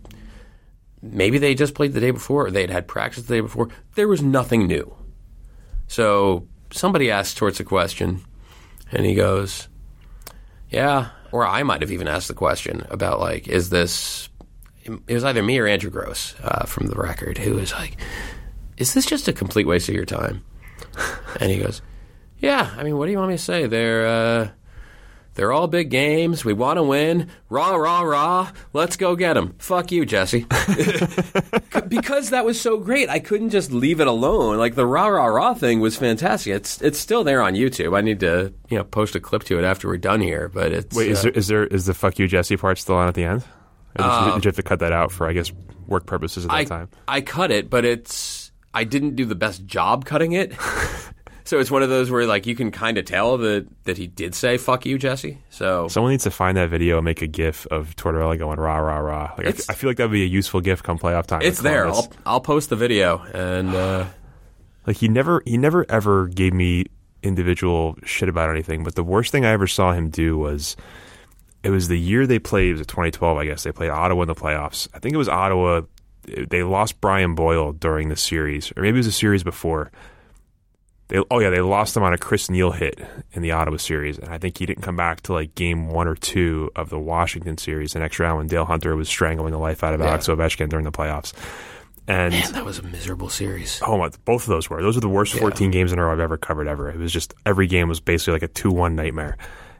maybe 1.01 1.39
they 1.39 1.55
just 1.55 1.75
played 1.75 1.93
the 1.93 2.01
day 2.01 2.11
before 2.11 2.47
or 2.47 2.51
they 2.51 2.63
had 2.63 2.71
had 2.71 2.89
practice 2.89 3.25
the 3.25 3.35
day 3.37 3.41
before. 3.41 3.69
There 3.95 4.09
was 4.09 4.23
nothing 4.23 4.67
new. 4.67 4.95
So 5.87 6.47
somebody 6.71 7.11
asked 7.11 7.37
Torts 7.37 7.61
a 7.61 7.65
question 7.65 8.21
and 8.93 9.07
he 9.07 9.15
goes, 9.15 9.69
yeah, 10.71 11.11
or 11.33 11.47
I 11.47 11.63
might 11.63 11.81
have 11.83 11.93
even 11.93 12.09
asked 12.09 12.29
the 12.29 12.35
question 12.35 12.87
about 12.91 13.21
like, 13.21 13.49
is 13.49 13.71
this? 13.71 14.29
It 14.85 15.15
was 15.15 15.25
either 15.25 15.43
me 15.43 15.59
or 15.59 15.67
Andrew 15.67 15.91
Gross 15.91 16.35
uh, 16.43 16.65
from 16.65 16.87
the 16.87 16.97
record 16.97 17.37
who 17.37 17.55
was 17.57 17.75
like, 17.75 17.99
"Is 18.79 18.95
this 18.95 19.05
just 19.05 19.29
a 19.29 19.35
complete 19.35 19.67
waste 19.67 19.91
of 19.91 19.95
your 19.95 20.07
time?" 20.07 20.43
And 21.41 21.53
he 21.53 21.59
goes, 21.59 21.83
"Yeah, 22.39 22.75
I 22.77 22.83
mean, 22.83 22.97
what 22.97 23.07
do 23.07 23.13
you 23.13 23.19
want 23.19 23.31
me 23.31 23.37
to 23.37 23.43
say? 23.43 23.67
They're 23.67 24.07
uh, 24.07 24.49
they're 25.35 25.53
all 25.53 25.69
big 25.69 25.89
games. 25.89 26.45
We 26.45 26.53
want 26.53 26.79
to 26.79 26.83
win. 26.83 27.29
Rah 27.49 27.77
rah 27.77 28.01
rah. 28.01 28.51
Let's 28.73 28.97
go 28.97 29.15
get 29.15 29.35
them. 29.35 29.55
Fuck 29.59 29.93
you, 29.93 30.05
Jesse." 30.05 30.41
because 31.89 32.31
that 32.31 32.45
was 32.45 32.61
so 32.61 32.79
great, 32.79 33.09
I 33.09 33.21
couldn't 33.21 33.51
just 33.51 33.71
leave 33.71 34.01
it 34.01 34.09
alone. 34.09 34.59
Like 34.59 34.75
the 34.75 34.87
rah 34.87 35.07
rah 35.07 35.27
rah 35.27 35.55
thing 35.55 35.79
was 35.79 35.97
fantastic. 35.97 36.55
It's 36.55 36.83
it's 36.83 36.99
still 36.99 37.23
there 37.23 37.41
on 37.41 37.55
YouTube. 37.55 37.97
I 37.97 38.01
need 38.01 38.21
to 38.21 38.53
you 38.69 38.79
know 38.79 38.85
post 38.85 39.15
a 39.15 39.21
clip 39.21 39.45
to 39.45 39.59
it 39.59 39.65
after 39.65 39.87
we're 39.87 39.99
done 39.99 40.21
here. 40.21 40.49
But 40.49 40.73
it's 40.73 40.97
Wait, 40.97 41.11
is 41.11 41.21
uh, 41.21 41.23
there 41.23 41.33
is 41.33 41.47
there 41.47 41.67
is 41.67 41.87
the 41.87 41.95
"fuck 41.95 42.19
you, 42.19 42.27
Jesse" 42.27 42.57
part 42.57 42.79
still 42.79 42.97
on 42.97 43.07
at 43.07 43.15
the 43.15 43.25
end? 43.25 43.45
Or 43.99 44.05
did, 44.05 44.27
you, 44.27 44.33
did 44.35 44.45
you 44.45 44.49
have 44.49 44.57
to 44.57 44.63
cut 44.63 44.81
that 44.81 44.93
out 44.93 45.13
for 45.13 45.29
I 45.29 45.33
guess 45.33 45.53
work 45.87 46.07
purposes 46.07 46.45
at 46.45 46.51
that 46.51 46.57
I, 46.57 46.65
time? 46.65 46.89
I 47.07 47.21
cut 47.21 47.51
it, 47.51 47.71
but 47.71 47.85
it's 47.85 48.38
I 48.75 48.85
didn't 48.85 49.17
do 49.17 49.25
the 49.25 49.35
best 49.35 49.65
job 49.67 50.05
cutting 50.05 50.33
it. 50.33 50.53
so 51.45 51.59
it's 51.59 51.71
one 51.71 51.83
of 51.83 51.89
those 51.89 52.11
where 52.11 52.27
like 52.27 52.47
you 52.47 52.55
can 52.55 52.71
kind 52.71 52.99
of 52.99 53.05
tell 53.07 53.39
that 53.39 53.67
that 53.85 53.97
he 53.97 54.07
did 54.07 54.35
say 54.35 54.57
"fuck 54.59 54.85
you, 54.87 54.99
Jesse." 54.99 55.39
So 55.51 55.89
Someone 55.89 56.13
needs 56.13 56.25
to 56.25 56.31
find 56.31 56.57
that 56.57 56.69
video 56.71 56.99
and 56.99 57.05
make 57.05 57.23
a 57.23 57.27
GIF 57.27 57.67
of 57.69 57.97
Tortorella 57.97 58.39
going 58.39 58.59
rah 58.61 58.77
rah 58.79 58.99
rah. 58.99 59.33
Like 59.37 59.47
I, 59.47 59.51
It's- 59.51 59.69
I 59.71 59.75
feel 59.75 59.89
like 59.91 59.97
that 59.97 60.05
would 60.05 60.13
be 60.13 60.23
a 60.23 60.27
useful 60.27 60.61
GIF 60.61 60.83
come 60.83 60.99
playoff 60.99 61.27
time. 61.27 61.41
it's 61.43 61.61
there. 61.63 61.87
I'll 61.89 62.13
I'll 62.27 62.41
post 62.41 62.69
the 62.71 62.77
video 62.77 63.19
and 63.35 63.71
uh, 63.75 64.07
Like 64.87 64.97
he 64.97 65.09
never 65.09 65.43
he 65.45 65.59
never 65.59 65.85
ever 65.91 66.29
gave 66.29 66.53
me 66.55 66.85
individual 67.23 67.97
shit 68.05 68.29
about 68.29 68.49
anything. 68.51 68.85
But 68.85 68.95
the 68.95 69.03
worst 69.05 69.33
thing 69.33 69.45
I 69.45 69.51
ever 69.51 69.67
saw 69.67 69.93
him 69.93 70.09
do 70.09 70.39
was 70.39 70.77
it 71.63 71.71
was 71.71 71.89
the 71.89 71.99
year 71.99 72.27
they 72.27 72.39
played. 72.39 72.71
It 72.71 72.79
was 72.79 72.87
2012, 72.87 73.37
I 73.37 73.45
guess. 73.45 73.65
They 73.65 73.73
played 73.73 73.91
Ottawa 73.91 74.23
in 74.23 74.29
the 74.29 74.35
playoffs. 74.35 74.89
I 74.95 74.99
think 75.01 75.15
it 75.15 75.19
was 75.19 75.29
Ottawa. 75.29 75.83
They 76.49 76.63
lost 76.63 77.01
Brian 77.01 77.35
Boyle 77.35 77.73
during 77.73 78.09
the 78.09 78.17
series, 78.17 78.73
or 78.77 78.83
maybe 78.83 78.97
it 78.97 79.01
was 79.01 79.07
a 79.07 79.13
series 79.13 79.43
before. 79.43 79.91
They, 81.09 81.23
oh 81.31 81.39
yeah, 81.39 81.49
they 81.51 81.61
lost 81.61 81.97
him 81.97 82.03
on 82.03 82.13
a 82.13 82.19
Chris 82.19 82.51
Neil 82.51 82.71
hit 82.71 83.01
in 83.33 83.41
the 83.41 83.53
Ottawa 83.53 83.79
series, 83.79 84.19
and 84.19 84.29
I 84.29 84.39
think 84.39 84.59
he 84.59 84.67
didn't 84.67 84.83
come 84.83 84.97
back 84.97 85.23
to 85.23 85.33
like 85.33 85.55
game 85.55 85.89
one 85.89 86.07
or 86.07 86.15
two 86.15 86.71
of 86.77 86.91
the 86.91 86.99
Washington 86.99 87.57
series, 87.57 87.95
the 87.95 88.01
next 88.01 88.19
round 88.19 88.39
when 88.39 88.47
Dale 88.47 88.67
Hunter 88.67 88.95
was 88.95 89.09
strangling 89.09 89.53
the 89.53 89.59
life 89.59 89.83
out 89.83 89.95
of 89.95 90.03
Alex 90.03 90.29
Ovechkin 90.29 90.69
during 90.69 90.85
the 90.85 90.93
playoffs. 90.93 91.33
And 92.07 92.33
man, 92.33 92.53
that 92.53 92.65
was 92.65 92.79
a 92.79 92.83
miserable 92.83 93.29
series. 93.29 93.83
Oh 93.87 93.99
my! 93.99 94.11
Both 94.25 94.43
of 94.43 94.49
those 94.49 94.69
were. 94.71 94.83
Those 94.83 94.97
are 94.97 95.01
the 95.01 95.09
worst 95.09 95.35
14 95.35 95.71
games 95.71 95.93
in 95.93 95.99
a 95.99 96.05
row 96.05 96.13
I've 96.13 96.21
ever 96.21 96.39
covered 96.39 96.67
ever. 96.69 96.91
It 96.91 96.97
was 96.97 97.13
just 97.13 97.35
every 97.45 97.67
game 97.67 97.89
was 97.89 98.01
basically 98.01 98.35
like 98.35 98.43
a 98.43 98.49
two-one 98.49 98.95
nightmare. 98.95 99.37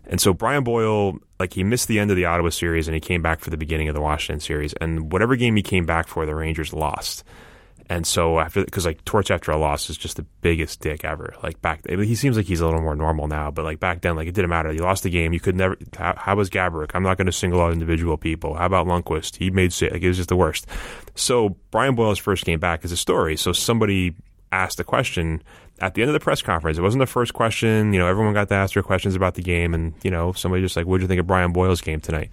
And 0.07 0.21
so 0.21 0.33
Brian 0.33 0.65
Boyle, 0.65 1.19
like 1.39 1.53
he 1.55 1.65
missed 1.65 1.89
the 1.89 1.99
end 1.99 2.11
of 2.11 2.17
the 2.17 2.25
Ottawa 2.25 2.51
series 2.51 2.89
and 2.89 2.95
he 2.95 3.01
came 3.01 3.23
back 3.23 3.41
for 3.41 3.51
the 3.51 3.57
beginning 3.57 3.89
of 3.89 3.95
the 3.95 4.01
Washington 4.01 4.41
series. 4.41 4.73
And 4.75 5.13
whatever 5.13 5.37
game 5.37 5.57
he 5.57 5.63
came 5.63 5.87
back 5.87 6.09
for, 6.09 6.27
the 6.27 6.35
Rangers 6.35 6.73
lost. 6.73 7.25
And 7.91 8.07
so 8.07 8.39
after, 8.39 8.65
because 8.65 8.85
like 8.85 9.03
Torts 9.05 9.31
after 9.31 9.51
a 9.51 9.57
loss 9.57 9.89
is 9.89 9.97
just 9.97 10.17
the 10.17 10.27
biggest 10.43 10.81
dick 10.81 11.05
ever. 11.05 11.35
Like 11.43 11.63
back, 11.63 11.89
he 11.89 12.15
seems 12.15 12.37
like 12.37 12.45
he's 12.45 12.61
a 12.61 12.67
little 12.67 12.83
more 12.83 12.95
normal 12.95 13.29
now, 13.29 13.51
but 13.51 13.65
like 13.65 13.81
back 13.81 14.03
then, 14.03 14.15
like 14.15 14.29
it 14.29 14.35
didn't 14.35 14.51
matter. 14.51 14.71
You 14.73 14.83
lost 14.83 15.05
the 15.05 15.11
game. 15.11 15.33
You 15.33 15.41
could 15.41 15.57
never. 15.57 15.77
How, 15.97 16.15
how 16.17 16.37
was 16.37 16.51
Gaborik? 16.51 16.91
I'm 16.93 17.03
not 17.03 17.17
going 17.17 17.27
to 17.27 17.33
single 17.33 17.63
out 17.63 17.73
individual 17.73 18.19
people. 18.19 18.55
How 18.55 18.67
about 18.67 18.87
Lundqvist? 18.87 19.37
He 19.37 19.51
made 19.51 19.73
like 19.81 20.03
it 20.03 20.09
was 20.09 20.19
just 20.19 20.29
the 20.29 20.37
worst. 20.37 20.67
So 21.15 21.57
Brian 21.71 21.95
Boyle's 21.95 22.19
first 22.19 22.45
game 22.45 22.61
back 22.61 22.85
is 22.85 22.93
a 22.93 22.97
story. 22.97 23.39
So 23.39 23.53
somebody 23.53 24.15
asked 24.53 24.81
a 24.81 24.85
question 24.85 25.43
at 25.81 25.95
the 25.95 26.03
end 26.03 26.09
of 26.09 26.15
the 26.15 26.21
press 26.21 26.43
conference. 26.43 26.79
It 26.79 26.83
wasn't 26.83 27.01
the 27.01 27.07
first 27.07 27.35
question. 27.35 27.93
You 27.93 28.01
know, 28.01 28.07
everyone 28.07 28.35
got 28.35 28.49
to 28.49 28.55
ask 28.55 28.75
their 28.75 28.83
questions 28.83 29.15
about 29.15 29.35
the 29.35 29.43
game, 29.43 29.75
and 29.75 29.95
you 30.03 30.11
know, 30.11 30.33
somebody 30.33 30.63
just 30.63 30.77
like, 30.77 30.87
"What 30.87 30.99
did 30.99 31.03
you 31.03 31.09
think 31.09 31.21
of 31.21 31.27
Brian 31.27 31.53
Boyle's 31.53 31.81
game 31.81 32.01
tonight?" 32.01 32.31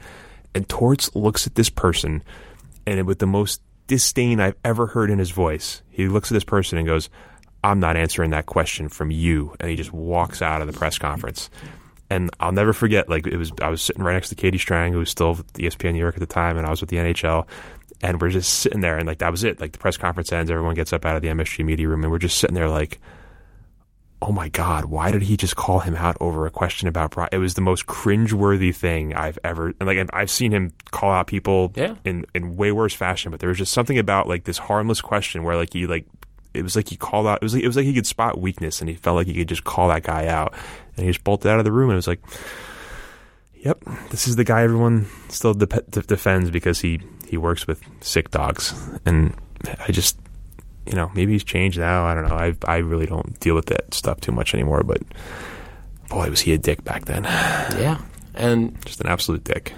And 0.53 0.67
Torts 0.69 1.13
looks 1.15 1.47
at 1.47 1.55
this 1.55 1.69
person, 1.69 2.23
and 2.87 3.05
with 3.05 3.19
the 3.19 3.27
most 3.27 3.61
disdain 3.87 4.39
I've 4.39 4.55
ever 4.63 4.87
heard 4.87 5.09
in 5.09 5.19
his 5.19 5.31
voice. 5.31 5.81
He 5.89 6.07
looks 6.07 6.31
at 6.31 6.33
this 6.33 6.43
person 6.43 6.77
and 6.77 6.87
goes, 6.87 7.09
I'm 7.63 7.79
not 7.79 7.97
answering 7.97 8.31
that 8.31 8.45
question 8.45 8.89
from 8.89 9.11
you. 9.11 9.55
And 9.59 9.69
he 9.69 9.75
just 9.75 9.93
walks 9.93 10.41
out 10.41 10.61
of 10.61 10.67
the 10.67 10.73
press 10.73 10.97
conference. 10.97 11.49
And 12.09 12.29
I'll 12.39 12.51
never 12.51 12.73
forget, 12.73 13.09
like, 13.09 13.25
it 13.25 13.37
was, 13.37 13.51
I 13.61 13.69
was 13.69 13.81
sitting 13.81 14.03
right 14.03 14.13
next 14.13 14.29
to 14.29 14.35
Katie 14.35 14.59
Strang, 14.59 14.93
who 14.93 14.99
was 14.99 15.09
still 15.09 15.33
with 15.33 15.53
ESPN 15.53 15.93
New 15.93 15.99
York 15.99 16.15
at 16.15 16.19
the 16.19 16.27
time, 16.27 16.55
and 16.57 16.67
I 16.67 16.69
was 16.69 16.79
with 16.79 16.91
the 16.91 16.97
NHL. 16.97 17.47
And 18.01 18.21
we're 18.21 18.29
just 18.29 18.59
sitting 18.59 18.81
there, 18.81 18.97
and 18.97 19.07
like, 19.07 19.19
that 19.19 19.31
was 19.31 19.43
it. 19.43 19.59
Like, 19.59 19.71
the 19.71 19.77
press 19.77 19.97
conference 19.97 20.31
ends, 20.31 20.51
everyone 20.51 20.75
gets 20.75 20.93
up 20.93 21.05
out 21.05 21.15
of 21.15 21.21
the 21.21 21.29
MSG 21.29 21.63
media 21.63 21.87
room, 21.87 22.03
and 22.03 22.11
we're 22.11 22.19
just 22.19 22.37
sitting 22.37 22.53
there, 22.53 22.69
like, 22.69 22.99
oh 24.21 24.31
my 24.31 24.49
God, 24.49 24.85
why 24.85 25.11
did 25.11 25.21
he 25.21 25.37
just 25.37 25.55
call 25.55 25.79
him 25.79 25.95
out 25.95 26.17
over 26.19 26.45
a 26.45 26.49
question 26.49 26.87
about 26.87 27.11
Brock? 27.11 27.29
It 27.31 27.37
was 27.37 27.53
the 27.53 27.61
most 27.61 27.85
cringeworthy 27.85 28.73
thing 28.73 29.13
I've 29.13 29.37
ever, 29.43 29.73
and 29.79 29.85
like, 29.85 30.09
I've 30.13 30.31
seen 30.31 30.51
him 30.51 30.73
call 30.91 31.11
out 31.11 31.27
people 31.27 31.71
yeah. 31.75 31.95
in, 32.03 32.25
in 32.33 32.55
way 32.55 32.71
worse 32.71 32.93
fashion, 32.93 33.31
but 33.31 33.39
there 33.39 33.49
was 33.49 33.57
just 33.57 33.73
something 33.73 33.99
about 33.99 34.27
like 34.27 34.45
this 34.45 34.57
harmless 34.57 35.01
question 35.01 35.43
where 35.43 35.55
like 35.55 35.73
he 35.73 35.85
like, 35.85 36.07
it 36.53 36.63
was 36.63 36.75
like 36.75 36.89
he 36.89 36.95
called 36.95 37.27
out, 37.27 37.39
it 37.41 37.43
was 37.43 37.53
like, 37.53 37.63
it 37.63 37.67
was 37.67 37.75
like 37.75 37.85
he 37.85 37.93
could 37.93 38.07
spot 38.07 38.39
weakness 38.39 38.81
and 38.81 38.89
he 38.89 38.95
felt 38.95 39.15
like 39.15 39.27
he 39.27 39.33
could 39.33 39.49
just 39.49 39.63
call 39.63 39.89
that 39.89 40.03
guy 40.03 40.27
out 40.27 40.53
and 40.95 41.05
he 41.05 41.11
just 41.11 41.23
bolted 41.23 41.51
out 41.51 41.59
of 41.59 41.65
the 41.65 41.71
room 41.71 41.89
and 41.89 41.95
it 41.95 41.97
was 41.97 42.07
like, 42.07 42.21
yep, 43.53 43.83
this 44.09 44.27
is 44.27 44.37
the 44.37 44.43
guy 44.43 44.63
everyone 44.63 45.07
still 45.29 45.53
de- 45.53 45.65
de- 45.65 46.01
defends 46.01 46.49
because 46.49 46.79
he, 46.79 47.01
he 47.27 47.37
works 47.37 47.67
with 47.67 47.81
sick 48.01 48.31
dogs. 48.31 48.73
And 49.05 49.33
I 49.79 49.91
just, 49.91 50.17
you 50.85 50.93
know, 50.93 51.11
maybe 51.15 51.33
he's 51.33 51.43
changed 51.43 51.77
now. 51.77 52.05
I 52.05 52.13
don't 52.13 52.27
know. 52.27 52.35
I 52.35 52.55
I 52.65 52.77
really 52.77 53.05
don't 53.05 53.39
deal 53.39 53.55
with 53.55 53.67
that 53.67 53.93
stuff 53.93 54.21
too 54.21 54.31
much 54.31 54.53
anymore. 54.53 54.83
But 54.83 55.01
boy, 56.09 56.29
was 56.29 56.41
he 56.41 56.53
a 56.53 56.57
dick 56.57 56.83
back 56.83 57.05
then. 57.05 57.23
Yeah, 57.79 57.99
and 58.35 58.79
just 58.85 59.01
an 59.01 59.07
absolute 59.07 59.43
dick. 59.43 59.73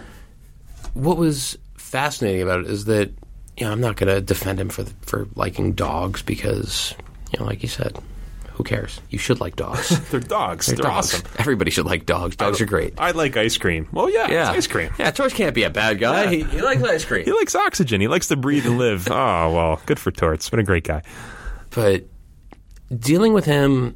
What 0.94 1.18
was 1.18 1.58
fascinating 1.76 2.42
about 2.42 2.62
it 2.62 2.68
is 2.68 2.86
that 2.86 3.12
you 3.56 3.66
know 3.66 3.72
I'm 3.72 3.82
not 3.82 3.96
going 3.96 4.14
to 4.14 4.22
defend 4.22 4.60
him 4.60 4.70
for 4.70 4.84
the, 4.84 4.94
for 5.02 5.28
liking 5.36 5.74
dogs 5.74 6.22
because 6.22 6.94
you 7.32 7.40
know, 7.40 7.46
like 7.46 7.62
you 7.64 7.70
said, 7.70 7.98
who 8.58 8.64
cares? 8.64 9.00
You 9.12 9.20
should 9.20 9.40
like 9.40 9.56
dogs. 9.56 10.00
They're 10.10 10.20
dogs. 10.20 10.66
They're, 10.66 10.76
They're 10.78 10.84
dogs. 10.84 11.14
awesome. 11.14 11.28
Everybody 11.38 11.70
should 11.70 11.86
like 11.86 12.06
dogs. 12.08 12.36
Dogs 12.36 12.60
are 12.60 12.66
great. 12.66 12.96
I 12.98 13.12
like 13.12 13.38
ice 13.38 13.56
cream. 13.58 13.88
Well, 13.92 14.10
yeah, 14.10 14.30
Yeah, 14.32 14.50
it's 14.50 14.58
ice 14.58 14.68
cream. 14.68 14.90
Yeah, 14.98 15.12
Torts 15.12 15.34
can't 15.36 15.54
be 15.54 15.62
a 15.64 15.70
bad 15.70 16.00
guy. 16.00 16.24
Yeah. 16.24 16.30
He, 16.32 16.44
he 16.44 16.62
likes 16.62 16.82
ice 16.82 17.06
cream. 17.06 17.24
He 17.26 17.32
likes 17.32 17.54
oxygen. 17.54 18.02
He 18.02 18.08
likes 18.08 18.28
to 18.30 18.36
breathe 18.36 18.66
and 18.66 18.78
live. 18.80 19.08
oh 19.12 19.14
well, 19.54 19.82
good 19.86 20.00
for 20.00 20.10
Torts. 20.12 20.50
Been 20.50 20.60
a 20.60 20.64
great 20.64 20.84
guy. 20.84 21.04
but 21.70 22.06
dealing 22.98 23.34
with 23.34 23.46
him 23.46 23.96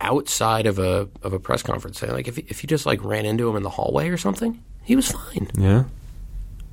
Outside 0.00 0.66
of 0.66 0.78
a 0.78 1.08
of 1.22 1.32
a 1.32 1.38
press 1.38 1.62
conference, 1.62 1.98
saying 1.98 2.12
like 2.12 2.28
if 2.28 2.38
if 2.38 2.62
you 2.62 2.66
just 2.66 2.86
like 2.86 3.02
ran 3.04 3.26
into 3.26 3.48
him 3.48 3.56
in 3.56 3.62
the 3.62 3.70
hallway 3.70 4.08
or 4.08 4.16
something, 4.16 4.62
he 4.82 4.96
was 4.96 5.10
fine. 5.10 5.50
Yeah. 5.54 5.84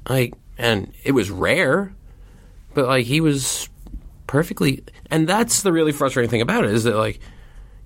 Like, 0.08 0.34
and 0.58 0.94
it 1.04 1.12
was 1.12 1.30
rare, 1.30 1.94
but 2.74 2.86
like 2.86 3.06
he 3.06 3.22
was 3.22 3.70
perfectly. 4.28 4.84
And 5.12 5.28
that's 5.28 5.62
the 5.62 5.72
really 5.72 5.92
frustrating 5.92 6.30
thing 6.30 6.42
about 6.42 6.64
it 6.64 6.72
is 6.72 6.84
that 6.86 6.96
like 6.96 7.20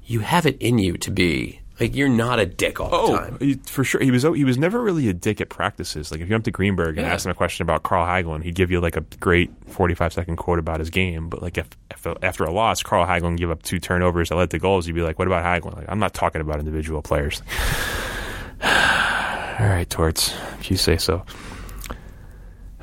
you 0.05 0.19
have 0.19 0.45
it 0.45 0.57
in 0.59 0.77
you 0.77 0.97
to 0.97 1.11
be 1.11 1.60
like 1.81 1.95
you're 1.95 2.07
not 2.09 2.39
a 2.39 2.45
dick 2.45 2.79
all 2.79 2.89
the 2.89 2.95
Oh, 2.97 3.17
time. 3.17 3.37
he- 3.39 3.55
for 3.65 3.83
sure. 3.83 3.99
He 4.01 4.11
was 4.11 4.23
he 4.23 4.43
was 4.45 4.57
never 4.57 4.81
really 4.81 5.09
a 5.09 5.13
dick 5.13 5.41
at 5.41 5.49
practices. 5.49 6.11
Like 6.11 6.21
if 6.21 6.27
you 6.29 6.33
went 6.33 6.45
to 6.45 6.51
Greenburgh 6.51 6.97
and 6.97 7.05
Yeah. 7.07 7.13
asked 7.13 7.25
him 7.25 7.31
a 7.31 7.35
question 7.35 7.63
about 7.63 7.83
Carl 7.83 8.05
Hagelin, 8.05 8.43
he'd 8.43 8.55
give 8.55 8.71
you 8.71 8.79
like 8.79 8.95
a 8.95 9.01
great 9.19 9.51
forty 9.67 9.93
five 9.95 10.13
second 10.13 10.37
quote 10.37 10.59
about 10.59 10.79
his 10.79 10.89
game. 10.89 11.27
But 11.29 11.41
like 11.41 11.57
if, 11.57 11.67
if 11.89 12.07
after 12.21 12.43
a 12.45 12.51
loss, 12.51 12.83
Carl 12.83 13.05
Hagelin 13.05 13.35
give 13.37 13.51
up 13.51 13.63
two 13.63 13.79
turnovers 13.79 14.29
that 14.29 14.35
led 14.35 14.49
to 14.51 14.59
goals, 14.59 14.87
you'd 14.87 14.93
be 14.95 15.01
like, 15.01 15.17
"What 15.19 15.27
about 15.27 15.43
Hagelin?" 15.43 15.75
Like 15.75 15.87
I'm 15.89 15.99
not 15.99 16.13
talking 16.13 16.39
about 16.41 16.59
individual 16.59 17.01
players. 17.01 17.41
All 18.63 19.67
right, 19.67 19.87
Torts, 19.89 20.33
if 20.59 20.71
you 20.71 20.77
say 20.77 20.97
so. 20.97 21.23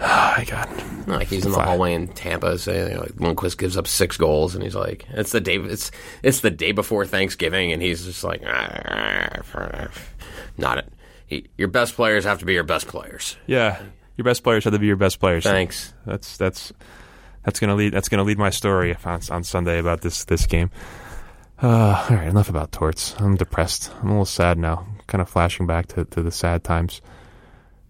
Oh 0.00 0.34
my 0.36 0.44
God. 0.44 1.08
Like 1.08 1.28
he's 1.28 1.44
in 1.44 1.52
the 1.52 1.58
hallway 1.58 1.94
in 1.94 2.08
Tampa 2.08 2.58
saying 2.58 2.98
like 2.98 3.12
Lundqvist 3.12 3.58
gives 3.58 3.76
up 3.76 3.86
six 3.86 4.16
goals 4.16 4.54
and 4.54 4.62
he's 4.62 4.74
like 4.74 5.06
it's 5.10 5.32
the 5.32 5.40
day 5.40 5.56
it's 5.56 5.90
it's 6.22 6.40
the 6.40 6.50
day 6.50 6.72
before 6.72 7.06
Thanksgiving 7.06 7.72
and 7.72 7.82
he's 7.82 8.04
just 8.04 8.22
like 8.22 8.42
not 10.58 10.78
it. 10.78 10.92
He, 11.26 11.48
your 11.58 11.68
best 11.68 11.94
players 11.94 12.24
have 12.24 12.38
to 12.38 12.46
be 12.46 12.54
your 12.54 12.64
best 12.64 12.86
players. 12.86 13.36
Yeah, 13.46 13.82
your 14.16 14.24
best 14.24 14.42
players 14.42 14.64
have 14.64 14.72
to 14.72 14.78
be 14.78 14.86
your 14.86 14.96
best 14.96 15.20
players. 15.20 15.44
Thanks. 15.44 15.92
That's 16.06 16.36
that's 16.36 16.72
that's 17.44 17.60
gonna 17.60 17.74
lead 17.74 17.92
that's 17.92 18.08
gonna 18.08 18.24
lead 18.24 18.38
my 18.38 18.50
story 18.50 18.96
on, 19.04 19.20
on 19.30 19.44
Sunday 19.44 19.78
about 19.78 20.00
this 20.00 20.24
this 20.24 20.46
game. 20.46 20.70
Uh, 21.60 22.06
all 22.10 22.16
right, 22.16 22.28
enough 22.28 22.48
about 22.48 22.72
torts. 22.72 23.14
I'm 23.18 23.36
depressed. 23.36 23.90
I'm 24.00 24.08
a 24.08 24.12
little 24.12 24.24
sad 24.24 24.58
now. 24.58 24.86
Kind 25.06 25.22
of 25.22 25.28
flashing 25.28 25.66
back 25.66 25.86
to, 25.88 26.04
to 26.04 26.22
the 26.22 26.30
sad 26.30 26.64
times. 26.64 27.00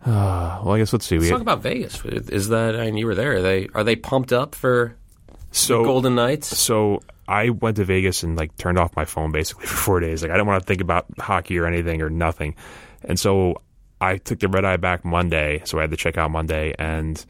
Uh, 0.04 0.60
well, 0.64 0.74
I 0.74 0.78
guess 0.78 0.92
let's 0.92 1.06
see. 1.06 1.16
Let's 1.16 1.26
We 1.26 1.30
talk 1.30 1.40
about 1.40 1.62
Vegas. 1.62 2.04
Is 2.04 2.48
that 2.48 2.76
I 2.76 2.86
mean 2.86 2.96
you 2.98 3.06
were 3.06 3.14
there? 3.14 3.36
Are 3.36 3.42
they 3.42 3.68
are 3.74 3.84
they 3.84 3.96
pumped 3.96 4.32
up 4.32 4.54
for 4.54 4.96
so 5.50 5.84
Golden 5.84 6.14
Knights? 6.14 6.56
So 6.56 7.02
I 7.26 7.50
went 7.50 7.76
to 7.76 7.84
Vegas 7.84 8.22
and 8.22 8.36
like 8.36 8.56
turned 8.56 8.78
off 8.78 8.94
my 8.96 9.04
phone 9.04 9.32
basically 9.32 9.66
for 9.68 9.76
four 9.76 10.00
days. 10.00 10.22
Like 10.22 10.30
I 10.30 10.34
didn't 10.34 10.46
want 10.46 10.62
to 10.62 10.66
think 10.66 10.80
about 10.80 11.06
hockey 11.18 11.58
or 11.58 11.66
anything 11.66 12.00
or 12.00 12.10
nothing. 12.10 12.54
And 13.02 13.18
so 13.18 13.62
I 14.00 14.18
took 14.18 14.38
the 14.40 14.48
red 14.48 14.64
eye 14.64 14.76
back 14.76 15.04
Monday. 15.04 15.62
So 15.64 15.78
I 15.78 15.82
had 15.82 15.90
to 15.90 15.96
check 15.96 16.16
out 16.16 16.30
Monday 16.30 16.74
and 16.78 17.24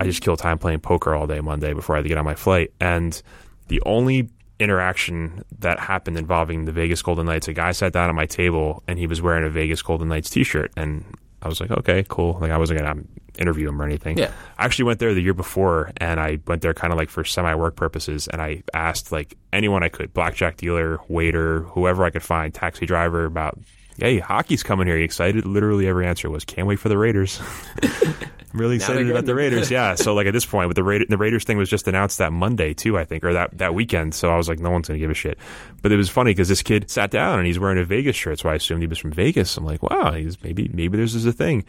I 0.00 0.04
just 0.04 0.22
killed 0.22 0.38
time 0.38 0.58
playing 0.58 0.80
poker 0.80 1.14
all 1.14 1.26
day 1.26 1.40
Monday 1.40 1.74
before 1.74 1.96
I 1.96 1.98
had 1.98 2.02
to 2.04 2.08
get 2.08 2.18
on 2.18 2.24
my 2.24 2.34
flight. 2.34 2.72
And 2.80 3.20
the 3.66 3.82
only 3.84 4.30
interaction 4.60 5.44
that 5.58 5.78
happened 5.78 6.16
involving 6.16 6.64
the 6.64 6.72
Vegas 6.72 7.02
Golden 7.02 7.26
Knights, 7.26 7.48
a 7.48 7.52
guy 7.52 7.72
sat 7.72 7.92
down 7.92 8.08
at 8.08 8.14
my 8.14 8.26
table 8.26 8.82
and 8.86 8.98
he 8.98 9.06
was 9.06 9.20
wearing 9.20 9.44
a 9.44 9.50
Vegas 9.50 9.82
Golden 9.82 10.08
Knights 10.08 10.30
t-shirt 10.30 10.72
and 10.76 11.04
I 11.42 11.48
was 11.48 11.60
like, 11.60 11.70
okay, 11.70 12.04
cool. 12.08 12.38
Like 12.40 12.50
I 12.50 12.58
wasn't 12.58 12.80
gonna 12.80 13.02
interview 13.38 13.68
him 13.68 13.80
or 13.80 13.84
anything. 13.84 14.18
Yeah. 14.18 14.32
I 14.58 14.64
actually 14.64 14.86
went 14.86 14.98
there 14.98 15.14
the 15.14 15.20
year 15.20 15.34
before 15.34 15.92
and 15.98 16.18
I 16.18 16.40
went 16.46 16.62
there 16.62 16.74
kind 16.74 16.92
of 16.92 16.98
like 16.98 17.08
for 17.10 17.24
semi 17.24 17.54
work 17.54 17.76
purposes 17.76 18.28
and 18.28 18.42
I 18.42 18.62
asked 18.74 19.12
like 19.12 19.36
anyone 19.52 19.82
I 19.82 19.88
could, 19.88 20.12
blackjack 20.12 20.56
dealer, 20.56 20.98
waiter, 21.08 21.62
whoever 21.62 22.04
I 22.04 22.10
could 22.10 22.22
find, 22.22 22.52
taxi 22.52 22.86
driver 22.86 23.24
about 23.24 23.58
hey, 23.98 24.18
hockey's 24.18 24.62
coming 24.62 24.86
here. 24.86 24.96
You 24.96 25.04
excited? 25.04 25.44
Literally 25.44 25.86
every 25.86 26.06
answer 26.06 26.30
was 26.30 26.44
can't 26.44 26.66
wait 26.66 26.78
for 26.78 26.88
the 26.88 26.98
Raiders. 26.98 27.40
I'm 27.82 28.60
really 28.60 28.76
excited 28.76 29.10
about 29.10 29.26
the 29.26 29.34
Raiders. 29.34 29.70
Yeah. 29.70 29.94
So 29.94 30.14
like 30.14 30.26
at 30.26 30.32
this 30.32 30.46
point 30.46 30.68
with 30.68 30.76
the 30.76 30.82
Raiders, 30.82 31.08
the 31.10 31.18
Raiders 31.18 31.44
thing 31.44 31.58
was 31.58 31.68
just 31.68 31.86
announced 31.86 32.18
that 32.18 32.32
Monday 32.32 32.72
too, 32.72 32.96
I 32.96 33.04
think, 33.04 33.24
or 33.24 33.34
that, 33.34 33.58
that 33.58 33.74
weekend. 33.74 34.14
So 34.14 34.30
I 34.30 34.36
was 34.36 34.48
like, 34.48 34.58
no 34.58 34.70
one's 34.70 34.88
going 34.88 34.98
to 34.98 35.02
give 35.02 35.10
a 35.10 35.14
shit. 35.14 35.38
But 35.82 35.92
it 35.92 35.96
was 35.96 36.08
funny 36.08 36.30
because 36.30 36.48
this 36.48 36.62
kid 36.62 36.90
sat 36.90 37.10
down 37.10 37.38
and 37.38 37.46
he's 37.46 37.58
wearing 37.58 37.78
a 37.78 37.84
Vegas 37.84 38.16
shirt. 38.16 38.38
So 38.38 38.48
I 38.48 38.54
assumed 38.54 38.80
he 38.82 38.86
was 38.86 38.98
from 38.98 39.12
Vegas. 39.12 39.56
I'm 39.56 39.66
like, 39.66 39.82
wow, 39.82 40.12
he's 40.12 40.42
maybe, 40.42 40.70
maybe 40.72 40.96
this 40.96 41.14
is 41.14 41.26
a 41.26 41.32
thing. 41.32 41.64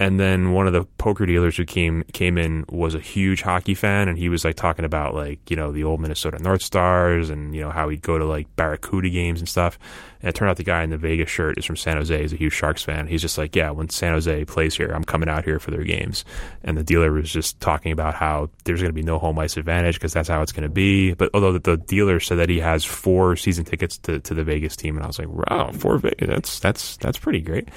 And 0.00 0.18
then 0.18 0.52
one 0.52 0.66
of 0.66 0.72
the 0.72 0.84
poker 0.96 1.26
dealers 1.26 1.58
who 1.58 1.66
came 1.66 2.04
came 2.14 2.38
in 2.38 2.64
was 2.70 2.94
a 2.94 3.00
huge 3.00 3.42
hockey 3.42 3.74
fan, 3.74 4.08
and 4.08 4.16
he 4.16 4.30
was 4.30 4.46
like 4.46 4.56
talking 4.56 4.86
about 4.86 5.14
like 5.14 5.50
you 5.50 5.56
know 5.56 5.72
the 5.72 5.84
old 5.84 6.00
Minnesota 6.00 6.38
North 6.38 6.62
Stars 6.62 7.28
and 7.28 7.54
you 7.54 7.60
know 7.60 7.68
how 7.68 7.90
he'd 7.90 8.00
go 8.00 8.16
to 8.16 8.24
like 8.24 8.56
Barracuda 8.56 9.10
games 9.10 9.40
and 9.40 9.48
stuff. 9.48 9.78
And 10.22 10.30
it 10.30 10.34
turned 10.34 10.50
out 10.50 10.56
the 10.56 10.64
guy 10.64 10.82
in 10.84 10.88
the 10.88 10.96
Vegas 10.96 11.28
shirt 11.28 11.58
is 11.58 11.66
from 11.66 11.76
San 11.76 11.98
Jose. 11.98 12.18
He's 12.18 12.32
a 12.32 12.36
huge 12.36 12.54
Sharks 12.54 12.82
fan. 12.82 13.08
He's 13.08 13.20
just 13.20 13.36
like, 13.36 13.54
yeah, 13.54 13.70
when 13.72 13.90
San 13.90 14.14
Jose 14.14 14.46
plays 14.46 14.74
here, 14.74 14.88
I'm 14.88 15.04
coming 15.04 15.28
out 15.28 15.44
here 15.44 15.58
for 15.58 15.70
their 15.70 15.84
games. 15.84 16.24
And 16.64 16.78
the 16.78 16.82
dealer 16.82 17.12
was 17.12 17.30
just 17.30 17.60
talking 17.60 17.92
about 17.92 18.14
how 18.14 18.48
there's 18.64 18.80
going 18.80 18.90
to 18.92 18.94
be 18.94 19.02
no 19.02 19.18
home 19.18 19.38
ice 19.38 19.58
advantage 19.58 19.96
because 19.96 20.14
that's 20.14 20.30
how 20.30 20.40
it's 20.40 20.52
going 20.52 20.62
to 20.62 20.70
be. 20.70 21.12
But 21.12 21.28
although 21.34 21.58
the 21.58 21.76
dealer 21.76 22.20
said 22.20 22.38
that 22.38 22.48
he 22.48 22.60
has 22.60 22.86
four 22.86 23.36
season 23.36 23.66
tickets 23.66 23.98
to, 23.98 24.18
to 24.20 24.32
the 24.32 24.44
Vegas 24.44 24.76
team, 24.76 24.96
and 24.96 25.04
I 25.04 25.08
was 25.08 25.18
like, 25.18 25.28
wow, 25.28 25.72
four 25.72 25.98
Vegas, 25.98 26.26
that's 26.26 26.60
that's 26.60 26.96
that's 26.96 27.18
pretty 27.18 27.40
great. 27.40 27.68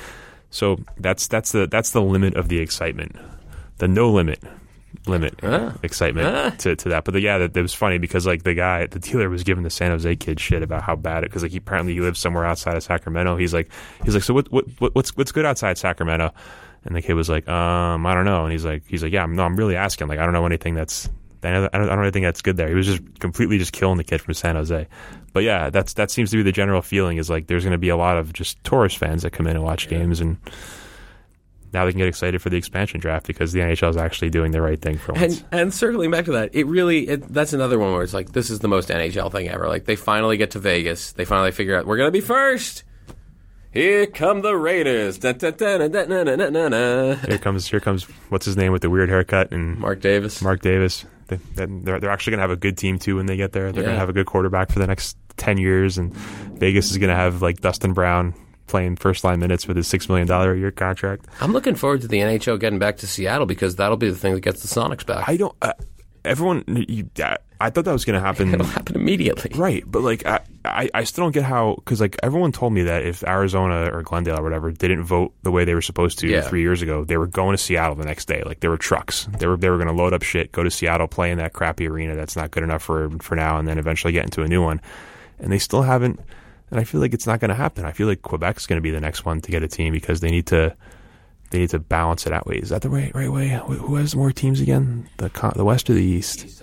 So 0.53 0.77
that's 0.99 1.27
that's 1.27 1.51
the 1.51 1.65
that's 1.65 1.89
the 1.91 2.01
limit 2.01 2.35
of 2.35 2.47
the 2.47 2.59
excitement, 2.59 3.15
the 3.79 3.87
no 3.87 4.11
limit 4.11 4.39
limit 5.07 5.33
Ah. 5.41 5.73
excitement 5.81 6.27
Ah. 6.27 6.49
to, 6.59 6.75
to 6.75 6.89
that. 6.89 7.03
But 7.05 7.13
the, 7.15 7.21
yeah, 7.21 7.39
that, 7.39 7.55
that 7.55 7.61
was 7.63 7.73
funny 7.73 7.97
because 7.97 8.27
like 8.27 8.43
the 8.43 8.53
guy, 8.53 8.85
the 8.85 8.99
dealer 8.99 9.29
was 9.29 9.43
giving 9.43 9.63
the 9.63 9.71
San 9.71 9.89
Jose 9.89 10.15
kid 10.17 10.39
shit 10.39 10.61
about 10.61 10.83
how 10.83 10.95
bad 10.95 11.23
it 11.23 11.31
because 11.31 11.41
like 11.41 11.51
he 11.51 11.57
apparently 11.57 11.93
he 11.95 12.01
lives 12.01 12.19
somewhere 12.19 12.45
outside 12.45 12.77
of 12.77 12.83
Sacramento. 12.83 13.35
He's 13.35 13.51
like 13.51 13.71
he's 14.05 14.13
like 14.13 14.23
so 14.23 14.35
what, 14.35 14.51
what 14.51 14.65
what 14.77 14.93
what's 14.93 15.17
what's 15.17 15.31
good 15.31 15.43
outside 15.45 15.79
Sacramento? 15.79 16.31
And 16.85 16.95
the 16.95 17.01
kid 17.01 17.13
was 17.15 17.29
like 17.29 17.47
um 17.49 18.05
I 18.05 18.13
don't 18.13 18.25
know. 18.25 18.43
And 18.43 18.51
he's 18.51 18.63
like 18.63 18.83
he's 18.87 19.01
like 19.01 19.11
yeah 19.11 19.25
no 19.25 19.43
I'm 19.43 19.55
really 19.55 19.75
asking 19.75 20.07
like 20.07 20.19
I 20.19 20.23
don't 20.25 20.33
know 20.33 20.45
anything 20.45 20.75
that's 20.75 21.09
I 21.45 21.51
don't, 21.51 21.75
I 21.75 21.77
don't 21.79 21.99
really 21.99 22.12
think 22.12 22.25
that's 22.25 22.41
good 22.41 22.58
there. 22.58 22.69
He 22.69 22.75
was 22.75 22.88
just 22.88 23.19
completely 23.19 23.58
just 23.58 23.73
killing 23.73 23.97
the 23.97 24.03
kid 24.03 24.21
from 24.21 24.34
San 24.34 24.56
Jose. 24.56 24.88
But 25.34 25.43
yeah, 25.43 25.69
that's 25.69 25.93
that 25.93 26.12
seems 26.12 26.32
to 26.32 26.38
be 26.38 26.43
the 26.43 26.51
general 26.51 26.82
feeling 26.82 27.17
is 27.17 27.29
like 27.29 27.47
there's 27.47 27.63
going 27.63 27.71
to 27.71 27.77
be 27.77 27.89
a 27.89 27.97
lot 27.97 28.17
of 28.17 28.34
just 28.34 28.63
tourist 28.63 28.97
fans 28.97 29.23
that 29.23 29.32
come 29.32 29.47
in 29.47 29.56
and 29.56 29.63
watch 29.63 29.86
yeah. 29.86 29.99
games 29.99 30.19
and 30.19 30.38
now 31.73 31.86
they 31.86 31.91
can 31.91 31.97
get 31.97 32.08
excited 32.08 32.39
for 32.39 32.49
the 32.49 32.58
expansion 32.58 32.99
draft 32.99 33.25
because 33.25 33.51
the 33.51 33.60
NHL 33.60 33.89
is 33.89 33.97
actually 33.97 34.29
doing 34.29 34.51
the 34.51 34.62
right 34.62 34.79
thing 34.79 34.99
for 34.99 35.13
once. 35.13 35.43
And, 35.51 35.62
and 35.62 35.73
circling 35.73 36.12
back 36.12 36.25
to 36.25 36.34
that, 36.34 36.53
it 36.53 36.67
really 36.67 37.08
it, 37.10 37.34
that's 37.34 37.51
another 37.51 37.79
one 37.79 37.91
where 37.93 38.03
it's 38.03 38.13
like 38.13 38.32
this 38.32 38.51
is 38.51 38.60
the 38.60 38.67
most 38.67 38.89
NHL 38.89 39.32
thing 39.32 39.49
ever. 39.49 39.67
Like 39.67 39.86
they 39.86 39.95
finally 39.95 40.38
get 40.38 40.51
to 40.51 40.60
Vegas, 40.60 41.13
they 41.13 41.25
finally 41.25 41.51
figure 41.51 41.75
out 41.75 41.88
we're 41.88 41.97
going 41.97 42.08
to 42.08 42.12
be 42.12 42.21
first. 42.21 42.84
Here 43.71 44.06
come 44.06 44.41
the 44.41 44.56
Raiders. 44.56 45.17
Da, 45.17 45.32
da, 45.32 45.49
da, 45.49 45.79
here 47.25 47.39
comes 47.39 47.65
here 47.67 47.79
comes 47.79 48.03
what's 48.29 48.45
his 48.45 48.56
name 48.56 48.71
with 48.71 48.84
the 48.84 48.89
weird 48.91 49.10
haircut 49.10 49.51
and 49.51 49.79
Mark 49.79 49.99
Davis. 49.99 50.43
Mark 50.43 50.62
Davis. 50.62 51.06
They, 51.27 51.39
they're, 51.55 51.99
they're 51.99 52.09
actually 52.09 52.31
going 52.31 52.39
to 52.39 52.43
have 52.43 52.51
a 52.51 52.55
good 52.55 52.77
team 52.77 52.99
too 52.99 53.15
when 53.17 53.25
they 53.25 53.38
get 53.38 53.51
there. 53.51 53.71
They're 53.71 53.83
going 53.83 53.95
to 53.95 53.99
have 53.99 54.09
a 54.09 54.13
good 54.13 54.25
quarterback 54.25 54.71
for 54.71 54.79
the 54.79 54.88
next 54.88 55.17
ten 55.38 55.57
years, 55.57 55.97
and 55.97 56.13
Vegas 56.13 56.91
is 56.91 56.97
going 56.97 57.09
to 57.09 57.15
have 57.15 57.41
like 57.41 57.62
Dustin 57.62 57.93
Brown 57.93 58.33
playing 58.67 58.95
first 58.95 59.23
line 59.23 59.39
minutes 59.39 59.67
with 59.67 59.77
his 59.77 59.88
six 59.88 60.07
million 60.09 60.27
dollar 60.27 60.53
a 60.53 60.57
year 60.57 60.71
contract. 60.71 61.25
I'm 61.41 61.51
looking 61.53 61.75
forward 61.75 62.01
to 62.01 62.07
the 62.07 62.19
NHL 62.19 62.59
getting 62.59 62.79
back 62.79 62.97
to 62.97 63.07
Seattle 63.07 63.45
because 63.45 63.75
that'll 63.75 63.97
be 63.97 64.09
the 64.09 64.15
thing 64.17 64.33
that 64.33 64.41
gets 64.41 64.62
the 64.62 64.67
Sonics 64.67 65.05
back. 65.05 65.27
I 65.27 65.38
don't. 65.38 65.55
Uh, 65.62 65.73
everyone, 66.25 66.63
you, 66.67 67.09
I 67.59 67.69
thought 67.69 67.86
that 67.86 67.91
was 67.93 68.05
going 68.05 68.19
to 68.19 68.25
happen. 68.25 68.53
It'll 68.53 68.65
happen 68.65 68.95
immediately. 68.95 69.51
Right, 69.55 69.83
but 69.86 70.01
like 70.01 70.25
I, 70.25 70.39
I, 70.65 70.89
I 70.93 71.03
still 71.05 71.23
don't 71.25 71.31
get 71.31 71.43
how 71.43 71.75
because 71.75 72.01
like 72.01 72.17
everyone 72.23 72.51
told 72.51 72.73
me 72.73 72.83
that 72.83 73.05
if 73.05 73.23
Arizona 73.23 73.89
or 73.93 74.01
Glendale 74.03 74.39
or 74.39 74.43
whatever 74.43 74.71
didn't 74.71 75.03
vote 75.03 75.33
the 75.43 75.51
way 75.51 75.63
they 75.65 75.73
were 75.73 75.81
supposed 75.81 76.19
to 76.19 76.27
Yeah. 76.27 76.41
three 76.41 76.62
years 76.62 76.81
ago, 76.81 77.03
they 77.03 77.17
were 77.17 77.27
going 77.27 77.55
to 77.55 77.62
Seattle 77.62 77.95
the 77.95 78.05
next 78.05 78.27
day. 78.27 78.43
Like 78.45 78.59
there 78.59 78.69
were 78.69 78.77
trucks, 78.77 79.27
they 79.39 79.47
were 79.47 79.57
they 79.57 79.69
were 79.69 79.77
going 79.77 79.88
to 79.88 79.93
load 79.93 80.13
up 80.13 80.23
shit, 80.23 80.51
go 80.51 80.63
to 80.63 80.71
Seattle, 80.71 81.07
play 81.07 81.31
in 81.31 81.38
that 81.38 81.53
crappy 81.53 81.88
arena 81.88 82.15
that's 82.15 82.36
not 82.36 82.51
good 82.51 82.63
enough 82.63 82.83
for 82.83 83.09
for 83.19 83.36
now, 83.36 83.57
and 83.57 83.67
then 83.67 83.77
eventually 83.77 84.13
get 84.13 84.23
into 84.25 84.41
a 84.43 84.47
new 84.47 84.62
one. 84.63 84.81
And 85.39 85.51
they 85.51 85.59
still 85.59 85.81
haven't. 85.83 86.19
And 86.71 86.79
I 86.79 86.86
feel 86.86 87.01
like 87.01 87.13
it's 87.13 87.27
not 87.27 87.39
going 87.39 87.49
to 87.49 87.55
happen. 87.55 87.86
I 87.86 87.91
feel 87.91 88.07
like 88.07 88.21
Quebec's 88.23 88.65
going 88.65 88.77
to 88.77 88.81
be 88.81 88.89
the 88.89 88.99
next 89.01 89.25
one 89.25 89.41
to 89.41 89.51
get 89.51 89.62
a 89.62 89.67
team 89.67 89.93
because 89.93 90.21
they 90.21 90.31
need 90.31 90.47
to. 90.47 90.75
They 91.53 91.59
need 91.59 91.69
to 91.69 91.79
balance 91.79 92.25
it 92.27 92.33
out. 92.33 92.45
Wait, 92.47 92.61
is 92.63 92.69
that 92.69 92.81
the 92.81 92.89
right 92.89 93.13
right 93.15 93.31
way? 93.31 93.47
Who 93.67 93.95
has 93.95 94.15
more 94.15 94.31
teams 94.33 94.59
again? 94.59 95.07
The 95.17 95.29
con- 95.29 95.53
the 95.55 95.63
West 95.63 95.87
or 95.89 95.93
the 95.93 96.03
East? 96.03 96.61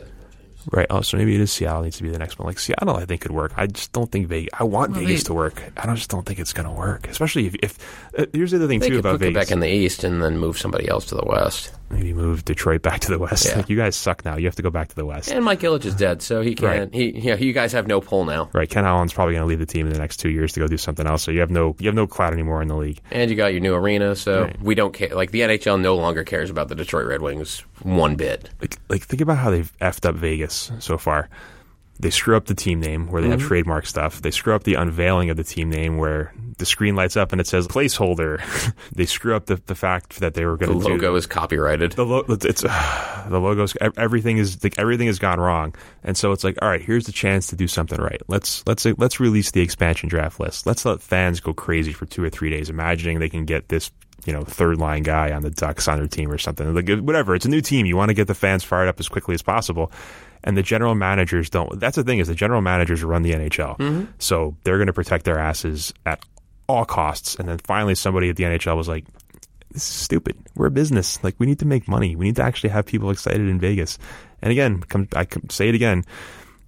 Right. 0.70 0.86
Oh, 0.90 1.00
so 1.00 1.16
maybe 1.16 1.34
it 1.34 1.40
is 1.40 1.50
Seattle 1.50 1.82
needs 1.82 1.96
to 1.96 2.02
be 2.02 2.10
the 2.10 2.18
next 2.18 2.38
one. 2.38 2.46
Like 2.46 2.58
Seattle, 2.58 2.96
I 2.96 3.06
think 3.06 3.22
could 3.22 3.30
work. 3.30 3.52
I 3.56 3.66
just 3.66 3.92
don't 3.92 4.10
think 4.12 4.26
Vegas. 4.26 4.50
I 4.58 4.64
want 4.64 4.90
Well, 4.92 5.00
Vegas 5.00 5.22
they- 5.22 5.26
to 5.28 5.34
work. 5.34 5.62
I 5.78 5.86
don't 5.86 5.96
just 5.96 6.10
don't 6.10 6.26
think 6.26 6.38
it's 6.38 6.52
going 6.52 6.68
to 6.68 6.74
work. 6.74 7.08
Especially 7.08 7.46
if, 7.46 7.54
if 7.62 8.10
uh, 8.18 8.26
here's 8.34 8.50
the 8.50 8.58
other 8.58 8.66
thing 8.68 8.80
too 8.80 8.98
about 8.98 9.12
put 9.12 9.20
Vegas. 9.20 9.46
Quebec 9.46 9.50
in 9.52 9.60
the 9.60 9.68
East 9.70 10.04
and 10.04 10.20
then 10.22 10.36
move 10.38 10.58
somebody 10.58 10.86
else 10.88 11.06
to 11.06 11.14
the 11.14 11.24
West. 11.24 11.72
Maybe 11.90 12.12
move 12.14 12.44
Detroit 12.44 12.82
back 12.82 13.00
to 13.00 13.10
the 13.10 13.18
West. 13.18 13.46
Yeah. 13.46 13.56
Like 13.56 13.68
you 13.68 13.76
guys 13.76 13.96
suck 13.96 14.24
now. 14.24 14.36
You 14.36 14.46
have 14.46 14.54
to 14.56 14.62
go 14.62 14.70
back 14.70 14.88
to 14.88 14.94
the 14.94 15.04
West. 15.04 15.30
And 15.32 15.44
Mike 15.44 15.60
Ilitch 15.60 15.84
is 15.84 15.94
dead, 15.94 16.22
so 16.22 16.40
he 16.40 16.54
can't. 16.54 16.94
He, 16.94 17.10
yeah, 17.18 17.34
you 17.34 17.52
guys 17.52 17.72
have 17.72 17.86
no 17.88 18.00
pull 18.00 18.24
now. 18.24 18.48
Right. 18.52 18.70
Ken 18.70 18.84
Holland's 18.84 19.12
probably 19.12 19.34
going 19.34 19.42
to 19.42 19.48
leave 19.48 19.58
the 19.58 19.66
team 19.66 19.86
in 19.88 19.92
the 19.92 19.98
next 19.98 20.18
two 20.18 20.30
years 20.30 20.52
to 20.52 20.60
go 20.60 20.68
do 20.68 20.76
something 20.76 21.06
else. 21.06 21.22
So 21.24 21.32
you 21.32 21.40
have 21.40 21.50
no 21.50 21.74
you 21.80 21.88
have 21.88 21.94
no 21.96 22.06
clout 22.06 22.32
anymore 22.32 22.62
in 22.62 22.68
the 22.68 22.76
league. 22.76 23.00
And 23.10 23.28
you 23.30 23.36
got 23.36 23.52
your 23.52 23.60
new 23.60 23.74
arena, 23.74 24.14
so 24.14 24.44
Right. 24.44 24.62
we 24.62 24.74
don't 24.76 24.94
care. 24.94 25.08
Like 25.14 25.32
the 25.32 25.40
NHL 25.40 25.80
no 25.80 25.96
longer 25.96 26.22
cares 26.24 26.48
about 26.48 26.68
the 26.68 26.74
Detroit 26.76 27.06
Red 27.06 27.22
Wings 27.22 27.64
one 27.82 28.14
bit. 28.14 28.50
like 28.60 28.78
like 28.88 29.02
think 29.02 29.20
about 29.20 29.38
how 29.38 29.50
they've 29.50 29.72
effed 29.80 30.06
up 30.08 30.14
Vegas 30.14 30.70
so 30.78 30.96
far. 30.96 31.28
They 32.00 32.10
screw 32.10 32.36
up 32.36 32.46
the 32.46 32.54
team 32.54 32.80
name 32.80 33.06
where 33.08 33.20
they 33.22 33.28
Mm-hmm. 33.28 33.38
have 33.40 33.46
trademark 33.48 33.86
stuff. 33.86 34.20
They 34.22 34.30
screw 34.30 34.54
up 34.54 34.64
the 34.64 34.74
unveiling 34.74 35.30
of 35.30 35.36
the 35.36 35.44
team 35.44 35.70
name 35.70 35.96
where 35.98 36.32
the 36.58 36.66
screen 36.66 36.96
lights 36.96 37.16
up 37.16 37.32
and 37.32 37.40
it 37.40 37.46
says 37.46 37.68
placeholder. 37.68 38.40
they 38.94 39.06
screw 39.06 39.36
up 39.36 39.46
the, 39.46 39.56
the 39.66 39.74
fact 39.74 40.20
that 40.20 40.34
they 40.34 40.44
were 40.44 40.56
going 40.56 40.78
to 40.78 40.84
do 40.86 40.92
logo 40.94 41.14
is 41.14 41.26
copyrighted. 41.26 41.92
the 41.92 42.04
lo- 42.04 42.24
it's 42.28 42.64
uh, 42.64 43.26
the 43.30 43.38
logos 43.38 43.76
everything 43.96 44.38
is 44.38 44.62
like 44.64 44.78
everything 44.78 45.06
has 45.06 45.18
gone 45.18 45.38
wrong 45.38 45.74
and 46.02 46.16
so 46.16 46.32
it's 46.32 46.42
like 46.44 46.56
all 46.62 46.68
right 46.68 46.82
here's 46.82 47.06
the 47.06 47.12
chance 47.12 47.46
to 47.48 47.56
do 47.56 47.68
something 47.68 48.00
right 48.00 48.20
let's 48.28 48.66
let's 48.66 48.84
let's 48.98 49.20
release 49.20 49.50
the 49.52 49.60
expansion 49.60 50.08
draft 50.08 50.40
list 50.40 50.66
let's 50.66 50.84
let 50.84 51.00
fans 51.00 51.40
go 51.40 51.52
crazy 51.52 51.92
for 51.92 52.06
two 52.06 52.22
or 52.24 52.30
three 52.30 52.50
days 52.50 52.68
imagining 52.70 53.18
they 53.18 53.28
can 53.28 53.44
get 53.44 53.68
this 53.68 53.90
you 54.26 54.32
know 54.32 54.42
third 54.42 54.78
line 54.78 55.02
guy 55.02 55.32
on 55.32 55.42
the 55.42 55.50
ducks 55.50 55.88
on 55.88 55.98
their 55.98 56.08
team 56.08 56.30
or 56.30 56.38
something 56.38 56.74
like 56.74 56.88
whatever 57.00 57.34
it's 57.34 57.44
a 57.44 57.48
new 57.48 57.60
team 57.60 57.86
you 57.86 57.96
want 57.96 58.08
to 58.08 58.14
get 58.14 58.26
the 58.26 58.34
fans 58.34 58.64
fired 58.64 58.88
up 58.88 59.00
as 59.00 59.08
quickly 59.08 59.34
as 59.34 59.42
possible 59.42 59.90
and 60.44 60.56
the 60.56 60.62
general 60.62 60.94
managers 60.94 61.50
don't 61.50 61.80
that's 61.80 61.96
the 61.96 62.04
thing 62.04 62.18
is 62.18 62.28
the 62.28 62.34
general 62.34 62.60
managers 62.60 63.02
run 63.02 63.22
the 63.22 63.32
nhl 63.32 63.76
mm-hmm. 63.78 64.04
so 64.18 64.56
they're 64.64 64.78
going 64.78 64.86
to 64.86 64.92
protect 64.92 65.24
their 65.24 65.38
asses 65.38 65.92
at 66.06 66.22
all 66.68 66.84
costs 66.84 67.34
and 67.36 67.48
then 67.48 67.58
finally 67.58 67.94
somebody 67.94 68.28
at 68.28 68.36
the 68.36 68.44
nhl 68.44 68.76
was 68.76 68.88
like 68.88 69.04
this 69.72 69.88
is 69.88 69.94
stupid. 70.02 70.36
We're 70.56 70.66
a 70.66 70.70
business. 70.70 71.22
Like 71.22 71.36
we 71.38 71.46
need 71.46 71.60
to 71.60 71.66
make 71.66 71.86
money. 71.86 72.16
We 72.16 72.26
need 72.26 72.36
to 72.36 72.42
actually 72.42 72.70
have 72.70 72.86
people 72.86 73.10
excited 73.10 73.40
in 73.40 73.60
Vegas. 73.60 73.98
And 74.42 74.50
again, 74.50 74.80
come, 74.80 75.08
I 75.14 75.24
come, 75.24 75.48
say 75.48 75.68
it 75.68 75.74
again. 75.74 76.04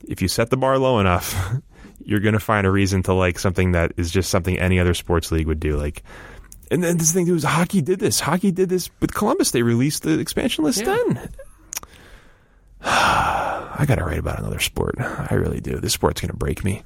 If 0.07 0.23
you 0.23 0.29
set 0.29 0.51
the 0.51 0.57
bar 0.57 0.79
low 0.79 0.99
enough, 0.99 1.37
you're 2.05 2.21
going 2.21 2.35
to 2.35 2.41
find 2.41 2.67
a 2.67 2.71
reason 2.71 3.03
to 3.05 3.15
like 3.15 3.39
something 3.39 3.73
that 3.73 3.93
is 3.97 4.11
just 4.11 4.31
something 4.31 4.59
any 4.59 4.79
other 4.79 4.95
sports 4.95 5.33
league 5.33 5.47
would 5.47 5.61
do. 5.61 5.77
Like, 5.77 6.03
and 6.73 6.83
then 6.83 6.97
this 6.97 7.13
thing 7.13 7.27
too 7.27 7.35
is 7.37 7.45
hockey 7.45 7.81
did 7.83 8.01
this. 8.01 8.19
Hockey 8.19 8.51
did 8.51 8.69
this 8.69 8.91
with 9.01 9.15
Columbus. 9.15 9.53
They 9.53 9.63
released 9.63 10.03
the 10.03 10.19
expansion 10.19 10.65
list 10.65 10.85
then. 10.85 11.29
I 12.85 13.85
got 13.87 13.97
to 13.97 14.05
write 14.05 14.19
about 14.19 14.39
another 14.39 14.59
sport. 14.59 14.97
I 14.99 15.35
really 15.35 15.61
do. 15.61 15.79
This 15.79 15.93
sport's 15.93 16.21
going 16.21 16.31
to 16.31 16.37
break 16.37 16.65
me. 16.65 16.83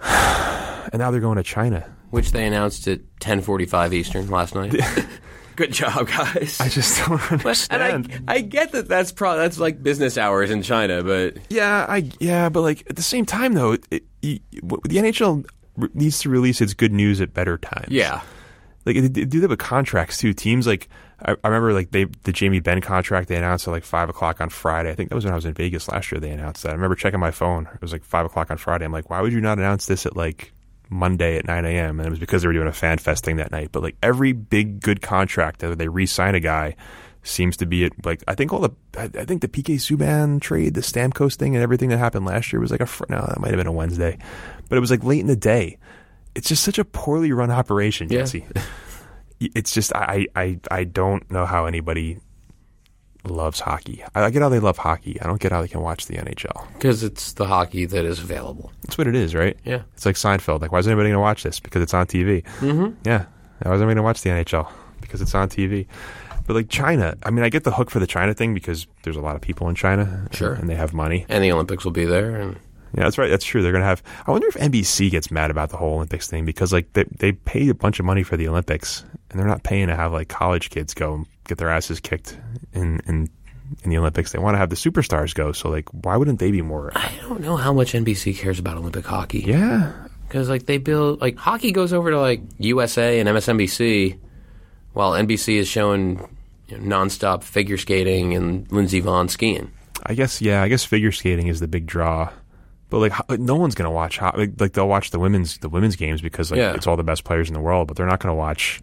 And 0.92 1.00
now 1.00 1.10
they're 1.10 1.20
going 1.20 1.38
to 1.38 1.42
China. 1.42 1.90
which 2.10 2.30
they 2.32 2.46
announced 2.46 2.86
at 2.88 3.00
10:45 3.18 3.94
Eastern 3.94 4.28
last 4.28 4.54
night. 4.54 4.76
Good 5.56 5.72
job, 5.72 6.06
guys. 6.08 6.60
I 6.60 6.68
just 6.68 6.98
don't 7.04 7.20
and 7.32 7.40
understand. 7.40 8.22
I, 8.28 8.34
I 8.34 8.40
get 8.42 8.72
that 8.72 8.86
that's 8.86 9.10
pro- 9.10 9.36
that's 9.38 9.58
like 9.58 9.82
business 9.82 10.18
hours 10.18 10.50
in 10.50 10.62
China, 10.62 11.02
but 11.02 11.38
Yeah, 11.48 11.86
I 11.88 12.10
yeah, 12.20 12.48
but 12.50 12.60
like 12.60 12.84
at 12.90 12.96
the 12.96 13.02
same 13.02 13.24
time 13.24 13.54
though, 13.54 13.72
it, 13.72 13.86
it, 13.90 14.02
you- 14.20 14.40
the 14.52 14.96
NHL 14.98 15.46
re- 15.78 15.88
needs 15.94 16.20
to 16.20 16.28
release 16.28 16.60
its 16.60 16.74
good 16.74 16.92
news 16.92 17.20
at 17.22 17.32
better 17.32 17.56
times. 17.56 17.88
yeah, 17.88 18.20
like 18.84 18.96
they, 18.96 19.08
do 19.08 19.40
that 19.40 19.50
with 19.50 19.58
contracts 19.58 20.18
too. 20.18 20.32
Teams 20.32 20.66
like 20.66 20.88
I, 21.24 21.32
I 21.44 21.48
remember 21.48 21.72
like 21.72 21.90
they 21.90 22.04
the 22.04 22.32
Jamie 22.32 22.60
Benn 22.60 22.80
contract 22.80 23.28
they 23.28 23.36
announced 23.36 23.66
at 23.66 23.70
like 23.70 23.84
five 23.84 24.08
o'clock 24.08 24.40
on 24.40 24.50
Friday. 24.50 24.90
I 24.90 24.94
think 24.94 25.08
that 25.08 25.14
was 25.14 25.24
when 25.24 25.32
I 25.32 25.36
was 25.36 25.46
in 25.46 25.54
Vegas 25.54 25.88
last 25.88 26.10
year. 26.12 26.20
They 26.20 26.30
announced 26.30 26.62
that. 26.62 26.70
I 26.70 26.72
remember 26.72 26.96
checking 26.96 27.20
my 27.20 27.30
phone. 27.30 27.68
It 27.74 27.80
was 27.80 27.92
like 27.92 28.04
five 28.04 28.26
o'clock 28.26 28.50
on 28.50 28.58
Friday. 28.58 28.84
I'm 28.84 28.92
like, 28.92 29.10
why 29.10 29.20
would 29.20 29.32
you 29.32 29.40
not 29.40 29.58
announce 29.58 29.86
this 29.86 30.06
at 30.06 30.16
like 30.16 30.52
Monday 30.90 31.38
at 31.38 31.46
9 31.46 31.64
a.m. 31.64 31.98
And 31.98 32.06
it 32.06 32.10
was 32.10 32.18
because 32.18 32.42
they 32.42 32.48
were 32.48 32.54
doing 32.54 32.68
a 32.68 32.72
fan 32.72 32.98
fest 32.98 33.24
thing 33.24 33.36
that 33.36 33.50
night. 33.50 33.70
But 33.72 33.82
like 33.82 33.96
every 34.02 34.32
big 34.32 34.80
good 34.80 35.02
contract 35.02 35.60
that 35.60 35.78
they 35.78 35.88
re-sign 35.88 36.34
a 36.34 36.40
guy 36.40 36.76
seems 37.22 37.56
to 37.58 37.66
be 37.66 37.84
it. 37.84 37.92
Like 38.04 38.22
I 38.28 38.34
think 38.34 38.52
all 38.52 38.60
the 38.60 38.70
I, 38.96 39.04
I 39.04 39.24
think 39.24 39.40
the 39.40 39.48
PK 39.48 39.76
Subban 39.76 40.40
trade, 40.40 40.74
the 40.74 40.80
Stamkos 40.80 41.34
thing, 41.36 41.54
and 41.54 41.62
everything 41.62 41.88
that 41.88 41.98
happened 41.98 42.26
last 42.26 42.52
year 42.52 42.60
was 42.60 42.70
like 42.70 42.80
a 42.80 42.88
no, 43.08 43.24
that 43.26 43.40
might 43.40 43.50
have 43.50 43.58
been 43.58 43.66
a 43.66 43.72
Wednesday, 43.72 44.18
but 44.68 44.76
it 44.76 44.80
was 44.80 44.90
like 44.90 45.04
late 45.04 45.20
in 45.20 45.26
the 45.26 45.36
day. 45.36 45.78
It's 46.34 46.48
just 46.48 46.62
such 46.64 46.78
a 46.78 46.84
poorly 46.84 47.32
run 47.32 47.50
operation, 47.50 48.08
Yeah. 48.10 48.20
Jesse. 48.20 48.46
It's 49.40 49.72
just 49.72 49.92
I, 49.94 50.26
I 50.34 50.58
I 50.70 50.84
don't 50.84 51.28
know 51.30 51.44
how 51.44 51.66
anybody 51.66 52.18
loves 53.24 53.60
hockey. 53.60 54.02
I 54.14 54.30
get 54.30 54.40
how 54.42 54.48
they 54.48 54.58
love 54.60 54.78
hockey. 54.78 55.20
I 55.20 55.26
don't 55.26 55.40
get 55.40 55.50
how 55.52 55.60
they 55.60 55.68
can 55.68 55.80
watch 55.82 56.06
the 56.06 56.14
NHL. 56.16 56.66
because 56.74 57.02
it's 57.02 57.32
the 57.34 57.46
hockey 57.46 57.84
that 57.84 58.04
is 58.06 58.20
available. 58.20 58.72
That's 58.82 58.96
what 58.96 59.06
it 59.06 59.14
is, 59.14 59.34
right? 59.34 59.56
Yeah. 59.64 59.82
It's 59.94 60.06
like 60.06 60.16
Seinfeld. 60.16 60.60
Like, 60.62 60.72
why 60.72 60.78
is 60.78 60.86
anybody 60.86 61.08
going 61.08 61.14
to 61.16 61.20
watch 61.20 61.42
this? 61.42 61.58
Because 61.60 61.82
it's 61.82 61.92
on 61.92 62.06
TV. 62.06 62.42
Mm-hmm. 62.60 62.94
Yeah. 63.04 63.24
Why 63.62 63.72
is 63.74 63.80
anybody 63.80 63.86
going 63.86 63.96
to 63.96 64.02
watch 64.02 64.22
the 64.22 64.30
NHL? 64.30 64.70
Because 65.00 65.20
it's 65.20 65.34
on 65.34 65.48
TV. 65.48 65.86
But 66.46 66.54
like 66.54 66.68
China, 66.68 67.16
I 67.24 67.30
mean, 67.30 67.44
I 67.44 67.48
get 67.48 67.64
the 67.64 67.72
hook 67.72 67.90
for 67.90 67.98
the 67.98 68.06
China 68.06 68.34
thing 68.34 68.54
because 68.54 68.86
there's 69.02 69.16
a 69.16 69.20
lot 69.22 69.34
of 69.36 69.42
people 69.42 69.68
in 69.68 69.74
China. 69.74 70.28
Sure. 70.32 70.52
And 70.54 70.68
they 70.70 70.74
have 70.76 70.92
money. 70.94 71.24
And 71.28 71.42
the 71.42 71.50
Olympics 71.52 71.84
will 71.84 71.92
be 71.92 72.04
there, 72.04 72.36
and 72.36 72.56
Yeah, 72.96 73.04
that's 73.04 73.18
right. 73.18 73.28
That's 73.28 73.44
true. 73.44 73.62
They're 73.62 73.72
gonna 73.72 73.84
have. 73.84 74.02
I 74.26 74.30
wonder 74.30 74.46
if 74.46 74.54
NBC 74.54 75.10
gets 75.10 75.30
mad 75.30 75.50
about 75.50 75.70
the 75.70 75.76
whole 75.76 75.94
Olympics 75.96 76.28
thing 76.28 76.44
because 76.44 76.72
like 76.72 76.92
they 76.92 77.04
they 77.18 77.32
pay 77.32 77.68
a 77.68 77.74
bunch 77.74 77.98
of 77.98 78.06
money 78.06 78.22
for 78.22 78.36
the 78.36 78.46
Olympics 78.48 79.04
and 79.30 79.38
they're 79.40 79.48
not 79.48 79.62
paying 79.64 79.88
to 79.88 79.96
have 79.96 80.12
like 80.12 80.28
college 80.28 80.70
kids 80.70 80.94
go 80.94 81.14
and 81.14 81.26
get 81.48 81.58
their 81.58 81.70
asses 81.70 81.98
kicked 82.00 82.38
in 82.72 83.00
in 83.06 83.28
in 83.82 83.90
the 83.90 83.98
Olympics. 83.98 84.30
They 84.32 84.38
want 84.38 84.54
to 84.54 84.58
have 84.58 84.70
the 84.70 84.76
superstars 84.76 85.34
go. 85.34 85.50
So 85.52 85.68
like, 85.70 85.88
why 85.90 86.16
wouldn't 86.16 86.38
they 86.38 86.50
be 86.50 86.62
more? 86.62 86.92
I 86.94 87.12
don't 87.22 87.40
know 87.40 87.56
how 87.56 87.72
much 87.72 87.92
NBC 87.94 88.36
cares 88.36 88.58
about 88.58 88.76
Olympic 88.76 89.04
hockey. 89.06 89.40
Yeah, 89.40 89.92
Because 90.28 90.48
like 90.48 90.66
they 90.66 90.78
build 90.78 91.20
like 91.20 91.36
hockey 91.36 91.72
goes 91.72 91.92
over 91.92 92.10
to 92.10 92.20
like 92.20 92.42
USA 92.58 93.18
and 93.18 93.28
MSNBC, 93.28 94.18
while 94.92 95.12
NBC 95.12 95.56
is 95.56 95.66
showing 95.66 96.28
you 96.68 96.78
know, 96.78 96.96
nonstop 96.98 97.42
figure 97.42 97.78
skating 97.78 98.34
and 98.34 98.70
Lindsey 98.70 99.02
Vonn 99.02 99.28
skiing. 99.28 99.72
I 100.04 100.14
guess. 100.14 100.40
Yeah, 100.40 100.62
I 100.62 100.68
guess 100.68 100.84
figure 100.84 101.12
skating 101.12 101.48
is 101.48 101.58
the 101.60 101.68
big 101.68 101.86
draw. 101.86 102.30
But 102.94 103.28
like, 103.28 103.40
no 103.40 103.56
one's 103.56 103.74
gonna 103.74 103.90
watch. 103.90 104.18
ho- 104.18 104.30
Like, 104.36 104.52
like 104.60 104.72
they'll 104.72 104.88
watch 104.88 105.10
the 105.10 105.18
women's 105.18 105.58
the 105.58 105.68
women's 105.68 105.96
games 105.96 106.20
because 106.22 106.50
like 106.52 106.58
Yeah. 106.58 106.74
it's 106.74 106.86
all 106.86 106.96
the 106.96 107.02
best 107.02 107.24
players 107.24 107.48
in 107.48 107.54
the 107.54 107.60
world. 107.60 107.88
But 107.88 107.96
they're 107.96 108.06
not 108.06 108.20
gonna 108.20 108.34
watch. 108.36 108.80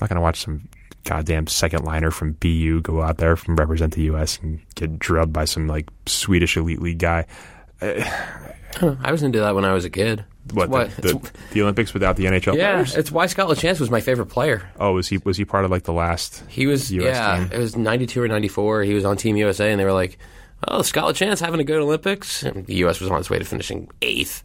Not 0.00 0.08
gonna 0.08 0.20
watch 0.20 0.40
some 0.42 0.68
goddamn 1.04 1.48
second 1.48 1.84
liner 1.84 2.12
from 2.12 2.32
BU 2.34 2.80
go 2.82 3.02
out 3.02 3.18
there 3.18 3.34
from 3.34 3.56
represent 3.56 3.94
the 3.94 4.02
U.S. 4.02 4.38
and 4.42 4.60
get 4.76 4.98
drubbed 5.00 5.32
by 5.32 5.44
some 5.44 5.66
like 5.66 5.88
Swedish 6.06 6.56
elite 6.56 6.80
league 6.80 6.98
guy. 6.98 7.26
I 7.80 9.10
was 9.10 9.22
into 9.22 9.40
that 9.40 9.54
when 9.54 9.64
I 9.64 9.72
was 9.72 9.84
a 9.84 9.90
kid. 9.90 10.24
What, 10.52 10.68
why- 10.70 10.84
the, 10.86 11.02
the, 11.02 11.30
the 11.52 11.62
Olympics 11.62 11.92
without 11.94 12.16
the 12.16 12.24
NHL 12.24 12.56
yeah, 12.56 12.72
players? 12.74 12.96
it's 12.96 13.12
why 13.12 13.26
Scott 13.26 13.48
Lachance 13.48 13.78
was 13.80 13.90
my 13.90 14.00
favorite 14.00 14.26
player. 14.26 14.68
Oh, 14.78 14.94
was 14.94 15.06
he 15.08 15.18
was 15.18 15.36
he 15.36 15.44
part 15.44 15.64
of 15.64 15.70
like 15.70 15.84
the 15.84 15.92
last? 15.92 16.42
He 16.48 16.66
was, 16.66 16.90
US 16.92 17.04
yeah, 17.04 17.38
team? 17.38 17.48
it 17.52 17.58
was 17.58 17.76
92 17.76 18.22
or 18.22 18.28
94. 18.28 18.82
He 18.82 18.94
was 18.94 19.04
on 19.04 19.16
Team 19.16 19.36
USA, 19.36 19.70
and 19.70 19.78
they 19.80 19.84
were 19.84 19.92
like, 19.92 20.18
oh, 20.68 20.82
Scott 20.82 21.14
Lachance 21.14 21.40
having 21.40 21.60
a 21.60 21.64
good 21.64 21.80
Olympics. 21.80 22.42
And 22.42 22.66
the 22.66 22.74
U.S. 22.76 23.00
was 23.00 23.10
on 23.10 23.20
its 23.20 23.30
way 23.30 23.38
to 23.38 23.44
finishing 23.44 23.88
eighth. 24.00 24.42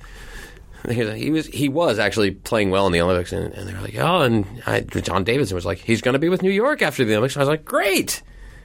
He 0.90 1.32
was, 1.32 1.48
he 1.48 1.68
was 1.68 2.00
actually 2.00 2.32
playing 2.32 2.70
well 2.70 2.88
in 2.88 2.94
the 2.94 3.02
Olympics, 3.02 3.34
and, 3.34 3.54
and 3.54 3.68
they 3.68 3.74
were 3.74 3.82
like, 3.82 3.98
oh, 3.98 4.22
and 4.22 4.46
I, 4.66 4.82
John 4.82 5.24
Davidson 5.24 5.56
was 5.56 5.66
like, 5.66 5.80
he's 5.80 6.02
going 6.02 6.14
to 6.14 6.20
be 6.20 6.30
with 6.30 6.42
New 6.42 6.52
York 6.52 6.82
after 6.82 7.04
the 7.04 7.14
Olympics. 7.14 7.36
I 7.36 7.42
was 7.42 7.50
like, 7.50 7.66
great, 7.66 8.22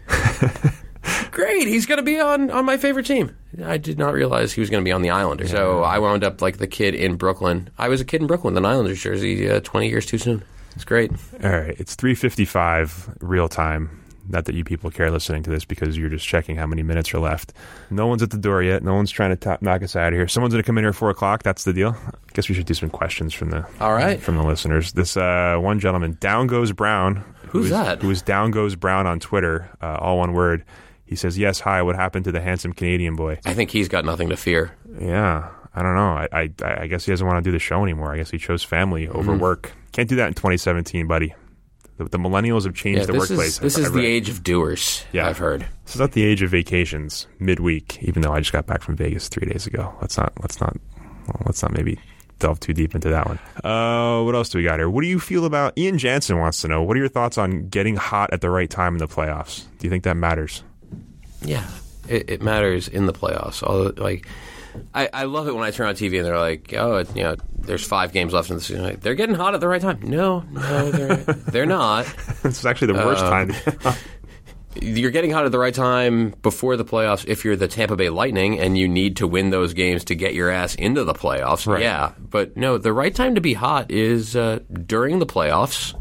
great, 1.32 1.66
he's 1.66 1.86
going 1.86 1.96
to 1.96 2.04
be 2.04 2.20
on 2.20 2.50
on 2.50 2.64
my 2.64 2.76
favorite 2.76 3.06
team. 3.06 3.34
I 3.64 3.76
did 3.78 3.98
not 3.98 4.12
realize 4.12 4.52
he 4.52 4.60
was 4.60 4.70
going 4.70 4.82
to 4.82 4.88
be 4.88 4.92
on 4.92 5.02
the 5.02 5.10
Islanders, 5.10 5.50
so 5.50 5.82
I 5.82 5.98
wound 5.98 6.22
up 6.22 6.40
like 6.42 6.58
the 6.58 6.66
kid 6.68 6.94
in 6.94 7.16
Brooklyn. 7.16 7.70
I 7.78 7.88
was 7.88 8.00
a 8.00 8.04
kid 8.04 8.20
in 8.20 8.26
Brooklyn, 8.26 8.56
an 8.56 8.66
Islanders 8.66 9.02
jersey, 9.02 9.50
uh, 9.50 9.60
twenty 9.60 9.88
years 9.88 10.06
too 10.06 10.18
soon. 10.18 10.44
It's 10.76 10.84
great. 10.84 11.10
All 11.42 11.50
right, 11.50 11.74
it's 11.80 11.94
three 11.96 12.14
fifty 12.14 12.44
five 12.44 13.16
real 13.20 13.48
time. 13.48 14.01
Not 14.28 14.44
that 14.44 14.54
you 14.54 14.62
people 14.64 14.90
care 14.90 15.10
listening 15.10 15.42
to 15.42 15.50
this 15.50 15.64
because 15.64 15.96
you're 15.98 16.08
just 16.08 16.26
checking 16.26 16.56
how 16.56 16.66
many 16.66 16.82
minutes 16.82 17.12
are 17.12 17.18
left. 17.18 17.52
No 17.90 18.06
one's 18.06 18.22
at 18.22 18.30
the 18.30 18.38
door 18.38 18.62
yet. 18.62 18.82
No 18.82 18.94
one's 18.94 19.10
trying 19.10 19.30
to 19.30 19.36
top, 19.36 19.62
knock 19.62 19.82
us 19.82 19.96
out 19.96 20.12
of 20.12 20.14
here. 20.18 20.28
Someone's 20.28 20.54
going 20.54 20.62
to 20.62 20.66
come 20.66 20.78
in 20.78 20.84
here 20.84 20.90
at 20.90 20.94
four 20.94 21.10
o'clock. 21.10 21.42
That's 21.42 21.64
the 21.64 21.72
deal. 21.72 21.96
I 22.06 22.32
guess 22.32 22.48
we 22.48 22.54
should 22.54 22.66
do 22.66 22.74
some 22.74 22.88
questions 22.90 23.34
from 23.34 23.50
the 23.50 23.66
All 23.80 23.92
right. 23.94 24.20
from 24.20 24.36
the 24.36 24.44
listeners. 24.44 24.92
This 24.92 25.16
uh, 25.16 25.56
one 25.60 25.80
gentleman, 25.80 26.16
Down 26.20 26.46
Goes 26.46 26.70
Brown. 26.72 27.16
who 27.48 27.60
Who's 27.62 27.70
that? 27.70 28.00
Who 28.02 28.10
is 28.10 28.22
Down 28.22 28.50
Goes 28.52 28.76
Brown 28.76 29.06
on 29.06 29.18
Twitter? 29.18 29.68
Uh, 29.82 29.96
all 30.00 30.18
one 30.18 30.32
word. 30.34 30.64
He 31.04 31.16
says, 31.16 31.36
"Yes, 31.36 31.60
hi. 31.60 31.82
What 31.82 31.96
happened 31.96 32.24
to 32.24 32.32
the 32.32 32.40
handsome 32.40 32.72
Canadian 32.72 33.16
boy?" 33.16 33.38
I 33.44 33.52
think 33.54 33.70
he's 33.70 33.88
got 33.88 34.04
nothing 34.04 34.28
to 34.30 34.36
fear. 34.36 34.70
Yeah, 34.98 35.50
I 35.74 35.82
don't 35.82 35.94
know. 35.94 36.12
I, 36.12 36.28
I 36.32 36.50
I 36.62 36.86
guess 36.86 37.04
he 37.04 37.12
doesn't 37.12 37.26
want 37.26 37.42
to 37.44 37.46
do 37.46 37.52
the 37.52 37.58
show 37.58 37.82
anymore. 37.82 38.14
I 38.14 38.16
guess 38.18 38.30
he 38.30 38.38
chose 38.38 38.62
family 38.62 39.06
Mm-hmm. 39.08 39.18
over 39.18 39.36
work. 39.36 39.72
Can't 39.92 40.08
do 40.08 40.16
that 40.16 40.28
in 40.28 40.34
2017, 40.34 41.06
buddy. 41.06 41.34
The, 42.02 42.08
the 42.10 42.18
millennials 42.18 42.64
have 42.64 42.74
changed 42.74 43.00
Yeah, 43.00 43.06
the 43.06 43.12
this 43.12 43.30
workplace. 43.30 43.48
is 43.54 43.58
this 43.58 43.74
I've- 43.76 43.82
is 43.82 43.86
I've 43.88 43.92
the 43.94 43.98
read. 44.00 44.06
age 44.06 44.28
of 44.28 44.42
doers. 44.42 45.04
Yeah. 45.12 45.28
I've 45.28 45.38
heard. 45.38 45.66
This 45.84 45.94
is 45.94 46.00
not 46.00 46.12
the 46.12 46.24
age 46.24 46.42
of 46.42 46.50
vacations 46.50 47.26
midweek. 47.38 48.02
Even 48.02 48.22
though 48.22 48.32
I 48.32 48.38
just 48.40 48.52
got 48.52 48.66
back 48.66 48.82
from 48.82 48.96
Vegas 48.96 49.28
three 49.28 49.46
days 49.50 49.66
ago. 49.66 49.94
Let's 50.00 50.16
not. 50.16 50.32
Let's 50.40 50.60
not. 50.60 50.76
Well, 51.26 51.42
let's 51.46 51.62
not 51.62 51.72
maybe 51.72 51.98
delve 52.38 52.58
too 52.60 52.72
deep 52.72 52.94
into 52.96 53.08
that 53.10 53.26
one. 53.26 53.38
Uh, 53.62 54.22
what 54.24 54.34
else 54.34 54.48
do 54.48 54.58
we 54.58 54.64
got 54.64 54.78
here? 54.80 54.90
What 54.90 55.02
do 55.02 55.06
you 55.06 55.20
feel 55.20 55.44
about 55.44 55.76
Ian 55.78 55.96
Jansen 55.98 56.38
wants 56.38 56.60
to 56.62 56.68
know? 56.68 56.82
What 56.82 56.96
are 56.96 57.00
your 57.00 57.08
thoughts 57.08 57.38
on 57.38 57.68
getting 57.68 57.94
hot 57.96 58.32
at 58.32 58.40
the 58.40 58.50
right 58.50 58.68
time 58.68 58.94
in 58.94 58.98
the 58.98 59.06
playoffs? 59.06 59.62
Do 59.78 59.86
you 59.86 59.90
think 59.90 60.02
that 60.04 60.16
matters? 60.16 60.64
Yeah, 61.42 61.64
it, 62.08 62.28
it 62.30 62.42
matters 62.42 62.88
in 62.88 63.06
the 63.06 63.12
playoffs. 63.12 63.62
All 63.62 63.92
like, 63.96 64.26
I, 64.94 65.08
I 65.12 65.24
love 65.24 65.48
it 65.48 65.54
when 65.54 65.64
I 65.64 65.70
turn 65.70 65.88
on 65.88 65.94
TV 65.94 66.16
and 66.18 66.26
they're 66.26 66.38
like, 66.38 66.72
"Oh, 66.76 66.96
it, 66.96 67.14
you 67.16 67.22
know, 67.22 67.36
there's 67.58 67.86
five 67.86 68.12
games 68.12 68.32
left 68.32 68.50
in 68.50 68.56
the 68.56 68.62
season. 68.62 68.82
Like, 68.84 69.00
they're 69.00 69.14
getting 69.14 69.34
hot 69.34 69.54
at 69.54 69.60
the 69.60 69.68
right 69.68 69.80
time." 69.80 70.00
No, 70.02 70.40
no, 70.50 70.90
they're 70.90 71.16
they're 71.16 71.66
not. 71.66 72.06
this 72.42 72.58
is 72.58 72.66
actually 72.66 72.94
the 72.94 73.04
worst 73.04 73.20
time. 73.20 73.52
You're 74.80 75.10
getting 75.10 75.30
hot 75.30 75.44
at 75.44 75.52
the 75.52 75.58
right 75.58 75.74
time 75.74 76.32
before 76.40 76.78
the 76.78 76.84
playoffs 76.84 77.26
if 77.28 77.44
you're 77.44 77.56
the 77.56 77.68
Tampa 77.68 77.94
Bay 77.94 78.08
Lightning 78.08 78.58
and 78.58 78.78
you 78.78 78.88
need 78.88 79.18
to 79.18 79.26
win 79.26 79.50
those 79.50 79.74
games 79.74 80.04
to 80.04 80.14
get 80.14 80.32
your 80.32 80.48
ass 80.48 80.74
into 80.76 81.04
the 81.04 81.12
playoffs. 81.12 81.66
Right. 81.66 81.82
Yeah, 81.82 82.12
but 82.18 82.56
no, 82.56 82.78
the 82.78 82.92
right 82.92 83.14
time 83.14 83.34
to 83.34 83.42
be 83.42 83.52
hot 83.52 83.90
is 83.90 84.34
uh, 84.34 84.60
during 84.86 85.18
the 85.18 85.26
playoffs. 85.26 85.94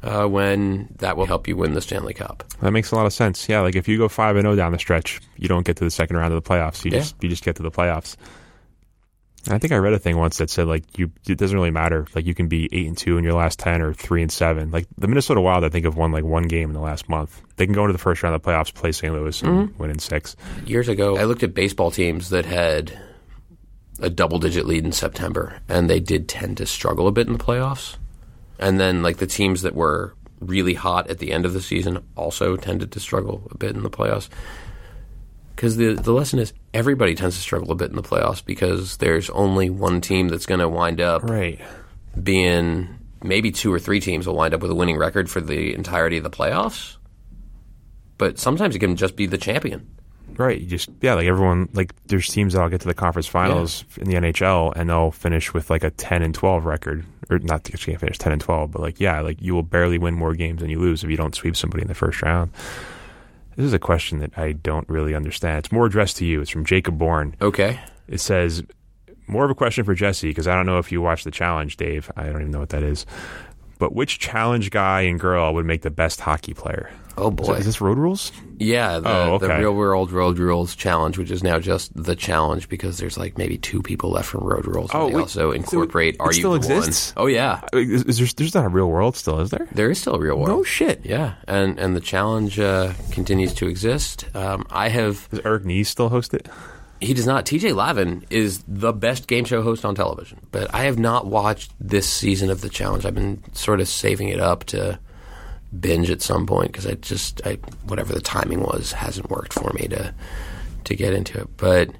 Uh, 0.00 0.26
when 0.26 0.88
that 0.98 1.16
will 1.16 1.26
help 1.26 1.48
you 1.48 1.56
win 1.56 1.74
the 1.74 1.80
Stanley 1.80 2.14
Cup. 2.14 2.44
That 2.60 2.70
makes 2.70 2.92
a 2.92 2.94
lot 2.94 3.06
of 3.06 3.12
sense. 3.12 3.48
Yeah, 3.48 3.60
like 3.62 3.74
if 3.74 3.88
you 3.88 3.98
go 3.98 4.08
five 4.08 4.36
and 4.36 4.44
zero 4.44 4.54
down 4.54 4.70
the 4.70 4.78
stretch, 4.78 5.20
you 5.36 5.48
don't 5.48 5.66
get 5.66 5.76
to 5.78 5.84
the 5.84 5.90
second 5.90 6.16
round 6.16 6.32
of 6.32 6.42
the 6.42 6.48
playoffs. 6.48 6.84
You 6.84 6.92
Yeah. 6.92 6.98
just 6.98 7.16
you 7.20 7.28
just 7.28 7.44
get 7.44 7.56
to 7.56 7.64
the 7.64 7.70
playoffs. 7.72 8.16
And 9.46 9.54
I 9.54 9.58
think 9.58 9.72
I 9.72 9.76
read 9.76 9.94
a 9.94 9.98
thing 9.98 10.16
once 10.16 10.36
that 10.38 10.50
said 10.50 10.68
like 10.68 10.84
you 10.98 11.10
it 11.26 11.36
doesn't 11.38 11.56
really 11.56 11.72
matter. 11.72 12.06
Like 12.14 12.26
you 12.26 12.34
can 12.34 12.46
be 12.46 12.68
eight 12.70 12.86
and 12.86 12.96
two 12.96 13.18
in 13.18 13.24
your 13.24 13.32
last 13.32 13.58
ten 13.58 13.82
or 13.82 13.92
three 13.92 14.22
and 14.22 14.30
seven. 14.30 14.70
Like 14.70 14.86
the 14.96 15.08
Minnesota 15.08 15.40
Wild, 15.40 15.64
I 15.64 15.68
think 15.68 15.84
have 15.84 15.96
won 15.96 16.12
like 16.12 16.22
one 16.24 16.44
game 16.44 16.68
in 16.70 16.74
the 16.74 16.80
last 16.80 17.08
month. 17.08 17.40
They 17.56 17.66
can 17.66 17.74
go 17.74 17.82
into 17.82 17.92
the 17.92 17.98
first 17.98 18.22
round 18.22 18.36
of 18.36 18.42
the 18.42 18.48
playoffs, 18.48 18.72
play 18.72 18.92
St. 18.92 19.12
Louis, 19.12 19.42
and 19.42 19.76
win 19.78 19.90
in 19.90 19.98
six. 19.98 20.36
years 20.64 20.88
ago, 20.88 21.16
I 21.16 21.24
looked 21.24 21.42
at 21.42 21.54
baseball 21.54 21.90
teams 21.90 22.30
that 22.30 22.44
had 22.46 22.96
a 24.00 24.10
double 24.10 24.38
digit 24.38 24.64
lead 24.64 24.84
in 24.84 24.92
September, 24.92 25.60
and 25.68 25.90
they 25.90 25.98
did 25.98 26.28
tend 26.28 26.56
to 26.58 26.66
struggle 26.66 27.08
a 27.08 27.12
bit 27.12 27.26
in 27.26 27.32
the 27.32 27.38
playoffs. 27.42 27.96
And 28.58 28.78
then, 28.80 29.02
like, 29.02 29.18
the 29.18 29.26
teams 29.26 29.62
that 29.62 29.74
were 29.74 30.14
really 30.40 30.74
hot 30.74 31.08
at 31.10 31.18
the 31.18 31.32
end 31.32 31.44
of 31.44 31.52
the 31.52 31.60
season 31.60 32.04
also 32.16 32.56
tended 32.56 32.92
to 32.92 33.00
struggle 33.00 33.48
a 33.50 33.56
bit 33.56 33.74
in 33.74 33.82
the 33.82 33.90
playoffs. 33.90 34.28
Because 35.54 35.76
the, 35.76 35.94
the 35.94 36.12
lesson 36.12 36.38
is 36.38 36.52
everybody 36.72 37.14
tends 37.16 37.34
to 37.34 37.42
struggle 37.42 37.72
a 37.72 37.74
bit 37.74 37.90
in 37.90 37.96
the 37.96 38.02
playoffs 38.02 38.44
because 38.44 38.98
there's 38.98 39.28
only 39.30 39.70
one 39.70 40.00
team 40.00 40.28
that's 40.28 40.46
going 40.46 40.60
to 40.60 40.68
wind 40.68 41.00
up 41.00 41.24
Right. 41.24 41.60
being 42.22 42.88
maybe 43.24 43.50
two 43.50 43.72
or 43.72 43.80
three 43.80 43.98
teams 43.98 44.26
will 44.26 44.36
wind 44.36 44.54
up 44.54 44.60
with 44.60 44.70
a 44.70 44.74
winning 44.76 44.96
record 44.96 45.28
for 45.28 45.40
the 45.40 45.74
entirety 45.74 46.16
of 46.18 46.22
the 46.22 46.30
playoffs. 46.30 46.96
But 48.18 48.38
sometimes 48.38 48.76
it 48.76 48.78
can 48.78 48.94
just 48.94 49.16
be 49.16 49.26
the 49.26 49.38
champion. 49.38 49.88
Right. 50.38 50.60
You 50.60 50.66
just 50.66 50.88
yeah, 51.00 51.14
like 51.14 51.26
everyone 51.26 51.68
like 51.72 51.92
there's 52.06 52.28
teams 52.28 52.52
that'll 52.52 52.68
get 52.68 52.80
to 52.82 52.86
the 52.88 52.94
conference 52.94 53.26
finals 53.26 53.84
in 53.96 54.08
the 54.08 54.14
NHL 54.14 54.72
and 54.76 54.88
they'll 54.88 55.10
finish 55.10 55.52
with 55.52 55.68
like 55.68 55.82
a 55.82 55.90
ten 55.90 56.22
and 56.22 56.32
twelve 56.34 56.64
record. 56.64 57.04
Or 57.28 57.38
not 57.40 57.64
that 57.64 57.78
can't 57.78 58.00
finish 58.00 58.18
ten 58.18 58.32
and 58.32 58.40
twelve, 58.40 58.70
but 58.70 58.80
like 58.80 59.00
yeah, 59.00 59.20
like 59.20 59.42
you 59.42 59.52
will 59.52 59.64
barely 59.64 59.98
win 59.98 60.14
more 60.14 60.34
games 60.34 60.60
than 60.60 60.70
you 60.70 60.78
lose 60.78 61.02
if 61.02 61.10
you 61.10 61.16
don't 61.16 61.34
sweep 61.34 61.56
somebody 61.56 61.82
in 61.82 61.88
the 61.88 61.94
first 61.94 62.22
round. 62.22 62.52
This 63.56 63.66
is 63.66 63.72
a 63.72 63.80
question 63.80 64.20
that 64.20 64.38
I 64.38 64.52
don't 64.52 64.88
really 64.88 65.16
understand. 65.16 65.58
It's 65.58 65.72
more 65.72 65.86
addressed 65.86 66.16
to 66.18 66.24
you. 66.24 66.40
It's 66.40 66.50
from 66.50 66.64
Jacob 66.64 66.96
Bourne. 66.96 67.34
Okay. 67.42 67.80
It 68.06 68.20
says 68.20 68.62
more 69.26 69.44
of 69.44 69.50
a 69.50 69.54
question 69.56 69.84
for 69.84 69.94
Jesse 69.94 70.28
because 70.28 70.46
I 70.46 70.54
don't 70.54 70.66
know 70.66 70.78
if 70.78 70.92
you 70.92 71.02
watch 71.02 71.24
the 71.24 71.32
challenge, 71.32 71.76
Dave. 71.76 72.10
I 72.16 72.26
don't 72.26 72.40
even 72.42 72.52
know 72.52 72.60
what 72.60 72.68
that 72.68 72.84
is. 72.84 73.04
But 73.78 73.92
which 73.92 74.20
challenge 74.20 74.70
guy 74.70 75.02
and 75.02 75.18
girl 75.18 75.52
would 75.54 75.66
make 75.66 75.82
the 75.82 75.90
best 75.90 76.20
hockey 76.20 76.54
player? 76.54 76.90
Oh 77.18 77.30
boy. 77.30 77.54
is 77.54 77.66
this 77.66 77.80
road 77.80 77.98
rules? 77.98 78.32
Yeah, 78.58 78.98
the, 79.00 79.08
Oh, 79.08 79.38
the. 79.38 79.48
Real 79.48 79.74
World 79.74 80.10
Road 80.12 80.38
Rules 80.38 80.74
Challenge, 80.74 81.16
which 81.18 81.30
is 81.30 81.42
now 81.42 81.58
just 81.58 81.90
the 81.94 82.16
challenge 82.16 82.68
because 82.68 82.98
there's 82.98 83.18
like 83.18 83.36
maybe 83.38 83.58
two 83.58 83.82
people 83.82 84.10
left 84.10 84.28
from 84.28 84.44
Road 84.44 84.66
Rules. 84.66 84.90
and 84.92 85.00
Oh, 85.02 85.08
they 85.08 85.14
wait, 85.14 85.20
also 85.22 85.40
so 85.40 85.52
incorporate 85.52 86.14
it 86.14 86.20
Are 86.20 86.32
still 86.32 86.50
You 86.52 86.56
exists? 86.56 87.14
One? 87.16 87.24
Oh 87.24 87.26
yeah, 87.26 87.60
Is, 87.72 88.04
is 88.04 88.18
there, 88.18 88.28
there's 88.36 88.54
not 88.54 88.64
a 88.64 88.68
real 88.68 88.88
world 88.88 89.16
still, 89.16 89.40
is 89.40 89.50
there? 89.50 89.68
there 89.72 89.90
is 89.90 90.00
still 90.00 90.14
a 90.14 90.18
Real 90.20 90.36
World. 90.36 90.48
No 90.48 90.62
shit. 90.64 91.04
Yeah, 91.04 91.34
and 91.46 91.78
and 91.78 91.94
the 91.96 92.00
challenge 92.00 92.58
uh, 92.58 92.92
continues 93.10 93.52
to 93.54 93.66
exist. 93.68 94.24
Um, 94.34 94.66
I 94.70 94.88
have. 94.88 95.28
Does 95.30 95.40
Eric 95.44 95.64
Nies 95.64 95.86
still 95.88 96.08
host 96.08 96.34
it? 96.34 96.48
He 97.00 97.14
does 97.14 97.26
not. 97.26 97.46
TJ 97.46 97.76
Lavin 97.76 98.24
is 98.28 98.64
the 98.66 98.92
best 98.92 99.28
game 99.28 99.44
show 99.44 99.62
host 99.62 99.84
on 99.84 99.94
television, 99.94 100.40
but 100.50 100.74
I 100.74 100.82
have 100.84 100.98
not 100.98 101.26
watched 101.26 101.72
this 101.80 102.10
season 102.12 102.50
of 102.50 102.60
the 102.60 102.68
challenge. 102.68 103.06
I've 103.06 103.14
been 103.14 103.40
sort 103.54 103.80
of 103.80 103.86
saving 103.88 104.30
it 104.30 104.40
up 104.40 104.64
to 104.64 104.98
binge 105.78 106.10
at 106.10 106.22
some 106.22 106.46
point 106.46 106.72
because 106.72 106.86
I 106.86 106.94
just 106.94 107.40
I 107.46 107.54
whatever 107.84 108.12
the 108.12 108.20
timing 108.20 108.60
was 108.60 108.92
hasn't 108.92 109.30
worked 109.30 109.52
for 109.52 109.72
me 109.74 109.88
to 109.88 110.14
to 110.84 110.96
get 110.96 111.12
into 111.12 111.40
it. 111.40 111.48
But 111.56 111.90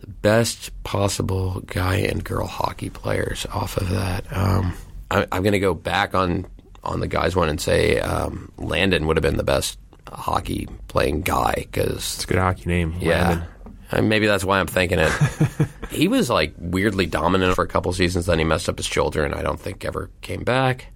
the 0.00 0.06
best 0.06 0.70
possible 0.84 1.60
guy 1.66 1.96
and 1.96 2.24
girl 2.24 2.46
hockey 2.46 2.88
players 2.90 3.46
off 3.52 3.76
of 3.76 3.90
that. 3.90 4.24
Um, 4.34 4.74
I, 5.10 5.26
I'm 5.32 5.42
going 5.42 5.52
to 5.52 5.58
go 5.58 5.74
back 5.74 6.14
on 6.14 6.46
on 6.84 7.00
the 7.00 7.08
guys 7.08 7.34
one 7.36 7.48
and 7.48 7.60
say 7.60 7.98
um, 8.00 8.52
Landon 8.56 9.06
would 9.06 9.16
have 9.16 9.22
been 9.22 9.36
the 9.36 9.42
best 9.44 9.78
hockey 10.10 10.68
playing 10.86 11.22
guy 11.22 11.54
because 11.56 12.14
It's 12.14 12.24
a 12.24 12.26
good 12.28 12.38
hockey 12.38 12.64
name. 12.66 12.94
yeah. 13.00 13.28
Landon. 13.28 13.48
Uh, 13.90 14.02
maybe 14.02 14.26
that's 14.26 14.44
why 14.44 14.60
I'm 14.60 14.66
thinking 14.66 14.98
it. 14.98 15.10
he 15.90 16.08
was 16.08 16.28
like 16.30 16.54
weirdly 16.58 17.06
dominant 17.06 17.54
for 17.54 17.64
a 17.64 17.68
couple 17.68 17.90
seasons, 17.94 18.26
then 18.26 18.38
he 18.38 18.44
messed 18.44 18.68
up 18.68 18.76
his 18.78 18.86
shoulder 18.86 19.24
and 19.24 19.34
I 19.34 19.42
don't 19.42 19.58
think 19.58 19.84
ever 19.84 20.10
came 20.20 20.44
back. 20.44 20.86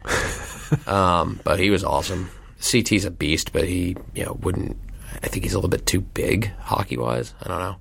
Um, 0.86 1.40
but 1.44 1.58
he 1.60 1.70
was 1.70 1.84
awesome. 1.84 2.30
CT's 2.60 3.04
a 3.04 3.10
beast, 3.10 3.52
but 3.52 3.64
he, 3.64 3.96
you 4.14 4.24
know, 4.24 4.38
wouldn't. 4.42 4.76
I 5.22 5.28
think 5.28 5.44
he's 5.44 5.52
a 5.54 5.58
little 5.58 5.70
bit 5.70 5.84
too 5.86 6.00
big 6.00 6.52
hockey 6.60 6.96
wise. 6.96 7.34
I 7.42 7.48
don't 7.48 7.58
know. 7.58 7.76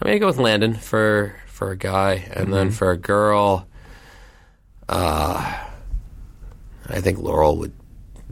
I 0.00 0.04
mean, 0.04 0.12
gonna 0.14 0.18
go 0.20 0.26
with 0.26 0.38
Landon 0.38 0.74
for 0.74 1.34
for 1.46 1.70
a 1.70 1.76
guy, 1.76 2.24
and 2.34 2.52
then 2.52 2.70
for 2.70 2.90
a 2.90 2.96
girl, 2.96 3.66
uh, 4.88 5.58
I 6.88 7.00
think 7.00 7.18
Laurel 7.18 7.56
would 7.58 7.72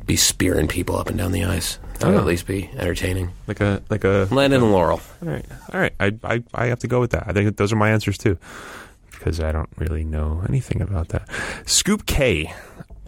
be 0.05 0.16
spearing 0.16 0.66
people 0.68 0.97
up 0.97 1.09
and 1.09 1.18
down 1.18 1.32
the 1.32 1.45
ice. 1.45 1.78
That 1.99 2.09
would 2.09 2.16
Oh. 2.16 2.20
at 2.20 2.26
least 2.26 2.47
be 2.47 2.70
entertaining. 2.76 3.30
Like 3.47 3.61
a 3.61 3.82
like 3.91 4.05
a. 4.05 4.26
Landon 4.30 4.62
and 4.62 4.72
Laurel. 4.72 5.01
All 5.22 5.28
right, 5.28 5.45
all 5.72 5.80
right. 5.80 5.95
I, 6.01 6.12
I 6.24 6.43
I 6.55 6.66
have 6.66 6.78
to 6.80 6.88
go 6.88 7.01
with 7.01 7.11
that. 7.11 7.24
I 7.26 7.32
think 7.32 7.57
those 7.57 7.72
are 7.72 7.76
my 7.76 7.91
answers 7.91 8.16
too, 8.18 8.38
because 9.12 9.38
I 9.41 9.53
don't 9.53 9.68
really 9.76 10.05
know 10.05 10.43
anything 10.49 10.80
about 10.80 11.09
that. 11.09 11.28
Scoop 11.66 12.07
K. 12.07 12.53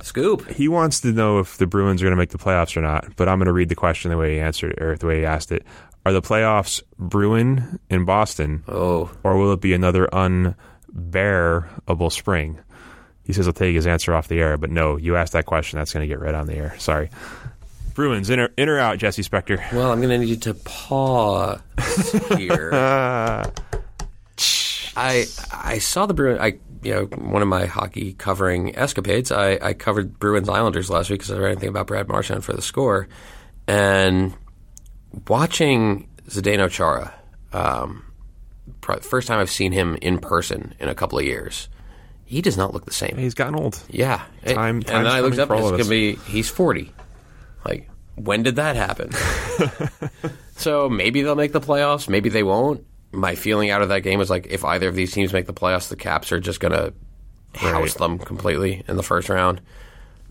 Scoop. 0.02 0.48
He 0.50 0.68
wants 0.68 1.00
to 1.00 1.12
know 1.12 1.38
if 1.38 1.56
the 1.58 1.66
Bruins 1.66 2.02
are 2.02 2.04
going 2.06 2.12
to 2.12 2.16
make 2.16 2.30
the 2.30 2.38
playoffs 2.38 2.76
or 2.76 2.80
not. 2.82 3.16
But 3.16 3.28
I'm 3.28 3.38
going 3.38 3.46
to 3.46 3.52
read 3.52 3.68
the 3.68 3.74
question 3.74 4.10
the 4.10 4.16
way 4.16 4.34
he 4.34 4.40
answered 4.40 4.72
it, 4.72 4.82
or 4.82 4.96
the 4.96 5.06
way 5.06 5.20
he 5.20 5.24
asked 5.24 5.52
it. 5.52 5.64
Are 6.04 6.12
the 6.12 6.20
playoffs 6.22 6.82
Bruin 6.98 7.78
in 7.88 8.04
Boston, 8.04 8.64
Oh, 8.66 9.10
or 9.22 9.36
will 9.36 9.52
it 9.52 9.60
be 9.60 9.72
another 9.72 10.08
unbearable 10.12 12.10
spring? 12.10 12.58
He 13.24 13.32
says 13.32 13.46
I'll 13.46 13.52
take 13.52 13.74
his 13.74 13.86
answer 13.86 14.12
off 14.12 14.26
the 14.26 14.40
air, 14.40 14.56
but 14.56 14.70
no, 14.70 14.96
you 14.96 15.14
asked 15.14 15.32
that 15.34 15.46
question. 15.46 15.78
That's 15.78 15.92
going 15.92 16.02
to 16.02 16.08
get 16.08 16.18
read 16.18 16.34
on 16.34 16.48
the 16.48 16.54
air. 16.56 16.74
Sorry. 16.78 17.08
Bruins, 17.94 18.30
in 18.30 18.40
or, 18.40 18.48
in 18.56 18.68
or 18.68 18.78
out, 18.80 18.98
Jesse 18.98 19.22
Spector? 19.22 19.58
well, 19.72 19.92
I'm 19.92 20.00
gonna 20.00 20.16
need 20.18 20.28
you 20.30 20.36
to 20.36 20.54
pause 20.54 21.60
here. 22.36 22.70
I 24.96 25.26
I 25.52 25.78
saw 25.78 26.06
the 26.06 26.14
Bruin. 26.14 26.38
I 26.40 26.58
you 26.82 26.92
know 26.94 27.04
one 27.06 27.42
of 27.42 27.48
my 27.48 27.66
hockey 27.66 28.12
covering 28.14 28.76
escapades. 28.76 29.30
I, 29.32 29.58
I 29.62 29.72
covered 29.74 30.18
Bruins 30.18 30.48
Islanders 30.48 30.90
last 30.90 31.10
week 31.10 31.20
because 31.20 31.32
I 31.32 31.38
read 31.38 31.52
anything 31.52 31.68
about 31.68 31.86
Brad 31.86 32.08
Marchand 32.08 32.44
for 32.44 32.52
the 32.52 32.62
score, 32.62 33.08
and 33.66 34.34
watching 35.28 36.08
Zdeno 36.28 36.70
Chara, 36.70 37.14
um, 37.52 38.04
first 39.02 39.28
time 39.28 39.38
I've 39.38 39.50
seen 39.50 39.72
him 39.72 39.96
in 40.02 40.18
person 40.18 40.74
in 40.80 40.88
a 40.88 40.94
couple 40.94 41.18
of 41.18 41.24
years. 41.24 41.68
He 42.24 42.40
does 42.40 42.56
not 42.56 42.72
look 42.72 42.86
the 42.86 42.92
same. 42.94 43.16
He's 43.18 43.34
gotten 43.34 43.54
old. 43.54 43.78
Yeah, 43.90 44.22
It- 44.42 44.54
Time- 44.54 44.76
and 44.76 44.84
then 44.86 45.06
I 45.06 45.20
looked 45.20 45.38
up. 45.38 45.50
It's 45.50 45.70
gonna 45.70 45.84
be 45.84 46.14
he's 46.16 46.48
forty. 46.48 46.92
Like 47.64 47.88
when 48.14 48.42
did 48.42 48.56
that 48.56 48.76
happen? 48.76 49.10
so 50.56 50.88
maybe 50.88 51.22
they'll 51.22 51.34
make 51.34 51.52
the 51.52 51.60
playoffs. 51.60 52.08
Maybe 52.08 52.28
they 52.28 52.42
won't. 52.42 52.86
My 53.12 53.34
feeling 53.34 53.70
out 53.70 53.82
of 53.82 53.88
that 53.90 54.00
game 54.00 54.18
was 54.18 54.30
like 54.30 54.46
if 54.50 54.64
either 54.64 54.88
of 54.88 54.94
these 54.94 55.12
teams 55.12 55.32
make 55.32 55.46
the 55.46 55.52
playoffs, 55.54 55.88
the 55.88 55.96
Caps 55.96 56.32
are 56.32 56.40
just 56.40 56.60
gonna 56.60 56.92
house 57.54 57.74
Right. 57.74 57.94
them 57.98 58.18
completely 58.18 58.82
in 58.88 58.96
the 58.96 59.02
first 59.02 59.28
round. 59.28 59.60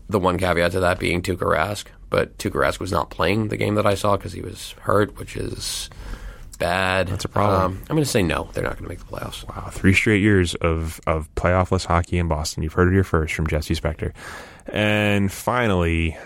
The 0.08 0.18
one 0.18 0.36
caveat 0.38 0.72
to 0.72 0.80
that 0.80 0.98
being 0.98 1.22
Tuukka 1.22 1.38
Rask, 1.46 1.84
but 2.10 2.36
Tuukka 2.38 2.54
Rask 2.60 2.80
was 2.80 2.90
not 2.92 3.08
playing 3.10 3.48
the 3.48 3.56
game 3.56 3.76
that 3.76 3.86
I 3.86 3.94
saw 3.94 4.16
because 4.16 4.32
he 4.32 4.40
was 4.42 4.74
hurt, 4.80 5.16
which 5.18 5.36
is 5.36 5.88
bad. 6.58 7.08
That's 7.08 7.24
a 7.24 7.28
problem. 7.28 7.62
Um, 7.62 7.78
I'm 7.88 7.96
going 7.96 8.04
to 8.04 8.10
say 8.10 8.22
no. 8.22 8.48
They're 8.52 8.64
not 8.64 8.72
going 8.78 8.84
to 8.84 8.88
make 8.88 8.98
the 8.98 9.04
playoffs. 9.04 9.48
Wow, 9.48 9.70
three 9.70 9.94
straight 9.94 10.20
years 10.20 10.54
of, 10.56 11.00
of 11.06 11.32
playoffless 11.34 11.86
hockey 11.86 12.18
in 12.18 12.28
Boston. 12.28 12.62
You've 12.62 12.72
heard 12.74 12.88
it 12.88 12.92
here 12.94 13.04
first 13.04 13.32
from 13.34 13.46
Jesse 13.46 13.74
Spector. 13.74 14.12
And 14.66 15.32
finally, 15.32 16.16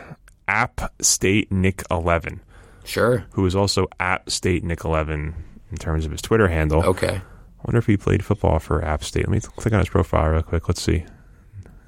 App 0.49 0.93
State 1.01 1.53
Nick 1.53 1.83
11, 1.91 2.41
Sure. 2.85 3.25
who 3.33 3.47
is 3.47 3.55
also 3.55 3.87
App 4.01 4.29
State 4.31 4.65
Nick 4.65 4.85
11 4.85 5.35
in 5.71 5.77
terms 5.77 6.05
of 6.05 6.12
his 6.12 6.23
Twitter 6.23 6.49
handle. 6.49 6.83
Okay. 6.85 7.17
I 7.21 7.62
wonder 7.67 7.79
if 7.79 7.87
he 7.87 7.97
played 7.97 8.25
football 8.25 8.59
for 8.59 8.85
App 8.85 9.03
State. 9.03 9.29
Let 9.29 9.31
me 9.31 9.41
click 9.41 9.73
on 9.75 9.81
his 9.81 9.89
profile 9.89 10.29
real 10.31 10.43
quick. 10.43 10.69
Let's 10.69 10.83
see. 10.83 11.05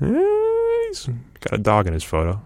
Eh, 0.00 0.24
He's 0.88 1.06
got 1.40 1.52
a 1.52 1.58
dog 1.58 1.86
in 1.86 1.92
his 1.92 2.04
photo. 2.04 2.40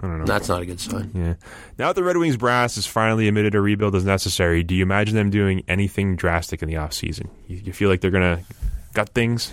I 0.00 0.06
don't 0.06 0.18
know. 0.20 0.24
That's 0.24 0.48
not 0.48 0.62
a 0.62 0.66
good 0.66 0.80
sign. 0.80 1.10
Yeah. 1.14 1.34
Now 1.78 1.88
that 1.88 1.94
the 1.96 2.02
Red 2.02 2.16
Wings 2.16 2.36
brass 2.38 2.76
has 2.76 2.86
finally 2.86 3.28
admitted 3.28 3.54
a 3.54 3.60
rebuild 3.60 3.94
is 3.94 4.04
necessary, 4.04 4.62
do 4.62 4.74
you 4.74 4.82
imagine 4.82 5.14
them 5.14 5.28
doing 5.30 5.62
anything 5.68 6.16
drastic 6.16 6.62
in 6.62 6.68
the 6.68 6.74
offseason? 6.76 7.28
You, 7.46 7.58
you 7.58 7.72
feel 7.74 7.90
like 7.90 8.00
they're 8.00 8.10
going 8.10 8.38
to 8.38 8.42
gut 8.94 9.10
things? 9.10 9.52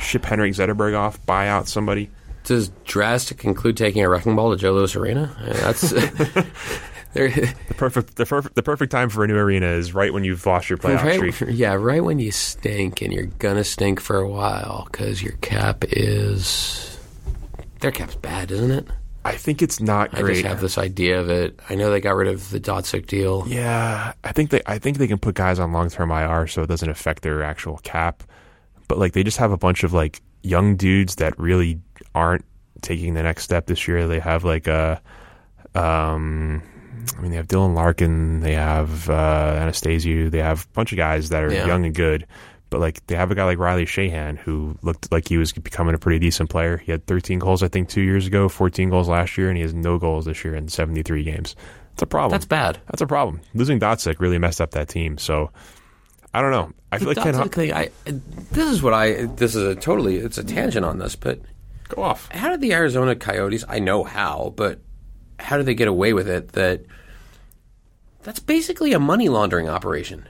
Ship 0.00 0.24
Henrik 0.24 0.54
Zetterberg 0.54 0.96
off? 0.98 1.24
Buy 1.26 1.48
out 1.48 1.68
somebody? 1.68 2.10
Does 2.44 2.70
drastic 2.86 3.44
include 3.44 3.76
taking 3.76 4.02
a 4.02 4.08
wrecking 4.08 4.34
ball 4.34 4.50
to 4.52 4.56
Joe 4.56 4.72
Louis 4.72 4.96
Arena? 4.96 5.36
I 5.38 5.42
mean, 5.44 5.52
That's 5.52 5.92
The 7.14 7.74
perfect, 7.74 8.16
the 8.16 8.26
perfect, 8.26 8.54
the 8.54 8.62
perfect 8.62 8.92
time 8.92 9.08
for 9.08 9.24
a 9.24 9.26
new 9.26 9.36
arena 9.36 9.66
is 9.66 9.94
right 9.94 10.12
when 10.12 10.24
you've 10.24 10.44
lost 10.44 10.68
your 10.68 10.78
playoff 10.78 11.02
right, 11.02 11.34
streak. 11.34 11.50
yeah, 11.56 11.74
right 11.74 12.02
when 12.02 12.18
you 12.18 12.30
stink, 12.30 13.02
and 13.02 13.12
you're 13.12 13.26
gonna 13.26 13.64
stink 13.64 14.00
for 14.00 14.18
a 14.18 14.28
while 14.28 14.88
because 14.90 15.22
your 15.22 15.34
cap 15.34 15.84
is 15.88 16.98
their 17.80 17.90
cap's 17.90 18.16
bad, 18.16 18.50
isn't 18.50 18.70
it? 18.70 18.86
I 19.24 19.36
think 19.36 19.62
it's 19.62 19.80
not 19.80 20.10
great. 20.10 20.24
I 20.24 20.32
just 20.34 20.46
have 20.46 20.60
this 20.60 20.78
idea 20.78 21.20
of 21.20 21.28
it. 21.28 21.58
I 21.68 21.74
know 21.74 21.90
they 21.90 22.00
got 22.00 22.14
rid 22.14 22.28
of 22.28 22.50
the 22.50 22.60
Datsyuk 22.60 23.06
deal. 23.06 23.44
Yeah, 23.46 24.12
I 24.24 24.32
think 24.32 24.50
they 24.50 24.62
I 24.66 24.78
think 24.78 24.98
they 24.98 25.06
can 25.06 25.18
put 25.18 25.34
guys 25.34 25.58
on 25.58 25.72
long 25.72 25.90
term 25.90 26.10
IR 26.10 26.46
so 26.46 26.62
it 26.62 26.68
doesn't 26.68 26.88
affect 26.88 27.22
their 27.22 27.42
actual 27.42 27.78
cap. 27.78 28.22
But 28.86 28.98
like 28.98 29.12
they 29.12 29.22
just 29.22 29.38
have 29.38 29.52
a 29.52 29.58
bunch 29.58 29.84
of 29.84 29.92
like 29.92 30.22
young 30.42 30.76
dudes 30.76 31.16
that 31.16 31.38
really 31.38 31.80
aren't 32.14 32.44
taking 32.80 33.14
the 33.14 33.22
next 33.22 33.44
step 33.44 33.66
this 33.66 33.86
year. 33.86 34.06
They 34.08 34.20
have 34.20 34.44
like 34.44 34.66
a 34.66 35.00
um 35.74 36.62
I 37.16 37.20
mean 37.20 37.30
they 37.30 37.36
have 37.36 37.48
Dylan 37.48 37.74
Larkin, 37.74 38.40
they 38.40 38.54
have 38.54 39.08
uh 39.10 39.56
Athanasiou, 39.68 40.30
they 40.30 40.38
have 40.38 40.64
a 40.64 40.74
bunch 40.74 40.92
of 40.92 40.96
guys 40.98 41.28
that 41.30 41.42
are 41.42 41.52
Yeah. 41.52 41.66
young 41.66 41.84
and 41.84 41.94
good. 41.94 42.26
But 42.70 42.80
like 42.80 43.06
they 43.06 43.14
have 43.14 43.30
a 43.30 43.34
guy 43.34 43.44
like 43.44 43.58
Riley 43.58 43.86
Sheahan 43.86 44.36
who 44.38 44.76
looked 44.82 45.10
like 45.10 45.26
he 45.28 45.38
was 45.38 45.52
becoming 45.52 45.94
a 45.94 45.98
pretty 45.98 46.18
decent 46.18 46.50
player. 46.50 46.76
He 46.76 46.92
had 46.92 47.06
13 47.06 47.38
goals 47.38 47.62
I 47.62 47.68
think 47.68 47.88
2 47.88 48.02
years 48.02 48.26
ago, 48.26 48.48
14 48.48 48.90
goals 48.90 49.08
last 49.08 49.38
year 49.38 49.48
and 49.48 49.56
he 49.56 49.62
has 49.62 49.72
no 49.74 49.98
goals 49.98 50.26
this 50.26 50.44
year 50.44 50.54
in 50.54 50.68
73 50.68 51.24
games. 51.24 51.56
It's 51.94 52.02
a 52.02 52.06
problem. 52.06 52.30
That's 52.32 52.44
bad. 52.46 52.78
That's 52.86 53.00
a 53.02 53.06
problem. 53.06 53.40
Losing 53.54 53.80
Datsyuk 53.80 54.20
really 54.20 54.38
messed 54.38 54.60
up 54.60 54.72
that 54.72 54.88
team. 54.88 55.18
So 55.18 55.50
I 56.34 56.42
don't 56.42 56.50
know. 56.50 56.70
I 56.92 56.98
feel 56.98 57.08
like 57.08 57.16
Ken 57.16 57.32
Datsyuk 57.32 57.36
Hunt, 57.38 57.54
thing, 57.54 57.72
I, 57.72 57.88
this 58.04 58.68
is 58.70 58.82
what 58.82 58.92
I. 58.94 59.24
This 59.24 59.54
is 59.54 59.62
a 59.64 59.74
totally. 59.74 60.16
It's 60.16 60.38
a 60.38 60.44
tangent 60.44 60.84
on 60.84 60.98
this, 60.98 61.16
but 61.16 61.40
go 61.88 62.02
off. 62.02 62.28
how 62.30 62.50
did 62.50 62.60
the 62.60 62.72
Arizona 62.74 63.16
Coyotes? 63.16 63.64
I 63.68 63.78
know 63.78 64.04
how, 64.04 64.52
but 64.56 64.78
how 65.40 65.56
did 65.56 65.66
they 65.66 65.74
get 65.74 65.88
away 65.88 66.12
with 66.12 66.28
it? 66.28 66.52
That 66.52 66.82
that's 68.28 68.40
basically 68.40 68.92
a 68.92 68.98
money 69.00 69.30
laundering 69.30 69.70
operation. 69.70 70.28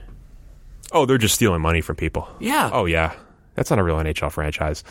Oh, 0.93 1.05
they're 1.05 1.17
just 1.17 1.35
stealing 1.35 1.61
money 1.61 1.81
from 1.81 1.97
people. 1.97 2.29
Yeah. 2.39 2.69
Oh 2.71 2.85
yeah. 2.85 3.11
That's 3.55 3.69
not 3.69 3.77
a 3.79 3.83
real 3.83 3.97
NHL 3.97 4.31
franchise. 4.31 4.85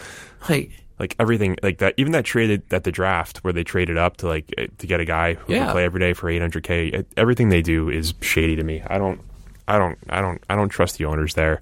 Like 0.47 0.71
Like 0.99 1.17
everything, 1.19 1.57
like 1.63 1.79
that. 1.79 1.95
Even 1.97 2.13
that 2.13 2.27
traded 2.27 2.63
at 2.71 2.85
the 2.85 2.93
draft 2.93 3.39
where 3.39 3.53
they 3.55 3.65
traded 3.65 3.97
up 3.97 4.19
to 4.19 4.29
like 4.29 4.53
eh, 4.59 4.67
to 4.77 4.87
get 4.87 5.01
a 5.01 5.07
guy 5.07 5.35
who 5.35 5.55
Yeah. 5.55 5.65
can 5.65 5.73
play 5.73 5.85
every 5.85 6.01
day 6.01 6.13
for 6.13 6.31
800k. 6.31 6.95
eh, 6.99 7.03
Everything 7.17 7.49
they 7.49 7.63
do 7.63 7.89
is 7.89 8.13
shady 8.21 8.57
to 8.57 8.63
me. 8.63 8.83
I 8.87 8.99
don't, 8.99 9.21
I 9.67 9.79
don't, 9.79 9.97
I 10.11 10.21
don't, 10.21 10.43
I 10.51 10.55
don't 10.55 10.69
trust 10.69 10.99
the 10.99 11.07
owners 11.07 11.33
there. 11.35 11.61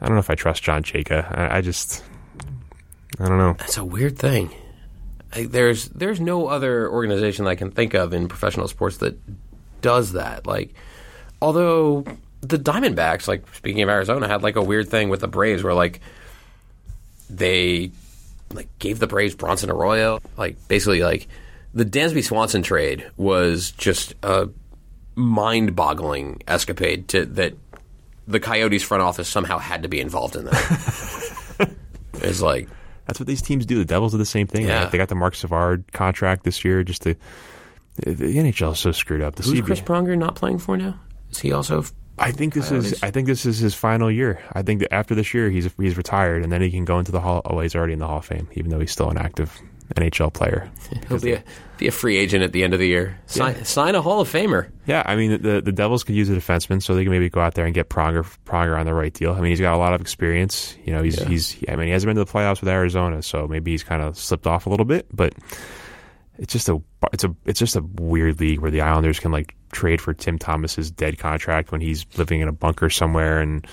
I 0.00 0.06
don't 0.06 0.14
know 0.16 0.20
if 0.20 0.30
I 0.30 0.34
trust 0.34 0.62
John 0.64 0.82
Chayka. 0.82 1.38
I, 1.38 1.58
I 1.58 1.60
just, 1.60 2.02
I 3.20 3.28
don't 3.28 3.38
know. 3.38 3.54
That's 3.58 3.76
a 3.76 3.84
weird 3.84 4.18
thing. 4.18 4.50
I, 5.32 5.44
there's 5.44 5.88
there's 5.90 6.20
no 6.20 6.48
other 6.48 6.90
organization 6.90 7.46
I 7.46 7.54
can 7.54 7.70
think 7.70 7.94
of 7.94 8.12
in 8.12 8.26
professional 8.28 8.66
sports 8.66 8.96
that 8.98 9.16
does 9.80 10.12
that. 10.12 10.46
Like, 10.46 10.74
although 11.40 12.04
the 12.40 12.58
Diamondbacks, 12.58 13.28
like 13.28 13.42
speaking 13.54 13.82
of 13.82 13.88
Arizona, 13.88 14.28
had 14.28 14.42
like 14.42 14.56
a 14.56 14.62
weird 14.62 14.88
thing 14.88 15.08
with 15.08 15.20
the 15.20 15.28
Braves 15.28 15.62
where 15.62 15.74
like 15.74 16.00
they 17.28 17.92
like 18.52 18.68
gave 18.78 18.98
the 18.98 19.06
Braves 19.06 19.34
Bronson 19.34 19.70
Arroyo. 19.70 20.20
Like 20.36 20.56
basically 20.68 21.02
like 21.02 21.28
the 21.74 21.84
Dansby 21.84 22.24
Swanson 22.24 22.62
trade 22.62 23.08
was 23.16 23.70
just 23.72 24.14
a 24.22 24.48
mind-boggling 25.14 26.42
escapade 26.48 27.08
to 27.08 27.26
that 27.26 27.54
the 28.26 28.40
Coyotes 28.40 28.82
front 28.82 29.02
office 29.02 29.28
somehow 29.28 29.58
had 29.58 29.82
to 29.82 29.88
be 29.88 30.00
involved 30.00 30.36
in 30.36 30.44
that. 30.46 31.70
it's 32.14 32.40
like 32.40 32.68
That's 33.06 33.20
what 33.20 33.26
these 33.26 33.42
teams 33.42 33.66
do. 33.66 33.78
The 33.78 33.84
Devils 33.84 34.12
do 34.12 34.18
the 34.18 34.24
same 34.24 34.46
thing. 34.46 34.66
Yeah. 34.66 34.86
They 34.86 34.98
got 34.98 35.08
the 35.08 35.14
Marc 35.14 35.34
Savard 35.34 35.92
contract 35.92 36.44
this 36.44 36.64
year 36.64 36.82
just 36.82 37.02
to. 37.02 37.14
The 38.04 38.36
NHL 38.36 38.72
is 38.72 38.78
so 38.78 38.92
screwed 38.92 39.22
up. 39.22 39.36
The 39.36 39.42
Who's 39.42 39.60
CBA 39.60 39.64
Chris 39.64 39.80
Pronger 39.80 40.16
not 40.16 40.34
playing 40.34 40.58
for 40.58 40.76
now? 40.76 40.98
Is 41.30 41.38
he 41.38 41.52
also? 41.52 41.84
I 42.18 42.32
think 42.32 42.54
this 42.54 42.70
is. 42.70 42.84
Coyotes? 42.84 43.02
I 43.02 43.10
think 43.10 43.26
this 43.26 43.46
is 43.46 43.58
his 43.58 43.74
final 43.74 44.10
year. 44.10 44.42
I 44.52 44.62
think 44.62 44.80
that 44.80 44.92
after 44.92 45.14
this 45.14 45.32
year, 45.32 45.50
he's 45.50 45.70
he's 45.78 45.96
retired, 45.96 46.42
and 46.42 46.52
then 46.52 46.60
he 46.60 46.70
can 46.70 46.84
go 46.84 46.98
into 46.98 47.12
the 47.12 47.20
hall. 47.20 47.42
Oh, 47.44 47.60
he's 47.60 47.74
already 47.74 47.94
in 47.94 47.98
the 47.98 48.06
Hall 48.06 48.18
of 48.18 48.26
Fame, 48.26 48.48
even 48.52 48.70
though 48.70 48.80
he's 48.80 48.92
still 48.92 49.10
an 49.10 49.18
active 49.18 49.60
NHL 49.96 50.32
player. 50.32 50.70
He'll 51.08 51.20
be 51.20 51.32
a, 51.32 51.44
be 51.78 51.88
a 51.88 51.92
free 51.92 52.16
agent 52.16 52.44
at 52.44 52.52
the 52.52 52.62
end 52.62 52.74
of 52.74 52.80
the 52.80 52.86
year. 52.86 53.18
Sign, 53.26 53.64
sign 53.64 53.94
a 53.94 54.02
Hall 54.02 54.20
of 54.20 54.30
Famer. 54.30 54.70
Yeah, 54.86 55.02
I 55.04 55.16
mean 55.16 55.42
the 55.42 55.60
the 55.60 55.72
Devils 55.72 56.04
could 56.04 56.14
use 56.14 56.28
a 56.30 56.34
defenseman, 56.34 56.82
so 56.82 56.94
they 56.94 57.02
can 57.02 57.10
maybe 57.10 57.28
go 57.28 57.40
out 57.40 57.54
there 57.54 57.64
and 57.64 57.74
get 57.74 57.88
Pronger 57.88 58.24
Pronger 58.44 58.78
on 58.78 58.86
the 58.86 58.94
right 58.94 59.12
deal. 59.12 59.32
I 59.32 59.40
mean, 59.40 59.50
he's 59.50 59.60
got 59.60 59.74
a 59.74 59.78
lot 59.78 59.92
of 59.92 60.00
experience. 60.00 60.76
You 60.84 60.92
know, 60.92 61.02
he's 61.02 61.20
he's. 61.22 61.56
I 61.68 61.76
mean, 61.76 61.86
he 61.86 61.92
hasn't 61.92 62.08
been 62.08 62.16
to 62.16 62.24
the 62.24 62.30
playoffs 62.30 62.60
with 62.60 62.68
Arizona, 62.68 63.22
so 63.22 63.46
maybe 63.48 63.70
he's 63.72 63.82
kind 63.82 64.02
of 64.02 64.18
slipped 64.18 64.46
off 64.46 64.66
a 64.66 64.70
little 64.70 64.86
bit. 64.86 65.06
But 65.12 65.34
it's 66.40 66.52
just 66.52 66.68
a 66.68 66.80
it's 67.12 67.22
a 67.22 67.34
it's 67.44 67.58
just 67.60 67.76
a 67.76 67.82
weird 67.82 68.40
league 68.40 68.60
where 68.60 68.70
the 68.70 68.80
Islanders 68.80 69.20
can 69.20 69.30
like 69.30 69.54
trade 69.72 70.00
for 70.00 70.14
Tim 70.14 70.38
Thomas's 70.38 70.90
dead 70.90 71.18
contract 71.18 71.70
when 71.70 71.80
he's 71.80 72.06
living 72.16 72.40
in 72.40 72.48
a 72.48 72.52
bunker 72.52 72.88
somewhere, 72.90 73.40
and 73.40 73.66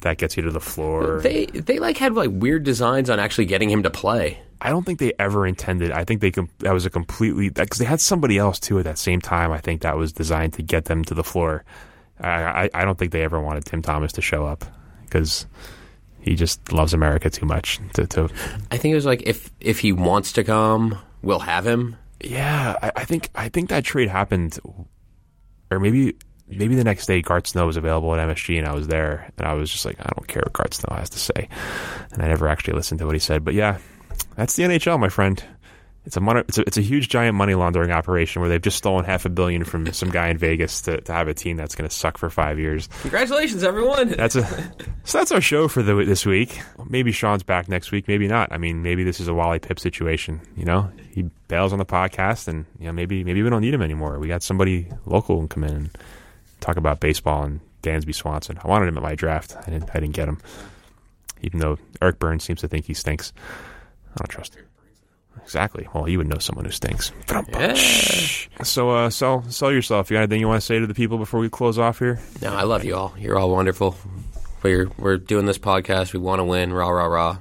that 0.00 0.18
gets 0.18 0.36
you 0.36 0.42
to 0.42 0.50
the 0.50 0.60
floor. 0.60 1.20
They 1.20 1.46
they 1.46 1.78
like 1.78 1.98
had 1.98 2.14
like 2.14 2.30
weird 2.32 2.64
designs 2.64 3.10
on 3.10 3.20
actually 3.20 3.44
getting 3.44 3.70
him 3.70 3.82
to 3.82 3.90
play. 3.90 4.40
I 4.62 4.70
don't 4.70 4.84
think 4.84 4.98
they 4.98 5.12
ever 5.18 5.46
intended. 5.46 5.92
I 5.92 6.04
think 6.04 6.22
they 6.22 6.30
that 6.30 6.72
was 6.72 6.86
a 6.86 6.90
completely 6.90 7.50
because 7.50 7.78
they 7.78 7.84
had 7.84 8.00
somebody 8.00 8.38
else 8.38 8.58
too 8.58 8.78
at 8.78 8.84
that 8.84 8.98
same 8.98 9.20
time. 9.20 9.52
I 9.52 9.58
think 9.58 9.82
that 9.82 9.98
was 9.98 10.12
designed 10.14 10.54
to 10.54 10.62
get 10.62 10.86
them 10.86 11.04
to 11.04 11.14
the 11.14 11.24
floor. 11.24 11.64
I, 12.18 12.30
I, 12.30 12.70
I 12.72 12.84
don't 12.86 12.98
think 12.98 13.12
they 13.12 13.22
ever 13.22 13.38
wanted 13.38 13.66
Tim 13.66 13.82
Thomas 13.82 14.12
to 14.12 14.22
show 14.22 14.46
up. 14.46 14.64
because 15.04 15.46
he 16.20 16.34
just 16.34 16.72
loves 16.72 16.92
America 16.92 17.30
too 17.30 17.46
much 17.46 17.78
to, 17.94 18.06
to 18.06 18.28
I 18.70 18.78
think 18.78 18.92
it 18.92 18.96
was 18.96 19.06
like 19.06 19.22
if 19.26 19.50
if 19.60 19.78
he 19.80 19.92
wants 19.92 20.32
to 20.32 20.44
come, 20.44 20.98
we'll 21.22 21.38
have 21.40 21.66
him. 21.66 21.96
Yeah, 22.20 22.76
I, 22.82 22.92
I 22.96 23.04
think 23.04 23.30
I 23.34 23.48
think 23.48 23.68
that 23.68 23.84
trade 23.84 24.08
happened, 24.08 24.58
or 25.70 25.78
maybe 25.80 26.16
maybe 26.48 26.74
the 26.74 26.84
next 26.84 27.06
day 27.06 27.22
Garth 27.22 27.46
Snow 27.48 27.66
was 27.66 27.76
available 27.76 28.14
at 28.14 28.28
MSG 28.28 28.58
and 28.58 28.66
I 28.68 28.74
was 28.74 28.86
there 28.86 29.32
and 29.36 29.46
I 29.46 29.54
was 29.54 29.70
just 29.70 29.84
like 29.84 29.98
I 30.00 30.10
don't 30.16 30.28
care 30.28 30.42
what 30.44 30.52
Garth 30.52 30.74
Snow 30.74 30.94
has 30.96 31.10
to 31.10 31.18
say, 31.18 31.48
and 32.12 32.22
I 32.22 32.28
never 32.28 32.48
actually 32.48 32.74
listened 32.74 33.00
to 33.00 33.06
what 33.06 33.14
he 33.14 33.18
said. 33.18 33.44
But 33.44 33.54
yeah, 33.54 33.78
that's 34.36 34.56
the 34.56 34.62
NHL, 34.64 34.98
my 34.98 35.08
friend. 35.08 35.42
It's 36.06 36.16
a, 36.16 36.20
mon- 36.20 36.36
it's 36.36 36.56
a 36.56 36.62
it's 36.62 36.76
a 36.76 36.82
huge 36.82 37.08
giant 37.08 37.34
money 37.34 37.54
laundering 37.54 37.90
operation 37.90 38.40
where 38.40 38.48
they've 38.48 38.62
just 38.62 38.78
stolen 38.78 39.04
half 39.04 39.24
a 39.24 39.28
billion 39.28 39.64
from 39.64 39.92
some 39.92 40.08
guy 40.08 40.28
in 40.28 40.38
Vegas 40.38 40.82
to, 40.82 41.00
to 41.00 41.12
have 41.12 41.26
a 41.26 41.34
team 41.34 41.56
that's 41.56 41.74
going 41.74 41.88
to 41.88 41.94
suck 41.94 42.16
for 42.16 42.30
five 42.30 42.60
years. 42.60 42.88
Congratulations, 43.02 43.64
everyone! 43.64 44.10
That's 44.10 44.36
a 44.36 44.46
so 45.04 45.18
that's 45.18 45.32
our 45.32 45.40
show 45.40 45.66
for 45.66 45.82
the 45.82 46.04
this 46.04 46.24
week. 46.24 46.60
Maybe 46.88 47.10
Sean's 47.10 47.42
back 47.42 47.68
next 47.68 47.90
week, 47.90 48.06
maybe 48.06 48.28
not. 48.28 48.52
I 48.52 48.58
mean, 48.58 48.84
maybe 48.84 49.02
this 49.02 49.18
is 49.18 49.26
a 49.26 49.34
Wally 49.34 49.58
Pipp 49.58 49.80
situation. 49.80 50.40
You 50.56 50.64
know, 50.64 50.92
he 51.10 51.28
bails 51.48 51.72
on 51.72 51.80
the 51.80 51.84
podcast, 51.84 52.46
and 52.46 52.66
you 52.78 52.86
know 52.86 52.92
maybe 52.92 53.24
maybe 53.24 53.42
we 53.42 53.50
don't 53.50 53.62
need 53.62 53.74
him 53.74 53.82
anymore. 53.82 54.20
We 54.20 54.28
got 54.28 54.44
somebody 54.44 54.88
local 55.06 55.40
and 55.40 55.50
come 55.50 55.64
in 55.64 55.74
and 55.74 55.98
talk 56.60 56.76
about 56.76 57.00
baseball 57.00 57.42
and 57.42 57.58
Dansby 57.82 58.14
Swanson. 58.14 58.60
I 58.62 58.68
wanted 58.68 58.86
him 58.86 58.96
at 58.96 59.02
my 59.02 59.16
draft. 59.16 59.56
I 59.56 59.70
didn't 59.70 59.90
I 59.92 59.98
didn't 59.98 60.14
get 60.14 60.28
him, 60.28 60.38
even 61.42 61.58
though 61.58 61.78
Eric 62.00 62.20
Burns 62.20 62.44
seems 62.44 62.60
to 62.60 62.68
think 62.68 62.86
he 62.86 62.94
stinks. 62.94 63.32
I 64.14 64.18
don't 64.18 64.28
trust 64.28 64.54
him. 64.54 64.65
Exactly. 65.42 65.86
Well, 65.94 66.08
you 66.08 66.18
would 66.18 66.28
know 66.28 66.38
someone 66.38 66.64
who 66.64 66.70
stinks. 66.70 67.12
Yeah. 67.48 67.74
So, 68.62 68.90
uh, 68.90 69.10
sell 69.10 69.42
sell 69.50 69.70
yourself. 69.72 70.10
You 70.10 70.16
got 70.16 70.22
anything 70.22 70.40
you 70.40 70.48
want 70.48 70.60
to 70.60 70.66
say 70.66 70.78
to 70.78 70.86
the 70.86 70.94
people 70.94 71.18
before 71.18 71.40
we 71.40 71.48
close 71.48 71.78
off 71.78 71.98
here? 71.98 72.18
No, 72.42 72.54
I 72.54 72.62
love 72.64 72.84
you 72.84 72.96
all. 72.96 73.14
You're 73.18 73.38
all 73.38 73.50
wonderful. 73.50 73.96
We're 74.62 74.88
we're 74.98 75.18
doing 75.18 75.46
this 75.46 75.58
podcast. 75.58 76.12
We 76.12 76.18
want 76.18 76.40
to 76.40 76.44
win. 76.44 76.72
Rah 76.72 76.88
rah 76.88 77.06
rah. 77.06 77.38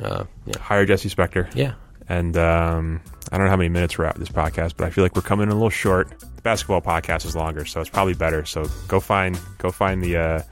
Uh, 0.00 0.24
yeah, 0.46 0.58
Hire 0.60 0.84
Jesse 0.86 1.08
Spector. 1.08 1.52
yeah. 1.54 1.74
And 2.10 2.36
um, 2.38 3.00
I 3.30 3.36
don't 3.36 3.46
know 3.46 3.50
how 3.50 3.56
many 3.56 3.68
minutes 3.68 3.98
we're 3.98 4.06
at 4.06 4.16
this 4.16 4.30
podcast, 4.30 4.74
but 4.76 4.86
I 4.86 4.90
feel 4.90 5.04
like 5.04 5.14
we're 5.14 5.20
coming 5.22 5.44
in 5.44 5.50
a 5.50 5.54
little 5.54 5.68
short. 5.70 6.08
The 6.20 6.42
basketball 6.42 6.80
podcast 6.80 7.26
is 7.26 7.36
longer, 7.36 7.64
so 7.66 7.80
it's 7.80 7.90
probably 7.90 8.14
better. 8.14 8.44
So 8.46 8.66
go 8.86 8.98
find 9.00 9.38
go 9.58 9.70
find 9.70 10.02
the 10.02 10.16
uh, 10.16 10.42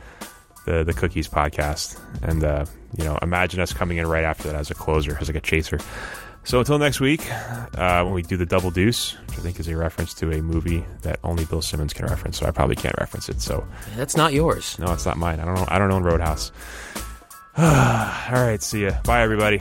the 0.67 0.85
the 0.85 0.93
cookies 0.93 1.29
podcast, 1.29 1.99
and 2.23 2.45
uh, 2.45 2.67
you 2.99 3.05
know 3.05 3.19
imagine 3.23 3.61
us 3.61 3.73
coming 3.73 3.97
in 3.99 4.07
right 4.07 4.25
after 4.25 4.49
that 4.49 4.57
as 4.57 4.71
a 4.71 4.75
closer, 4.75 5.17
as 5.21 5.29
like 5.29 5.37
a 5.37 5.41
chaser. 5.41 5.79
So 6.47 6.61
until 6.61 6.79
next 6.79 7.01
week, 7.01 7.29
uh, 7.33 8.05
when 8.05 8.15
we 8.15 8.23
do 8.23 8.37
the 8.37 8.47
double 8.47 8.71
deuce, 8.71 9.15
which 9.27 9.37
I 9.37 9.43
think 9.43 9.59
is 9.59 9.67
a 9.67 9.77
reference 9.77 10.15
to 10.15 10.31
a 10.31 10.41
movie 10.41 10.87
that 11.03 11.19
only 11.25 11.45
Bill 11.45 11.61
Simmons 11.61 11.93
can 11.93 12.07
reference, 12.07 12.39
so 12.39 12.47
I 12.47 12.53
probably 12.53 12.77
can't 12.77 12.95
reference 12.99 13.29
it. 13.29 13.41
So 13.41 13.67
That's 13.97 14.17
not 14.17 14.33
yours. 14.33 14.79
no, 14.79 14.93
it's 14.93 15.05
not 15.05 15.17
mine. 15.17 15.41
I 15.41 15.45
don't 15.45 15.57
know. 15.57 15.65
I 15.67 15.81
don't 15.81 15.91
own 15.91 16.05
Roadhouse. 16.05 16.53
All 17.59 17.65
right, 17.67 18.63
see 18.63 18.85
ya. 18.85 18.93
Bye, 19.03 19.23
everybody. 19.23 19.61